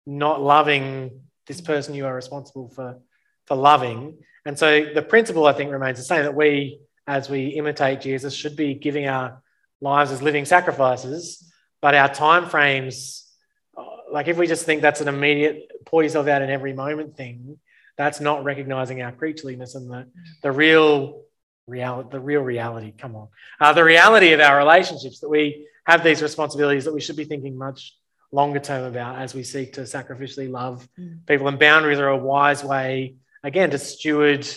not 0.05 0.41
loving 0.41 1.21
this 1.47 1.61
person 1.61 1.95
you 1.95 2.05
are 2.05 2.15
responsible 2.15 2.69
for 2.69 2.99
for 3.45 3.55
loving. 3.55 4.17
And 4.45 4.57
so 4.57 4.93
the 4.93 5.01
principle 5.01 5.45
I 5.45 5.53
think 5.53 5.71
remains 5.71 5.97
the 5.97 6.03
same 6.03 6.23
that 6.23 6.35
we 6.35 6.79
as 7.07 7.29
we 7.29 7.47
imitate 7.47 8.01
Jesus 8.01 8.33
should 8.33 8.55
be 8.55 8.73
giving 8.73 9.07
our 9.07 9.41
lives 9.81 10.11
as 10.11 10.21
living 10.21 10.45
sacrifices, 10.45 11.51
but 11.81 11.95
our 11.95 12.13
time 12.13 12.47
frames 12.47 13.29
uh, 13.77 13.83
like 14.11 14.27
if 14.27 14.37
we 14.37 14.47
just 14.47 14.65
think 14.65 14.81
that's 14.81 15.01
an 15.01 15.07
immediate 15.07 15.71
pour 15.85 16.03
yourself 16.03 16.27
out 16.27 16.41
in 16.41 16.49
every 16.49 16.73
moment 16.73 17.15
thing, 17.15 17.57
that's 17.97 18.19
not 18.19 18.43
recognizing 18.43 19.01
our 19.01 19.11
creatureliness 19.11 19.75
and 19.75 19.89
the, 19.89 20.07
the 20.41 20.51
real 20.51 21.23
reality, 21.67 22.09
the 22.11 22.19
real 22.19 22.41
reality. 22.41 22.93
Come 22.97 23.15
on, 23.15 23.27
uh, 23.59 23.73
the 23.73 23.83
reality 23.83 24.33
of 24.33 24.39
our 24.39 24.57
relationships 24.57 25.19
that 25.19 25.29
we 25.29 25.67
have 25.85 26.03
these 26.03 26.21
responsibilities 26.21 26.85
that 26.85 26.93
we 26.93 27.01
should 27.01 27.15
be 27.15 27.25
thinking 27.25 27.57
much 27.57 27.95
longer 28.31 28.59
term 28.59 28.85
about 28.85 29.19
as 29.19 29.35
we 29.35 29.43
seek 29.43 29.73
to 29.73 29.81
sacrificially 29.81 30.49
love 30.49 30.87
mm. 30.99 31.25
people. 31.27 31.47
And 31.47 31.59
boundaries 31.59 31.99
are 31.99 32.07
a 32.07 32.17
wise 32.17 32.63
way, 32.63 33.15
again, 33.43 33.69
to 33.71 33.77
steward 33.77 34.47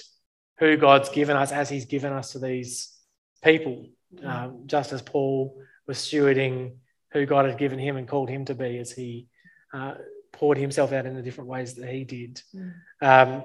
who 0.59 0.76
God's 0.76 1.11
given 1.11 1.36
us 1.36 1.52
as 1.52 1.68
He's 1.68 1.84
given 1.84 2.12
us 2.12 2.32
to 2.32 2.38
these 2.38 2.96
people, 3.42 3.88
mm. 4.14 4.26
uh, 4.26 4.50
just 4.66 4.92
as 4.92 5.02
Paul 5.02 5.61
was 5.86 5.98
stewarding 5.98 6.72
who 7.12 7.26
God 7.26 7.46
had 7.46 7.59
given 7.59 7.78
him 7.78 7.96
and 7.96 8.07
called 8.07 8.28
him 8.28 8.44
to 8.46 8.54
be 8.54 8.78
as 8.78 8.92
he 8.92 9.26
uh, 9.72 9.94
poured 10.32 10.59
himself 10.59 10.92
out 10.92 11.07
in 11.07 11.14
the 11.14 11.22
different 11.22 11.48
ways 11.48 11.74
that 11.74 11.88
he 11.88 12.04
did. 12.04 12.42
Mm. 12.54 12.72
Um, 13.00 13.44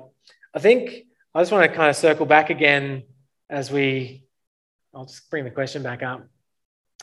I 0.54 0.60
think 0.60 1.06
I 1.34 1.42
just 1.42 1.52
want 1.52 1.70
to 1.70 1.76
kind 1.76 1.90
of 1.90 1.96
circle 1.96 2.26
back 2.26 2.50
again 2.50 3.04
as 3.52 3.70
we, 3.70 4.24
I'll 4.96 5.06
just 5.06 5.30
bring 5.30 5.44
the 5.44 5.52
question 5.52 5.84
back 5.84 6.02
up. 6.02 6.26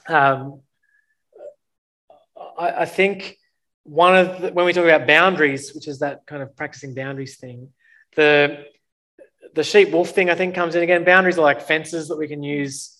Um, 0.08 0.62
I, 2.58 2.70
I 2.82 2.84
think 2.86 3.36
one 3.84 4.16
of 4.16 4.40
the, 4.40 4.52
when 4.52 4.64
we 4.64 4.72
talk 4.72 4.84
about 4.84 5.06
boundaries, 5.06 5.74
which 5.74 5.86
is 5.86 6.00
that 6.00 6.26
kind 6.26 6.42
of 6.42 6.56
practicing 6.56 6.94
boundaries 6.94 7.36
thing, 7.36 7.68
the 8.16 8.64
the 9.54 9.62
sheep 9.64 9.90
wolf 9.90 10.10
thing 10.10 10.28
I 10.28 10.34
think 10.34 10.54
comes 10.54 10.74
in 10.74 10.82
again. 10.82 11.04
Boundaries 11.04 11.38
are 11.38 11.42
like 11.42 11.62
fences 11.62 12.08
that 12.08 12.16
we 12.16 12.28
can 12.28 12.42
use 12.42 12.96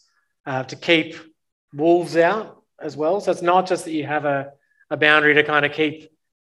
uh, 0.47 0.65
to 0.65 0.77
keep 0.77 1.15
wolves 1.75 2.17
out 2.17 2.63
as 2.81 2.97
well. 2.97 3.21
So 3.21 3.31
it's 3.31 3.43
not 3.43 3.67
just 3.67 3.85
that 3.85 3.93
you 3.93 4.07
have 4.07 4.25
a, 4.25 4.53
a 4.91 4.97
boundary 4.97 5.35
to 5.35 5.45
kind 5.45 5.67
of 5.67 5.73
keep 5.73 6.11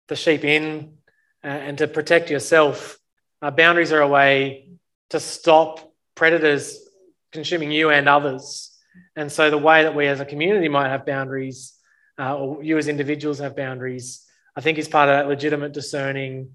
the 0.08 0.16
sheep 0.16 0.44
in 0.44 0.98
uh, 1.44 1.48
and 1.48 1.78
to 1.78 1.88
protect 1.88 2.30
yourself. 2.30 3.00
Uh, 3.42 3.52
boundaries 3.52 3.94
are 3.94 4.02
a 4.02 4.08
way 4.08 4.70
to 5.12 5.20
stop 5.20 5.94
predators 6.14 6.85
consuming 7.36 7.72
you 7.72 7.92
and 7.92 8.10
others. 8.10 8.76
And 9.16 9.32
so 9.32 9.50
the 9.50 9.58
way 9.58 9.84
that 9.84 9.96
we 9.96 10.08
as 10.08 10.20
a 10.20 10.26
community 10.26 10.70
might 10.70 10.90
have 10.90 11.06
boundaries, 11.06 11.74
uh, 12.18 12.36
or 12.36 12.64
you 12.64 12.78
as 12.78 12.88
individuals 12.88 13.40
have 13.40 13.56
boundaries, 13.56 14.26
I 14.56 14.62
think 14.62 14.78
is 14.78 14.88
part 14.88 15.10
of 15.10 15.16
that 15.16 15.28
legitimate 15.28 15.74
discerning. 15.74 16.52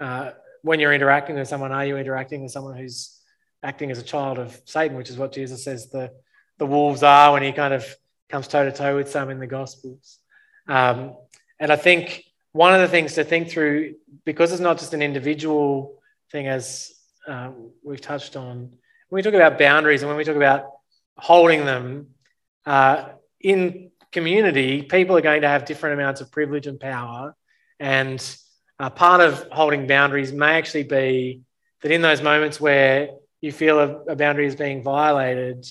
Uh, 0.00 0.30
when 0.62 0.80
you're 0.80 0.92
interacting 0.92 1.36
with 1.36 1.48
someone, 1.48 1.70
are 1.70 1.86
you 1.86 1.96
interacting 1.96 2.42
with 2.42 2.50
someone 2.50 2.76
who's 2.76 3.20
acting 3.62 3.90
as 3.90 3.98
a 3.98 4.02
child 4.02 4.38
of 4.38 4.60
Satan, 4.64 4.96
which 4.96 5.10
is 5.10 5.16
what 5.16 5.32
Jesus 5.32 5.64
says 5.64 5.88
the, 5.90 6.12
the 6.58 6.66
wolves 6.66 7.02
are 7.02 7.32
when 7.32 7.42
he 7.42 7.52
kind 7.52 7.74
of 7.74 7.84
comes 8.28 8.48
toe 8.48 8.64
to 8.64 8.72
toe 8.72 8.96
with 8.96 9.10
some 9.10 9.30
in 9.30 9.38
the 9.38 9.46
Gospels. 9.46 10.18
Um, 10.68 11.16
and 11.58 11.70
I 11.72 11.76
think 11.76 12.24
one 12.52 12.74
of 12.74 12.80
the 12.80 12.88
things 12.88 13.14
to 13.14 13.24
think 13.24 13.50
through, 13.50 13.96
because 14.24 14.52
it's 14.52 14.60
not 14.60 14.78
just 14.78 14.94
an 14.94 15.02
individual 15.02 16.00
thing, 16.32 16.46
as 16.46 16.92
um, 17.26 17.70
we've 17.84 18.00
touched 18.00 18.36
on, 18.36 18.72
when 19.08 19.18
we 19.18 19.22
talk 19.22 19.34
about 19.34 19.58
boundaries 19.58 20.02
and 20.02 20.08
when 20.08 20.16
we 20.16 20.24
talk 20.24 20.36
about 20.36 20.66
holding 21.16 21.64
them 21.64 22.08
uh, 22.64 23.08
in 23.40 23.90
community, 24.12 24.82
people 24.82 25.16
are 25.16 25.22
going 25.22 25.42
to 25.42 25.48
have 25.48 25.64
different 25.64 26.00
amounts 26.00 26.20
of 26.20 26.30
privilege 26.30 26.66
and 26.66 26.80
power. 26.80 27.34
And 27.78 28.20
uh, 28.78 28.90
part 28.90 29.20
of 29.20 29.48
holding 29.52 29.86
boundaries 29.86 30.32
may 30.32 30.54
actually 30.54 30.84
be 30.84 31.42
that 31.82 31.92
in 31.92 32.02
those 32.02 32.22
moments 32.22 32.60
where 32.60 33.10
you 33.40 33.52
feel 33.52 33.78
a, 33.78 34.12
a 34.12 34.16
boundary 34.16 34.46
is 34.46 34.56
being 34.56 34.82
violated, 34.82 35.66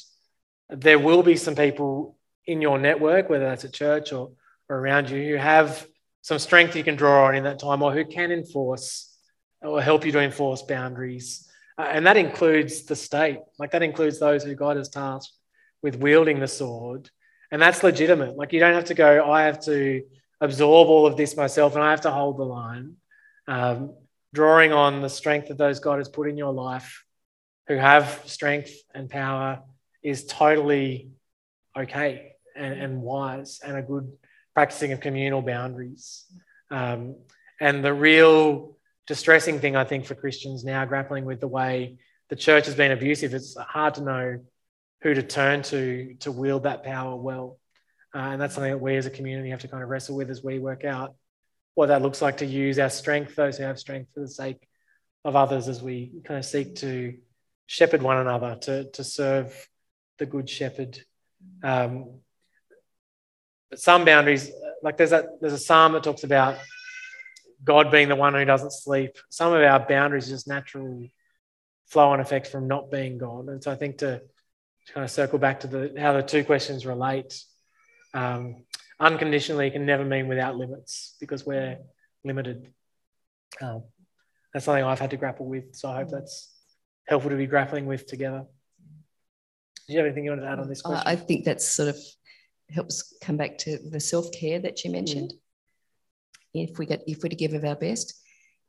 there 0.70 1.00
will 1.00 1.24
be 1.24 1.36
some 1.36 1.56
people 1.56 2.18
in 2.46 2.62
your 2.62 2.78
network, 2.78 3.30
whether 3.30 3.46
that's 3.46 3.66
at 3.66 3.74
church 3.74 4.14
or, 4.14 4.32
or 4.70 4.78
around 4.78 5.10
you, 5.10 5.32
who 5.32 5.36
have 5.36 5.86
some 6.22 6.40
strength 6.40 6.76
you 6.76 6.84
can 6.84 6.96
draw 6.96 7.26
on 7.26 7.36
in 7.36 7.44
that 7.44 7.60
time 7.60 7.82
or 7.82 7.92
who 7.94 8.06
can 8.06 8.32
enforce 8.32 9.16
or 9.62 9.82
help 9.82 10.06
you 10.06 10.12
to 10.12 10.22
enforce 10.22 10.62
boundaries. 10.62 11.45
Uh, 11.78 11.88
and 11.90 12.08
that 12.08 12.18
includes 12.18 12.84
the 12.84 12.96
state, 12.96 13.40
like 13.60 13.72
that 13.72 13.84
includes 13.84 14.20
those 14.20 14.44
who 14.44 14.56
God 14.56 14.78
has 14.78 14.90
tasked 14.90 15.34
with 15.82 15.96
wielding 15.96 16.40
the 16.40 16.48
sword. 16.48 17.10
And 17.52 17.62
that's 17.62 17.84
legitimate. 17.84 18.38
Like 18.38 18.54
you 18.54 18.60
don't 18.60 18.74
have 18.74 18.86
to 18.86 18.94
go, 18.94 19.30
I 19.30 19.44
have 19.44 19.60
to 19.66 20.04
absorb 20.42 20.88
all 20.88 21.06
of 21.06 21.18
this 21.18 21.36
myself 21.36 21.76
and 21.76 21.84
I 21.84 21.92
have 21.92 22.02
to 22.02 22.12
hold 22.12 22.38
the 22.38 22.44
line. 22.44 22.96
Um, 23.48 23.94
drawing 24.34 24.74
on 24.74 25.02
the 25.02 25.10
strength 25.10 25.48
that 25.48 25.58
those 25.58 25.80
God 25.80 25.98
has 26.00 26.10
put 26.10 26.28
in 26.28 26.38
your 26.38 26.54
life, 26.54 27.04
who 27.68 27.76
have 27.76 28.22
strength 28.26 28.72
and 28.94 29.10
power, 29.10 29.62
is 30.04 30.26
totally 30.26 31.10
okay 31.78 32.34
and, 32.56 32.74
and 32.74 33.02
wise 33.02 33.60
and 33.66 33.78
a 33.78 33.82
good 33.82 34.12
practicing 34.54 34.92
of 34.92 35.00
communal 35.00 35.42
boundaries. 35.42 36.26
Um, 36.72 37.16
and 37.60 37.84
the 37.84 37.94
real 37.94 38.75
distressing 39.08 39.60
thing, 39.60 39.76
I 39.76 39.84
think, 39.84 40.06
for 40.06 40.16
Christians 40.16 40.64
now 40.64 40.86
grappling 40.86 41.26
with 41.26 41.40
the 41.40 41.48
way 41.48 41.98
the 42.30 42.36
church 42.36 42.66
has 42.66 42.76
been 42.76 42.92
abusive, 42.92 43.34
it's 43.34 43.56
hard 43.58 43.96
to 43.96 44.04
know 44.04 44.40
who 45.02 45.14
to 45.14 45.22
turn 45.22 45.62
to 45.64 46.16
to 46.22 46.32
wield 46.32 46.64
that 46.64 46.84
power 46.84 47.16
well. 47.16 47.60
Uh, 48.14 48.30
and 48.32 48.42
that's 48.42 48.56
something 48.56 48.72
that 48.72 48.80
we 48.80 48.96
as 48.96 49.06
a 49.06 49.12
community 49.12 49.50
have 49.50 49.60
to 49.62 49.68
kind 49.68 49.84
of 49.84 49.90
wrestle 49.90 50.16
with 50.16 50.30
as 50.30 50.44
we 50.44 50.58
work 50.58 50.86
out 50.86 51.16
what 51.76 51.88
that 51.88 52.02
looks 52.02 52.22
like 52.22 52.38
to 52.38 52.46
use 52.46 52.80
our 52.80 52.90
strength, 52.90 53.36
those 53.36 53.58
who 53.58 53.66
have 53.66 53.78
strength 53.78 54.14
for 54.14 54.22
the 54.22 54.28
sake 54.28 54.68
of 55.26 55.36
others, 55.36 55.68
as 55.68 55.84
we 55.84 56.12
kind 56.24 56.38
of 56.38 56.46
seek 56.46 56.76
to 56.76 57.18
shepherd 57.68 58.02
one 58.02 58.18
another, 58.18 58.56
to, 58.62 58.90
to 58.92 59.04
serve 59.04 59.68
the 60.18 60.26
good 60.26 60.50
shepherd. 60.50 60.98
Um, 61.62 62.22
but 63.70 63.80
some 63.80 64.06
boundaries, 64.06 64.50
like 64.82 64.98
there's 64.98 65.12
a 65.12 65.28
there's 65.42 65.54
a 65.54 65.60
psalm 65.60 65.94
that 65.94 66.04
talks 66.04 66.24
about 66.24 66.58
God 67.66 67.92
being 67.92 68.10
the 68.10 68.16
one 68.16 68.34
who 68.34 68.46
doesn't 68.46 68.72
sleep. 68.72 69.18
Some 69.30 69.52
of 69.52 69.62
our 69.62 69.86
boundaries 69.86 70.30
just 70.30 70.48
natural 70.48 71.08
flow 71.88 72.14
and 72.14 72.22
effect 72.22 72.48
from 72.48 72.68
not 72.68 72.92
being 72.92 73.18
God. 73.18 73.48
And 73.48 73.64
so 73.64 73.72
I 73.72 73.76
think 73.76 73.98
to, 73.98 74.22
to 74.88 74.94
kind 74.94 75.04
of 75.04 75.12
circle 75.12 75.40
back 75.40 75.62
to 75.62 75.68
the 75.68 75.94
how 76.00 76.14
the 76.14 76.22
two 76.22 76.44
questions 76.44 76.86
relate, 76.86 77.44
um, 78.14 78.64
unconditionally 79.00 79.72
can 79.72 79.86
never 79.86 80.06
mean 80.06 80.28
without 80.28 80.56
limits 80.56 81.16
because 81.20 81.46
we're 81.46 81.80
limited. 82.24 82.72
Um, 83.62 83.84
that's 84.54 84.66
something 84.66 84.84
I've 84.84 85.00
had 85.00 85.12
to 85.12 85.18
grapple 85.18 85.48
with. 85.48 85.76
So 85.76 85.90
I 85.90 85.98
hope 85.98 86.10
that's 86.12 86.54
helpful 87.08 87.32
to 87.32 87.38
be 87.38 87.48
grappling 87.48 87.86
with 87.88 88.08
together. 88.08 88.46
Do 89.88 89.94
you 89.94 90.00
have 90.00 90.06
anything 90.06 90.26
you 90.26 90.32
want 90.32 90.42
to 90.42 90.48
add 90.48 90.60
on 90.60 90.70
this 90.70 90.82
question? 90.82 91.04
I 91.06 91.16
think 91.16 91.46
that's 91.46 91.68
sort 91.68 91.90
of 91.90 91.98
helps 92.70 93.16
come 93.22 93.38
back 93.38 93.58
to 93.60 93.78
the 93.78 94.00
self 94.00 94.32
care 94.32 94.60
that 94.60 94.84
you 94.84 94.92
mentioned. 94.92 95.34
Mm. 95.34 95.40
If 96.56 96.78
we 96.78 96.86
get 96.86 97.04
if 97.08 97.24
we're 97.24 97.30
to 97.30 97.36
give 97.36 97.54
of 97.54 97.66
our 97.66 97.76
best, 97.76 98.22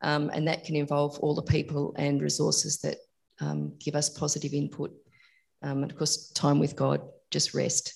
um, 0.02 0.30
and 0.32 0.46
that 0.48 0.64
can 0.64 0.76
involve 0.76 1.18
all 1.20 1.34
the 1.34 1.42
people 1.42 1.94
and 1.96 2.20
resources 2.20 2.78
that 2.78 2.98
um, 3.40 3.74
give 3.78 3.94
us 3.94 4.08
positive 4.08 4.52
input, 4.52 4.92
um, 5.62 5.82
and 5.82 5.90
of 5.90 5.96
course 5.96 6.30
time 6.30 6.58
with 6.58 6.76
God, 6.76 7.00
just 7.30 7.54
rest, 7.54 7.94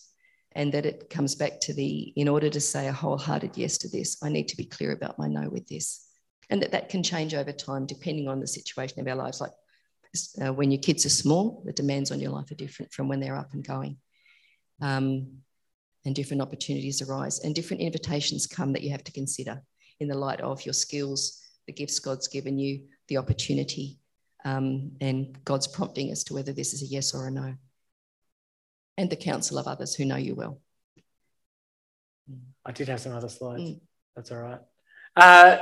and 0.53 0.72
that 0.72 0.86
it 0.86 1.11
comes 1.11 1.34
back 1.34 1.61
to 1.61 1.74
the 1.74 2.12
in 2.16 2.28
order 2.28 2.51
to 2.51 2.61
say 2.61 2.88
a 2.88 2.93
wholehearted 2.93 3.57
yes 3.57 3.78
to 3.78 3.88
this, 3.88 4.22
I 4.22 4.28
need 4.28 4.49
to 4.49 4.57
be 4.57 4.64
clear 4.64 4.93
about 4.93 5.18
my 5.18 5.28
no 5.28 5.49
with 5.49 5.66
this, 5.68 6.07
and 6.49 6.62
that 6.62 6.72
that 6.72 6.88
can 6.88 7.03
change 7.03 7.34
over 7.34 7.53
time 7.53 7.86
depending 7.86 8.28
on 8.28 8.41
the 8.41 8.47
situation 8.47 9.01
of 9.01 9.09
our 9.09 9.16
lives. 9.16 9.41
Like 9.41 9.53
uh, 10.43 10.53
when 10.53 10.70
your 10.70 10.80
kids 10.80 11.07
are 11.07 11.11
small, 11.11 11.62
the 11.64 11.72
demands 11.72 12.11
on 12.11 12.20
your 12.20 12.32
life 12.32 12.51
are 12.51 12.57
different 12.57 12.93
from 12.93 13.09
when 13.09 13.20
they're 13.20 13.36
up 13.36 13.53
and 13.53 13.66
going. 13.66 13.99
Um, 14.80 15.43
and 16.05 16.14
different 16.14 16.43
opportunities 16.43 17.03
arise 17.03 17.41
and 17.41 17.55
different 17.55 17.82
invitations 17.82 18.47
come 18.47 18.72
that 18.72 18.82
you 18.82 18.91
have 18.91 19.05
to 19.05 19.12
consider 19.12 19.62
in 20.01 20.09
the 20.09 20.18
light 20.18 20.40
of 20.40 20.64
your 20.64 20.72
skills, 20.72 21.40
the 21.66 21.72
gifts 21.72 21.98
God's 21.98 22.26
given 22.26 22.59
you, 22.59 22.82
the 23.09 23.18
opportunity, 23.18 23.98
um, 24.44 24.92
and 25.01 25.38
God's 25.44 25.68
prompting 25.68 26.11
as 26.11 26.24
to 26.24 26.34
whether 26.34 26.53
this 26.53 26.72
is 26.72 26.82
a 26.82 26.86
yes 26.86 27.14
or 27.14 27.28
a 27.28 27.30
no, 27.30 27.55
and 28.96 29.11
the 29.11 29.16
counsel 29.16 29.59
of 29.59 29.66
others 29.66 29.94
who 29.94 30.05
know 30.05 30.16
you 30.16 30.34
well. 30.34 30.61
I 32.64 32.72
did 32.72 32.88
have 32.88 33.01
some 33.01 33.14
other 33.14 33.28
slides. 33.28 33.62
Mm. 33.62 33.80
That's 34.16 34.32
all 34.32 34.38
right. 34.38 34.61
Uh, 35.16 35.59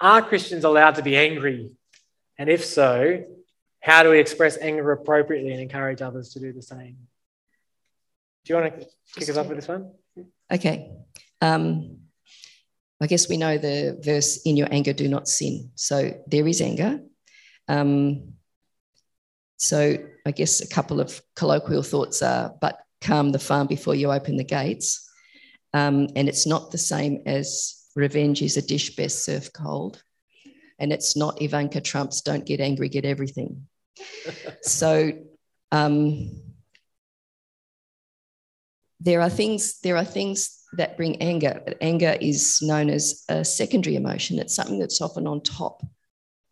are 0.00 0.22
Christians 0.22 0.64
allowed 0.64 0.96
to 0.96 1.02
be 1.02 1.16
angry? 1.16 1.70
And 2.38 2.48
if 2.48 2.64
so, 2.64 3.24
how 3.80 4.02
do 4.02 4.10
we 4.10 4.18
express 4.18 4.58
anger 4.58 4.90
appropriately 4.92 5.52
and 5.52 5.60
encourage 5.60 6.02
others 6.02 6.30
to 6.30 6.40
do 6.40 6.52
the 6.52 6.62
same? 6.62 6.96
Do 8.44 8.52
you 8.52 8.60
want 8.60 8.80
to 8.80 8.86
kick 9.14 9.28
us 9.28 9.36
off 9.36 9.46
with 9.46 9.58
this 9.58 9.68
one? 9.68 9.92
Okay. 10.50 10.90
Um, 11.40 11.98
I 13.00 13.06
guess 13.06 13.28
we 13.28 13.36
know 13.36 13.58
the 13.58 13.98
verse, 14.02 14.42
in 14.44 14.56
your 14.56 14.68
anger, 14.70 14.92
do 14.92 15.08
not 15.08 15.28
sin. 15.28 15.70
So 15.74 16.12
there 16.26 16.46
is 16.46 16.60
anger. 16.60 17.00
Um, 17.68 18.34
so 19.58 19.96
I 20.26 20.30
guess 20.30 20.60
a 20.60 20.68
couple 20.68 21.00
of 21.00 21.20
colloquial 21.36 21.82
thoughts 21.82 22.22
are, 22.22 22.54
but 22.60 22.78
calm 23.00 23.32
the 23.32 23.38
farm 23.38 23.66
before 23.66 23.94
you 23.94 24.10
open 24.10 24.36
the 24.36 24.44
gates. 24.44 25.08
Um, 25.72 26.08
and 26.16 26.28
it's 26.28 26.46
not 26.46 26.70
the 26.70 26.78
same 26.78 27.22
as 27.26 27.84
revenge 27.96 28.42
is 28.42 28.56
a 28.56 28.62
dish 28.62 28.96
best 28.96 29.24
served 29.24 29.52
cold. 29.52 30.02
And 30.78 30.92
it's 30.92 31.16
not 31.16 31.40
Ivanka 31.42 31.80
Trump's 31.80 32.22
don't 32.22 32.46
get 32.46 32.60
angry, 32.60 32.88
get 32.88 33.04
everything. 33.04 33.66
so 34.62 35.12
um, 35.72 36.42
there 39.00 39.20
are 39.20 39.30
things 39.30 39.80
there 39.80 39.96
are 39.96 40.04
things 40.04 40.63
that 40.76 40.96
bring 40.96 41.20
anger. 41.22 41.60
But 41.64 41.78
anger 41.80 42.16
is 42.20 42.60
known 42.62 42.90
as 42.90 43.24
a 43.28 43.44
secondary 43.44 43.96
emotion. 43.96 44.38
It's 44.38 44.54
something 44.54 44.78
that's 44.78 45.00
often 45.00 45.26
on 45.26 45.42
top 45.42 45.82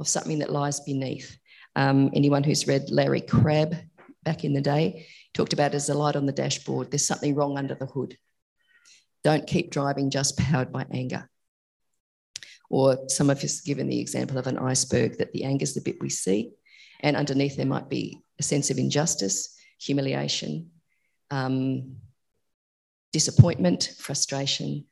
of 0.00 0.08
something 0.08 0.38
that 0.40 0.52
lies 0.52 0.80
beneath. 0.80 1.36
Um, 1.76 2.10
anyone 2.14 2.44
who's 2.44 2.66
read 2.66 2.90
larry 2.90 3.20
crabb 3.20 3.74
back 4.24 4.44
in 4.44 4.52
the 4.52 4.60
day 4.60 5.06
talked 5.34 5.52
about 5.52 5.74
as 5.74 5.88
a 5.88 5.94
light 5.94 6.16
on 6.16 6.26
the 6.26 6.32
dashboard. 6.32 6.90
There's 6.90 7.06
something 7.06 7.34
wrong 7.34 7.58
under 7.58 7.74
the 7.74 7.86
hood. 7.86 8.16
Don't 9.24 9.46
keep 9.46 9.70
driving 9.70 10.10
just 10.10 10.36
powered 10.38 10.72
by 10.72 10.86
anger. 10.90 11.28
Or 12.68 13.08
some 13.08 13.30
of 13.30 13.42
us 13.44 13.60
given 13.60 13.88
the 13.88 14.00
example 14.00 14.38
of 14.38 14.46
an 14.46 14.58
iceberg 14.58 15.18
that 15.18 15.32
the 15.32 15.44
anger 15.44 15.62
is 15.62 15.74
the 15.74 15.80
bit 15.80 16.00
we 16.00 16.08
see. 16.08 16.52
And 17.00 17.16
underneath 17.16 17.56
there 17.56 17.66
might 17.66 17.88
be 17.88 18.18
a 18.38 18.42
sense 18.42 18.70
of 18.70 18.78
injustice 18.78 19.56
humiliation 19.78 20.70
um, 21.30 21.96
disappointment, 23.12 23.94
frustration. 23.98 24.86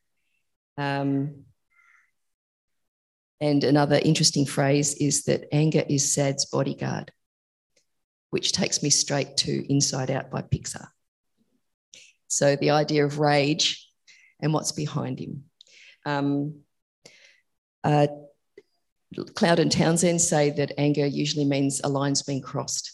Um, 0.77 1.45
and 3.41 3.65
another 3.65 4.01
interesting 4.03 4.47
phrase 4.47 4.95
is 4.95 5.25
that 5.25 5.49
anger 5.53 5.85
is 5.89 6.13
sad's 6.13 6.45
bodyguard, 6.47 7.11
which 8.31 8.53
takes 8.53 8.83
me 8.83 8.91
straight 8.91 9.37
to 9.39 9.73
Inside 9.73 10.11
Out 10.11 10.31
by 10.31 10.43
Pixar. 10.43 10.89
So 12.29 12.57
the 12.57 12.71
idea 12.71 13.05
of 13.05 13.19
rage 13.19 13.89
and 14.41 14.53
what's 14.53 14.73
behind 14.73 15.19
him. 15.19 15.45
Um, 16.07 16.65
Uh, 17.83 18.09
Cloud 19.35 19.59
and 19.59 19.73
Townsend 19.73 20.21
say 20.21 20.51
that 20.51 20.79
anger 20.79 21.07
usually 21.07 21.47
means 21.47 21.81
a 21.81 21.89
line's 21.89 22.23
been 22.23 22.43
crossed. 22.43 22.93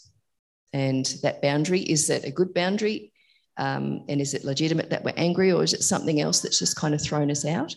And 0.71 1.05
that 1.23 1.41
boundary 1.41 1.81
is 1.81 2.07
that 2.07 2.23
a 2.23 2.31
good 2.31 2.53
boundary? 2.53 3.11
Um, 3.57 4.05
and 4.07 4.21
is 4.21 4.33
it 4.33 4.45
legitimate 4.45 4.91
that 4.91 5.03
we're 5.03 5.13
angry, 5.17 5.51
or 5.51 5.63
is 5.63 5.73
it 5.73 5.83
something 5.83 6.21
else 6.21 6.41
that's 6.41 6.59
just 6.59 6.75
kind 6.75 6.93
of 6.93 7.01
thrown 7.01 7.31
us 7.31 7.45
out? 7.45 7.75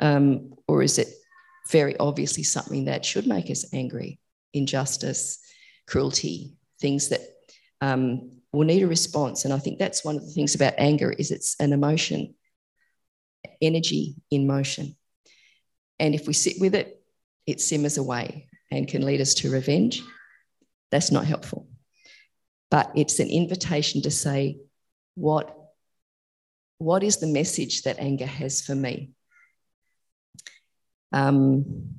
Um, 0.00 0.54
or 0.68 0.82
is 0.82 0.98
it 0.98 1.08
very 1.70 1.96
obviously 1.98 2.42
something 2.42 2.84
that 2.84 3.04
should 3.04 3.26
make 3.26 3.50
us 3.50 3.72
angry? 3.72 4.20
Injustice, 4.52 5.40
cruelty, 5.86 6.54
things 6.80 7.08
that 7.08 7.20
um, 7.80 8.30
will 8.52 8.66
need 8.66 8.82
a 8.82 8.86
response. 8.86 9.44
And 9.44 9.52
I 9.52 9.58
think 9.58 9.78
that's 9.78 10.04
one 10.04 10.16
of 10.16 10.24
the 10.24 10.30
things 10.30 10.54
about 10.54 10.74
anger 10.78 11.10
is 11.10 11.30
it's 11.30 11.56
an 11.58 11.72
emotion, 11.72 12.34
energy 13.60 14.14
in 14.30 14.46
motion. 14.46 14.96
And 15.98 16.14
if 16.14 16.26
we 16.26 16.32
sit 16.32 16.60
with 16.60 16.74
it, 16.74 17.00
it 17.46 17.60
simmers 17.60 17.98
away 17.98 18.48
and 18.70 18.88
can 18.88 19.04
lead 19.04 19.20
us 19.20 19.34
to 19.34 19.50
revenge. 19.50 20.02
That's 20.90 21.10
not 21.10 21.24
helpful. 21.24 21.68
But 22.70 22.92
it's 22.96 23.20
an 23.20 23.28
invitation 23.28 24.02
to 24.02 24.10
say, 24.10 24.58
what, 25.14 25.56
what 26.78 27.02
is 27.02 27.18
the 27.18 27.26
message 27.26 27.82
that 27.82 27.98
anger 27.98 28.26
has 28.26 28.60
for 28.60 28.74
me? 28.74 29.12
Um, 31.12 31.94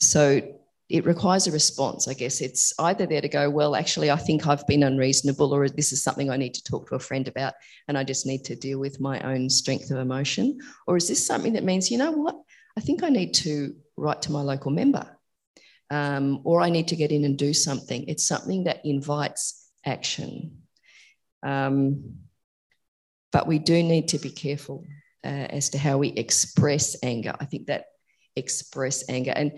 so 0.00 0.40
it 0.88 1.04
requires 1.04 1.46
a 1.46 1.52
response, 1.52 2.08
I 2.08 2.14
guess. 2.14 2.40
It's 2.40 2.72
either 2.78 3.06
there 3.06 3.20
to 3.20 3.28
go, 3.28 3.50
well, 3.50 3.76
actually, 3.76 4.10
I 4.10 4.16
think 4.16 4.46
I've 4.46 4.66
been 4.66 4.82
unreasonable, 4.82 5.54
or 5.54 5.68
this 5.68 5.92
is 5.92 6.02
something 6.02 6.30
I 6.30 6.38
need 6.38 6.54
to 6.54 6.64
talk 6.64 6.88
to 6.88 6.94
a 6.94 6.98
friend 6.98 7.28
about, 7.28 7.54
and 7.88 7.98
I 7.98 8.04
just 8.04 8.26
need 8.26 8.44
to 8.46 8.56
deal 8.56 8.78
with 8.78 8.98
my 8.98 9.20
own 9.20 9.50
strength 9.50 9.90
of 9.90 9.98
emotion. 9.98 10.58
Or 10.86 10.96
is 10.96 11.06
this 11.06 11.26
something 11.26 11.52
that 11.52 11.64
means, 11.64 11.90
you 11.90 11.98
know 11.98 12.12
what, 12.12 12.36
I 12.76 12.80
think 12.80 13.02
I 13.02 13.10
need 13.10 13.34
to 13.34 13.74
write 13.96 14.22
to 14.22 14.32
my 14.32 14.40
local 14.40 14.70
member, 14.70 15.17
um, 15.90 16.40
or 16.44 16.60
I 16.60 16.70
need 16.70 16.88
to 16.88 16.96
get 16.96 17.12
in 17.12 17.24
and 17.24 17.36
do 17.36 17.54
something. 17.54 18.04
It's 18.08 18.26
something 18.26 18.64
that 18.64 18.84
invites 18.84 19.68
action. 19.84 20.62
Um, 21.42 22.16
but 23.32 23.46
we 23.46 23.58
do 23.58 23.82
need 23.82 24.08
to 24.08 24.18
be 24.18 24.30
careful 24.30 24.84
uh, 25.24 25.28
as 25.28 25.70
to 25.70 25.78
how 25.78 25.98
we 25.98 26.08
express 26.08 26.96
anger. 27.02 27.34
I 27.38 27.44
think 27.44 27.66
that 27.66 27.86
express 28.36 29.08
anger. 29.08 29.32
And 29.34 29.52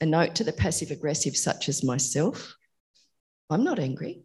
a 0.00 0.06
note 0.06 0.36
to 0.36 0.44
the 0.44 0.52
passive 0.52 0.90
aggressive, 0.90 1.36
such 1.36 1.68
as 1.68 1.82
myself 1.82 2.56
I'm 3.48 3.64
not 3.64 3.78
angry. 3.78 4.22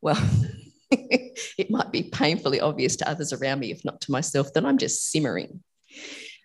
Well, 0.00 0.20
it 0.90 1.70
might 1.70 1.92
be 1.92 2.02
painfully 2.04 2.60
obvious 2.60 2.96
to 2.96 3.08
others 3.08 3.32
around 3.32 3.60
me, 3.60 3.70
if 3.70 3.84
not 3.84 4.00
to 4.02 4.12
myself, 4.12 4.52
that 4.54 4.66
I'm 4.66 4.78
just 4.78 5.10
simmering. 5.10 5.62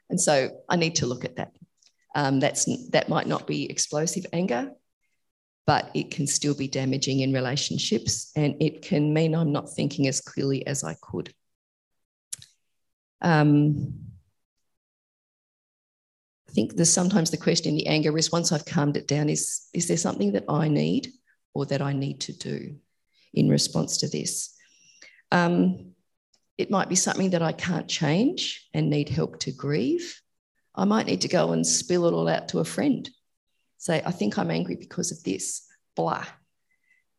And 0.09 0.21
so 0.21 0.49
I 0.69 0.75
need 0.75 0.97
to 0.97 1.07
look 1.07 1.25
at 1.25 1.37
that. 1.37 1.51
Um, 2.17 2.39
that's, 2.39 2.65
that 2.89 3.09
might 3.09 3.27
not 3.27 3.45
be 3.45 3.69
explosive 3.69 4.25
anger, 4.33 4.71
but 5.67 5.91
it 5.93 6.09
can 6.09 6.25
still 6.25 6.55
be 6.55 6.67
damaging 6.67 7.19
in 7.19 7.31
relationships 7.31 8.31
and 8.35 8.55
it 8.59 8.81
can 8.81 9.13
mean 9.13 9.35
I'm 9.35 9.51
not 9.51 9.69
thinking 9.69 10.07
as 10.07 10.19
clearly 10.19 10.65
as 10.65 10.83
I 10.83 10.95
could. 10.99 11.31
Um, 13.21 13.99
I 16.49 16.53
think 16.53 16.75
there's 16.75 16.91
sometimes 16.91 17.29
the 17.29 17.37
question, 17.37 17.75
the 17.75 17.85
anger 17.85 18.17
is 18.17 18.31
once 18.31 18.51
I've 18.51 18.65
calmed 18.65 18.97
it 18.97 19.07
down, 19.07 19.29
is, 19.29 19.67
is 19.75 19.87
there 19.87 19.95
something 19.95 20.31
that 20.31 20.45
I 20.49 20.69
need 20.69 21.09
or 21.53 21.67
that 21.67 21.83
I 21.83 21.93
need 21.93 22.21
to 22.21 22.33
do 22.33 22.77
in 23.31 23.47
response 23.47 23.97
to 23.97 24.07
this? 24.07 24.55
Um, 25.31 25.91
it 26.57 26.71
might 26.71 26.89
be 26.89 26.95
something 26.95 27.29
that 27.29 27.43
I 27.43 27.51
can't 27.51 27.87
change 27.87 28.67
and 28.73 28.89
need 28.89 29.07
help 29.07 29.39
to 29.41 29.51
grieve. 29.51 30.19
I 30.77 30.85
might 30.85 31.07
need 31.07 31.21
to 31.21 31.27
go 31.27 31.51
and 31.51 31.65
spill 31.65 32.07
it 32.07 32.13
all 32.13 32.27
out 32.27 32.49
to 32.49 32.59
a 32.59 32.65
friend. 32.65 33.09
Say, 33.77 34.01
I 34.05 34.11
think 34.11 34.37
I'm 34.37 34.51
angry 34.51 34.75
because 34.75 35.11
of 35.11 35.23
this, 35.23 35.67
blah. 35.95 36.25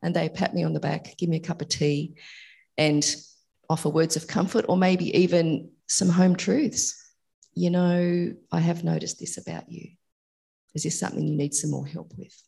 And 0.02 0.14
they 0.14 0.28
pat 0.28 0.54
me 0.54 0.64
on 0.64 0.72
the 0.72 0.80
back, 0.80 1.16
give 1.18 1.28
me 1.28 1.36
a 1.36 1.40
cup 1.40 1.60
of 1.60 1.68
tea, 1.68 2.14
and 2.76 3.04
offer 3.68 3.88
words 3.88 4.16
of 4.16 4.26
comfort 4.26 4.64
or 4.68 4.76
maybe 4.76 5.18
even 5.18 5.70
some 5.88 6.08
home 6.08 6.36
truths 6.36 6.94
you 7.58 7.70
know, 7.70 8.34
I 8.52 8.60
have 8.60 8.84
noticed 8.84 9.18
this 9.18 9.36
about 9.36 9.68
you. 9.68 9.90
Is 10.74 10.84
this 10.84 11.00
something 11.00 11.26
you 11.26 11.36
need 11.36 11.54
some 11.54 11.72
more 11.72 11.86
help 11.86 12.12
with? 12.16 12.40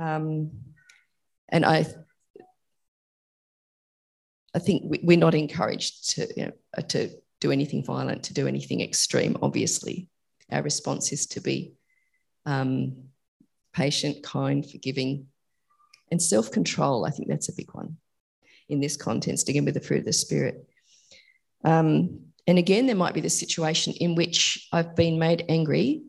Um, 0.00 0.50
and 1.48 1.64
I, 1.64 1.86
I 4.52 4.58
think 4.58 4.96
we're 5.04 5.16
not 5.16 5.36
encouraged 5.36 6.10
to, 6.10 6.26
you 6.36 6.46
know, 6.46 6.82
to 6.88 7.10
do 7.44 7.52
anything 7.52 7.84
violent, 7.84 8.22
to 8.24 8.32
do 8.32 8.48
anything 8.48 8.80
extreme. 8.80 9.36
Obviously, 9.42 10.08
our 10.50 10.62
response 10.62 11.12
is 11.12 11.26
to 11.26 11.40
be 11.42 11.74
um, 12.46 13.04
patient, 13.74 14.22
kind, 14.22 14.64
forgiving, 14.68 15.26
and 16.10 16.22
self 16.22 16.50
control. 16.50 17.04
I 17.04 17.10
think 17.10 17.28
that's 17.28 17.50
a 17.50 17.54
big 17.54 17.70
one 17.72 17.98
in 18.70 18.80
this 18.80 18.96
context, 18.96 19.50
again, 19.50 19.66
with 19.66 19.74
the 19.74 19.80
fruit 19.80 20.00
of 20.00 20.04
the 20.06 20.12
Spirit. 20.14 20.66
Um, 21.64 22.20
and 22.46 22.58
again, 22.58 22.86
there 22.86 22.96
might 22.96 23.14
be 23.14 23.20
the 23.20 23.28
situation 23.28 23.92
in 24.00 24.14
which 24.14 24.66
I've 24.72 24.96
been 24.96 25.18
made 25.18 25.44
angry 25.50 26.04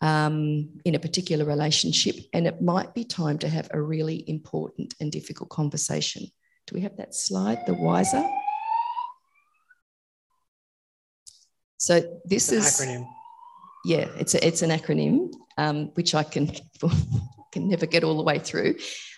um, 0.00 0.80
in 0.84 0.96
a 0.96 0.98
particular 0.98 1.44
relationship, 1.44 2.16
and 2.32 2.48
it 2.48 2.60
might 2.60 2.94
be 2.94 3.04
time 3.04 3.38
to 3.38 3.48
have 3.48 3.68
a 3.70 3.80
really 3.80 4.28
important 4.28 4.94
and 4.98 5.12
difficult 5.12 5.50
conversation. 5.50 6.26
Do 6.66 6.74
we 6.74 6.80
have 6.80 6.96
that 6.96 7.14
slide, 7.14 7.64
the 7.66 7.74
wiser? 7.74 8.24
So 11.82 12.20
this 12.24 12.52
is 12.52 12.64
acronym. 12.64 13.08
Yeah, 13.84 14.06
it's 14.16 14.36
a, 14.36 14.46
it's 14.46 14.62
an 14.62 14.70
acronym 14.70 15.32
um, 15.58 15.86
which 15.94 16.14
I 16.14 16.22
can 16.22 16.46
can 17.52 17.68
never 17.68 17.86
get 17.86 18.04
all 18.04 18.16
the 18.16 18.22
way 18.22 18.38
through. 18.38 18.76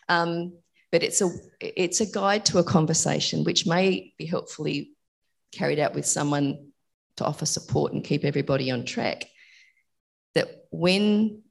Um, 0.08 0.56
but 0.90 1.02
it's 1.02 1.20
a 1.20 1.30
it's 1.60 2.00
a 2.00 2.10
guide 2.10 2.46
to 2.46 2.58
a 2.60 2.64
conversation 2.64 3.44
which 3.44 3.66
may 3.66 4.14
be 4.16 4.24
helpfully 4.24 4.92
carried 5.52 5.78
out 5.78 5.94
with 5.94 6.06
someone 6.06 6.68
to 7.18 7.26
offer 7.26 7.44
support 7.44 7.92
and 7.92 8.02
keep 8.02 8.24
everybody 8.24 8.70
on 8.70 8.86
track. 8.86 9.26
That 10.34 10.48
when 10.70 11.42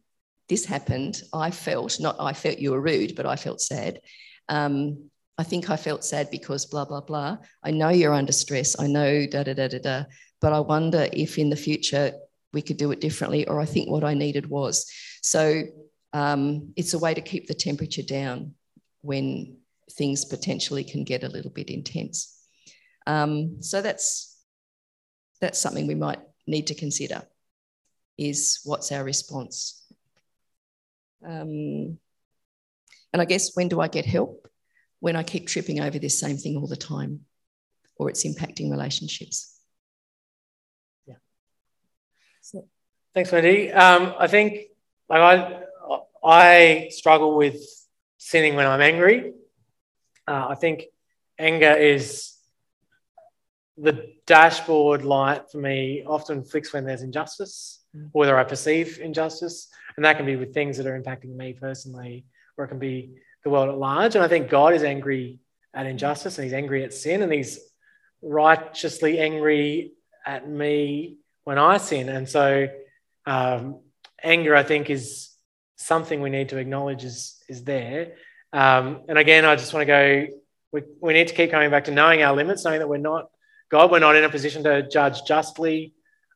this 0.49 0.66
happened, 0.66 1.22
I 1.32 1.51
felt, 1.51 1.99
not 1.99 2.16
I 2.20 2.34
felt 2.34 2.57
you 2.57 2.72
were 2.72 2.82
rude, 2.82 3.16
but 3.16 3.28
I 3.28 3.36
felt 3.36 3.61
sad. 3.61 4.01
Um, 4.49 5.11
I 5.38 5.43
think 5.43 5.70
I 5.70 5.78
felt 5.78 6.03
sad 6.03 6.32
because 6.32 6.66
blah, 6.66 6.86
blah, 6.86 7.01
blah. 7.01 7.38
I 7.64 7.70
know 7.70 7.89
you're 7.89 8.14
under 8.14 8.32
stress. 8.32 8.80
I 8.80 8.88
know 8.88 9.28
da, 9.28 9.43
da, 9.43 9.53
da, 9.53 9.68
da, 9.68 9.80
da. 9.80 10.03
But 10.44 10.52
I 10.52 10.60
wonder 10.60 11.08
if 11.14 11.38
in 11.38 11.50
the 11.50 11.64
future 11.68 12.12
we 12.52 12.62
could 12.62 12.78
do 12.78 12.91
it 12.91 13.02
differently, 13.02 13.48
or 13.48 13.62
I 13.62 13.66
think 13.66 13.89
what 13.89 14.04
I 14.04 14.14
needed 14.14 14.46
was. 14.58 14.76
So 15.22 15.64
um, 16.12 16.74
it's 16.76 16.94
a 16.94 17.00
way 17.00 17.14
to 17.14 17.22
keep 17.32 17.48
the 17.48 17.54
temperature 17.68 18.04
down 18.04 18.54
when 19.02 19.58
things 19.98 20.26
potentially 20.26 20.84
can 20.84 21.04
get 21.06 21.24
a 21.24 21.30
little 21.30 21.52
bit 21.60 21.70
intense. 21.70 22.18
Um, 23.08 23.62
so 23.62 23.82
that's 23.82 24.38
that's 25.39 25.60
something 25.60 25.88
we 25.88 25.96
might 25.96 26.20
need 26.46 26.68
to 26.68 26.76
consider. 26.76 27.24
Is 28.18 28.60
what's 28.66 28.91
our 28.91 29.04
response? 29.04 29.86
Um, 31.26 31.98
and 33.12 33.22
I 33.22 33.26
guess 33.26 33.56
when 33.56 33.70
do 33.70 33.80
I 33.80 33.88
get 33.88 34.06
help? 34.06 34.48
When 35.00 35.16
I 35.16 35.24
keep 35.24 35.48
tripping 35.48 35.80
over 35.80 36.00
this 36.00 36.20
same 36.20 36.38
thing 36.38 36.58
all 36.58 36.68
the 36.68 36.76
time, 36.76 37.22
or 37.96 38.10
it's 38.10 38.26
impacting 38.26 38.72
relationships. 38.72 39.50
Yeah. 41.06 41.20
So. 42.41 42.43
Thanks, 43.14 43.32
Wendy. 43.32 43.72
Um, 43.72 44.16
I 44.18 44.28
think 44.28 44.70
like 45.10 45.22
I 45.22 45.64
I 46.24 46.88
struggle 46.91 47.36
with 47.36 47.62
sinning 48.18 48.56
when 48.56 48.66
I'm 48.66 48.82
angry. 48.82 49.34
Uh, 50.28 50.47
I 50.49 50.56
think 50.56 50.86
anger 51.38 51.74
is 51.74 52.34
the 53.78 54.14
dashboard 54.26 55.04
light 55.04 55.51
for 55.51 55.58
me 55.58 56.04
often 56.06 56.43
flicks 56.43 56.72
when 56.72 56.86
there's 56.86 57.01
injustice, 57.01 57.84
mm. 57.95 58.10
whether 58.14 58.38
I 58.38 58.43
perceive 58.43 58.99
injustice. 58.99 59.70
And 59.95 60.06
that 60.06 60.18
can 60.18 60.26
be 60.26 60.36
with 60.36 60.54
things 60.54 60.78
that 60.78 60.88
are 60.88 60.99
impacting 60.99 61.36
me 61.36 61.54
personally, 61.54 62.26
or 62.58 62.66
it 62.66 62.70
can 62.70 62.80
be 62.80 63.16
the 63.43 63.49
world 63.49 63.70
at 63.70 63.78
large. 63.78 64.16
And 64.16 64.24
I 64.24 64.28
think 64.28 64.49
God 64.49 64.74
is 64.74 64.84
angry 64.84 65.39
at 65.74 65.86
injustice 65.86 66.38
and 66.38 66.45
he's 66.45 66.54
angry 66.54 66.84
at 66.84 66.93
sin 66.93 67.22
and 67.22 67.34
he's 67.34 67.60
righteously 68.22 69.20
angry 69.20 69.93
at 70.26 70.47
me 70.47 71.18
when 71.44 71.58
I 71.58 71.78
sin. 71.78 72.10
And 72.10 72.28
so 72.28 72.68
um, 73.26 73.80
anger, 74.22 74.56
I 74.56 74.64
think, 74.64 74.89
is 74.89 75.30
something 75.78 76.22
we 76.22 76.30
need 76.30 76.50
to 76.50 76.58
acknowledge 76.58 77.04
is, 77.04 77.41
is 77.50 77.64
there. 77.64 78.14
Um, 78.52 79.02
and 79.08 79.18
again, 79.18 79.46
I 79.46 79.56
just 79.56 79.74
want 79.74 79.82
to 79.82 79.86
go, 79.86 80.28
we, 80.72 80.82
we 81.02 81.14
need 81.14 81.28
to 81.28 81.34
keep 81.34 81.52
coming 81.52 81.70
back 81.70 81.86
to 81.86 81.91
knowing 81.91 82.22
our 82.22 82.36
limits, 82.36 82.66
knowing 82.66 82.80
that 82.80 82.89
we're 82.89 82.98
not 82.98 83.30
God, 83.70 83.89
we're 83.89 84.00
not 84.00 84.16
in 84.16 84.24
a 84.24 84.30
position 84.30 84.64
to 84.66 84.88
judge 84.88 85.24
justly 85.26 85.94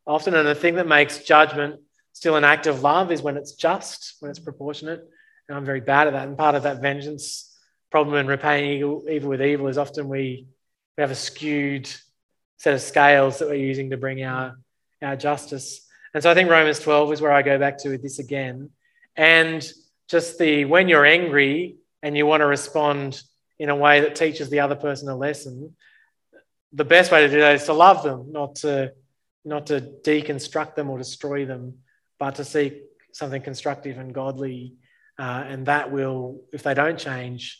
often. 0.08 0.34
And 0.34 0.47
the 0.47 0.55
thing 0.55 0.76
that 0.76 0.88
makes 0.88 1.20
judgment 1.20 1.80
still 2.14 2.36
an 2.36 2.43
act 2.43 2.66
of 2.66 2.82
love 2.82 3.12
is 3.12 3.22
when 3.22 3.38
it's 3.38 3.51
just, 3.51 4.16
when 4.20 4.32
it's 4.32 4.39
proportionate. 4.39 5.01
And 5.47 5.55
I'm 5.58 5.66
very 5.66 5.82
bad 5.82 6.08
at 6.08 6.14
that. 6.14 6.28
And 6.28 6.36
part 6.36 6.55
of 6.55 6.64
that 6.64 6.82
vengeance 6.82 7.55
problem 7.91 8.16
and 8.16 8.28
repaying 8.28 8.80
evil, 8.80 9.05
evil 9.08 9.30
with 9.30 9.41
evil 9.41 9.68
is 9.68 9.78
often 9.78 10.10
we 10.10 10.47
we 10.97 11.01
have 11.01 11.12
a 11.12 11.16
skewed 11.16 11.88
set 12.58 12.74
of 12.74 12.82
scales 12.82 13.39
that 13.39 13.47
we're 13.47 13.53
using 13.53 13.91
to 13.91 13.97
bring 13.97 14.24
our, 14.24 14.58
our 15.02 15.16
justice. 15.16 15.86
And 16.14 16.24
so 16.24 16.32
I 16.32 16.34
think 16.34 16.50
Romans 16.50 16.80
12 16.80 17.14
is 17.14 17.22
where 17.22 17.32
I 17.32 17.41
go 17.41 17.58
back 17.60 17.78
to 17.80 17.89
with 17.89 18.02
this 18.02 18.20
again. 18.20 18.70
And 19.16 19.68
just 20.10 20.38
the 20.38 20.66
when 20.66 20.88
you're 20.88 21.06
angry 21.06 21.78
and 22.02 22.16
you 22.16 22.26
want 22.26 22.41
to 22.41 22.48
respond 22.48 23.22
in 23.60 23.70
a 23.70 23.76
way 23.76 24.02
that 24.02 24.16
teaches 24.16 24.50
the 24.50 24.62
other 24.62 24.76
person 24.76 25.10
a 25.10 25.16
lesson, 25.16 25.76
the 26.74 26.86
best 26.86 27.12
way 27.12 27.22
to 27.22 27.30
do 27.30 27.39
that 27.39 27.56
is 27.56 27.66
to 27.66 27.74
love 27.74 28.04
them, 28.04 28.32
not 28.32 28.56
to 28.56 28.93
not 29.43 29.68
to 29.68 29.82
deconstruct 29.82 30.76
them 30.76 30.89
or 30.89 30.98
destroy 30.98 31.45
them, 31.45 31.80
but 32.20 32.36
to 32.36 32.43
seek 32.43 32.82
something 33.14 33.41
constructive 33.41 33.98
and 33.98 34.14
godly. 34.14 34.76
Uh, 35.18 35.43
and 35.48 35.66
that 35.66 35.91
will, 35.91 36.41
if 36.52 36.64
they 36.64 36.74
don't 36.74 37.00
change, 37.00 37.60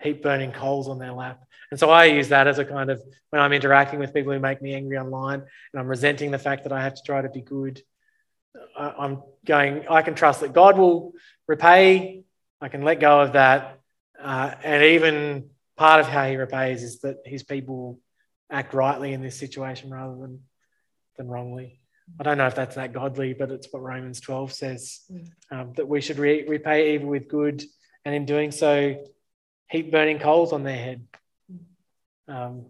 heap 0.00 0.22
burning 0.22 0.52
coals 0.52 0.88
on 0.88 0.98
their 0.98 1.12
lap. 1.12 1.42
And 1.72 1.80
so 1.80 1.88
I 1.88 2.04
use 2.04 2.28
that 2.28 2.46
as 2.48 2.58
a 2.58 2.66
kind 2.66 2.90
of 2.90 3.02
when 3.30 3.40
I'm 3.40 3.54
interacting 3.54 3.98
with 3.98 4.12
people 4.12 4.30
who 4.34 4.38
make 4.38 4.60
me 4.60 4.74
angry 4.74 4.98
online 4.98 5.40
and 5.40 5.80
I'm 5.80 5.86
resenting 5.88 6.30
the 6.30 6.38
fact 6.38 6.64
that 6.64 6.72
I 6.72 6.82
have 6.82 6.94
to 6.94 7.02
try 7.02 7.22
to 7.22 7.30
be 7.30 7.40
good. 7.40 7.80
I'm 8.76 9.22
going, 9.46 9.88
I 9.88 10.02
can 10.02 10.14
trust 10.14 10.42
that 10.42 10.52
God 10.52 10.76
will 10.76 11.14
repay. 11.48 12.24
I 12.60 12.68
can 12.68 12.82
let 12.82 13.00
go 13.00 13.22
of 13.22 13.32
that. 13.32 13.80
Uh, 14.22 14.54
and 14.62 14.84
even 14.84 15.48
part 15.78 16.00
of 16.00 16.08
how 16.08 16.26
he 16.28 16.36
repays 16.36 16.82
is 16.82 17.00
that 17.00 17.22
his 17.24 17.42
people 17.42 17.98
act 18.50 18.74
rightly 18.74 19.14
in 19.14 19.22
this 19.22 19.38
situation 19.38 19.88
rather 19.88 20.16
than, 20.16 20.40
than 21.16 21.26
wrongly. 21.26 21.80
I 22.20 22.22
don't 22.22 22.36
know 22.36 22.48
if 22.48 22.54
that's 22.54 22.74
that 22.74 22.92
godly, 22.92 23.32
but 23.32 23.50
it's 23.50 23.68
what 23.70 23.80
Romans 23.80 24.20
12 24.20 24.52
says 24.52 25.00
mm. 25.10 25.26
um, 25.50 25.72
that 25.76 25.88
we 25.88 26.02
should 26.02 26.18
re- 26.18 26.46
repay 26.46 26.92
evil 26.92 27.08
with 27.08 27.28
good, 27.28 27.64
and 28.04 28.14
in 28.14 28.26
doing 28.26 28.50
so, 28.50 29.02
heap 29.70 29.90
burning 29.90 30.18
coals 30.18 30.52
on 30.52 30.64
their 30.64 30.76
head. 30.76 31.06
Um, 32.32 32.66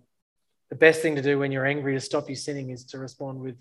the 0.71 0.77
best 0.77 1.03
thing 1.03 1.17
to 1.17 1.23
do 1.23 1.39
when 1.39 1.53
you're 1.53 1.67
angry 1.67 1.95
to 1.95 2.01
stop 2.01 2.29
you 2.29 2.35
sinning 2.35 2.71
is 2.71 2.85
to 2.87 2.99
respond 2.99 3.41
with 3.41 3.57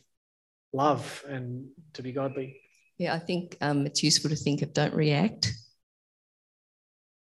love 0.73 1.23
and 1.27 1.67
to 1.93 2.01
be 2.01 2.11
godly. 2.11 2.59
Yeah, 2.97 3.13
I 3.13 3.19
think 3.19 3.57
um, 3.61 3.85
it's 3.85 4.01
useful 4.01 4.29
to 4.29 4.35
think 4.35 4.61
of 4.61 4.73
don't 4.73 4.93
react, 4.93 5.53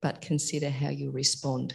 but 0.02 0.22
consider 0.22 0.70
how 0.70 0.90
you 0.90 1.12
respond. 1.12 1.74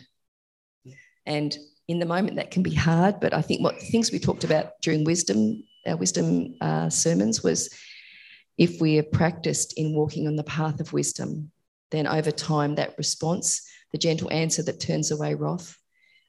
And 1.27 1.57
in 1.89 1.99
the 1.99 2.07
moment, 2.07 2.37
that 2.37 2.51
can 2.51 2.63
be 2.63 2.75
hard, 2.75 3.21
but 3.21 3.35
I 3.35 3.43
think 3.43 3.63
what 3.63 3.81
things 3.81 4.13
we 4.13 4.19
talked 4.19 4.45
about 4.45 4.81
during 4.81 5.05
wisdom, 5.05 5.63
our 5.87 5.97
wisdom 5.97 6.55
uh, 6.61 6.89
sermons, 6.89 7.43
was 7.43 7.69
if 8.57 8.81
we 8.81 8.99
are 8.99 9.03
practiced 9.03 9.75
in 9.77 9.95
walking 9.95 10.27
on 10.27 10.37
the 10.37 10.45
path 10.45 10.81
of 10.81 10.93
wisdom, 10.93 11.51
then 11.91 12.07
over 12.07 12.31
time, 12.31 12.77
that 12.77 12.97
response, 12.97 13.69
the 13.93 13.99
gentle 13.99 14.31
answer 14.31 14.63
that 14.63 14.81
turns 14.81 15.11
away 15.11 15.35
wrath, 15.35 15.77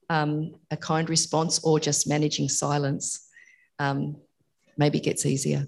um, 0.10 0.56
a 0.72 0.78
kind 0.78 1.10
response, 1.10 1.60
or 1.64 1.80
just 1.80 2.08
managing 2.08 2.49
silence, 2.49 3.28
um, 3.80 4.18
maybe 4.78 4.99
gets 4.99 5.26
easier. 5.26 5.68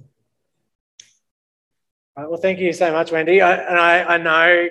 Well, 2.15 2.37
thank 2.37 2.59
you 2.59 2.73
so 2.73 2.91
much, 2.91 3.11
Wendy. 3.11 3.41
I, 3.41 3.53
and 3.55 3.79
I, 3.79 4.03
I 4.03 4.17
know 4.17 4.69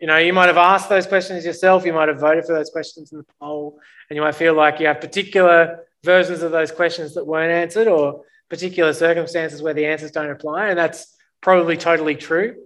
you 0.00 0.06
know, 0.06 0.18
you 0.18 0.34
might 0.34 0.48
have 0.48 0.58
asked 0.58 0.90
those 0.90 1.06
questions 1.06 1.46
yourself, 1.46 1.86
you 1.86 1.92
might 1.94 2.08
have 2.08 2.20
voted 2.20 2.44
for 2.44 2.52
those 2.52 2.68
questions 2.68 3.12
in 3.12 3.18
the 3.18 3.24
poll, 3.40 3.78
and 4.10 4.16
you 4.16 4.22
might 4.22 4.34
feel 4.34 4.54
like 4.54 4.78
you 4.78 4.86
have 4.86 5.00
particular 5.00 5.86
versions 6.02 6.42
of 6.42 6.52
those 6.52 6.70
questions 6.70 7.14
that 7.14 7.26
weren't 7.26 7.50
answered 7.50 7.88
or 7.88 8.22
particular 8.50 8.92
circumstances 8.92 9.62
where 9.62 9.72
the 9.72 9.86
answers 9.86 10.10
don't 10.10 10.30
apply, 10.30 10.68
and 10.68 10.78
that's 10.78 11.16
probably 11.40 11.78
totally 11.78 12.16
true. 12.16 12.56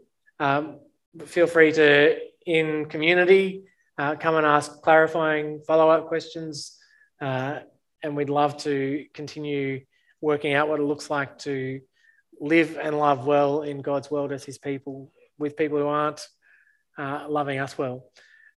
Um, 0.40 0.80
feel 1.26 1.46
free 1.46 1.70
to, 1.72 2.18
in 2.44 2.86
community, 2.86 3.64
uh, 3.98 4.14
come 4.14 4.36
and 4.36 4.46
ask 4.46 4.80
clarifying 4.82 5.60
follow 5.66 5.90
up 5.90 6.06
questions, 6.06 6.78
uh, 7.20 7.60
and 8.02 8.16
we'd 8.16 8.30
love 8.30 8.56
to 8.58 9.04
continue 9.12 9.80
working 10.20 10.54
out 10.54 10.68
what 10.68 10.80
it 10.80 10.84
looks 10.84 11.10
like 11.10 11.38
to 11.38 11.80
live 12.40 12.78
and 12.80 12.98
love 12.98 13.26
well 13.26 13.62
in 13.62 13.82
God's 13.82 14.10
world 14.10 14.32
as 14.32 14.44
His 14.44 14.58
people 14.58 15.12
with 15.38 15.56
people 15.56 15.78
who 15.78 15.86
aren't 15.86 16.26
uh, 16.96 17.26
loving 17.28 17.58
us 17.58 17.76
well. 17.76 18.04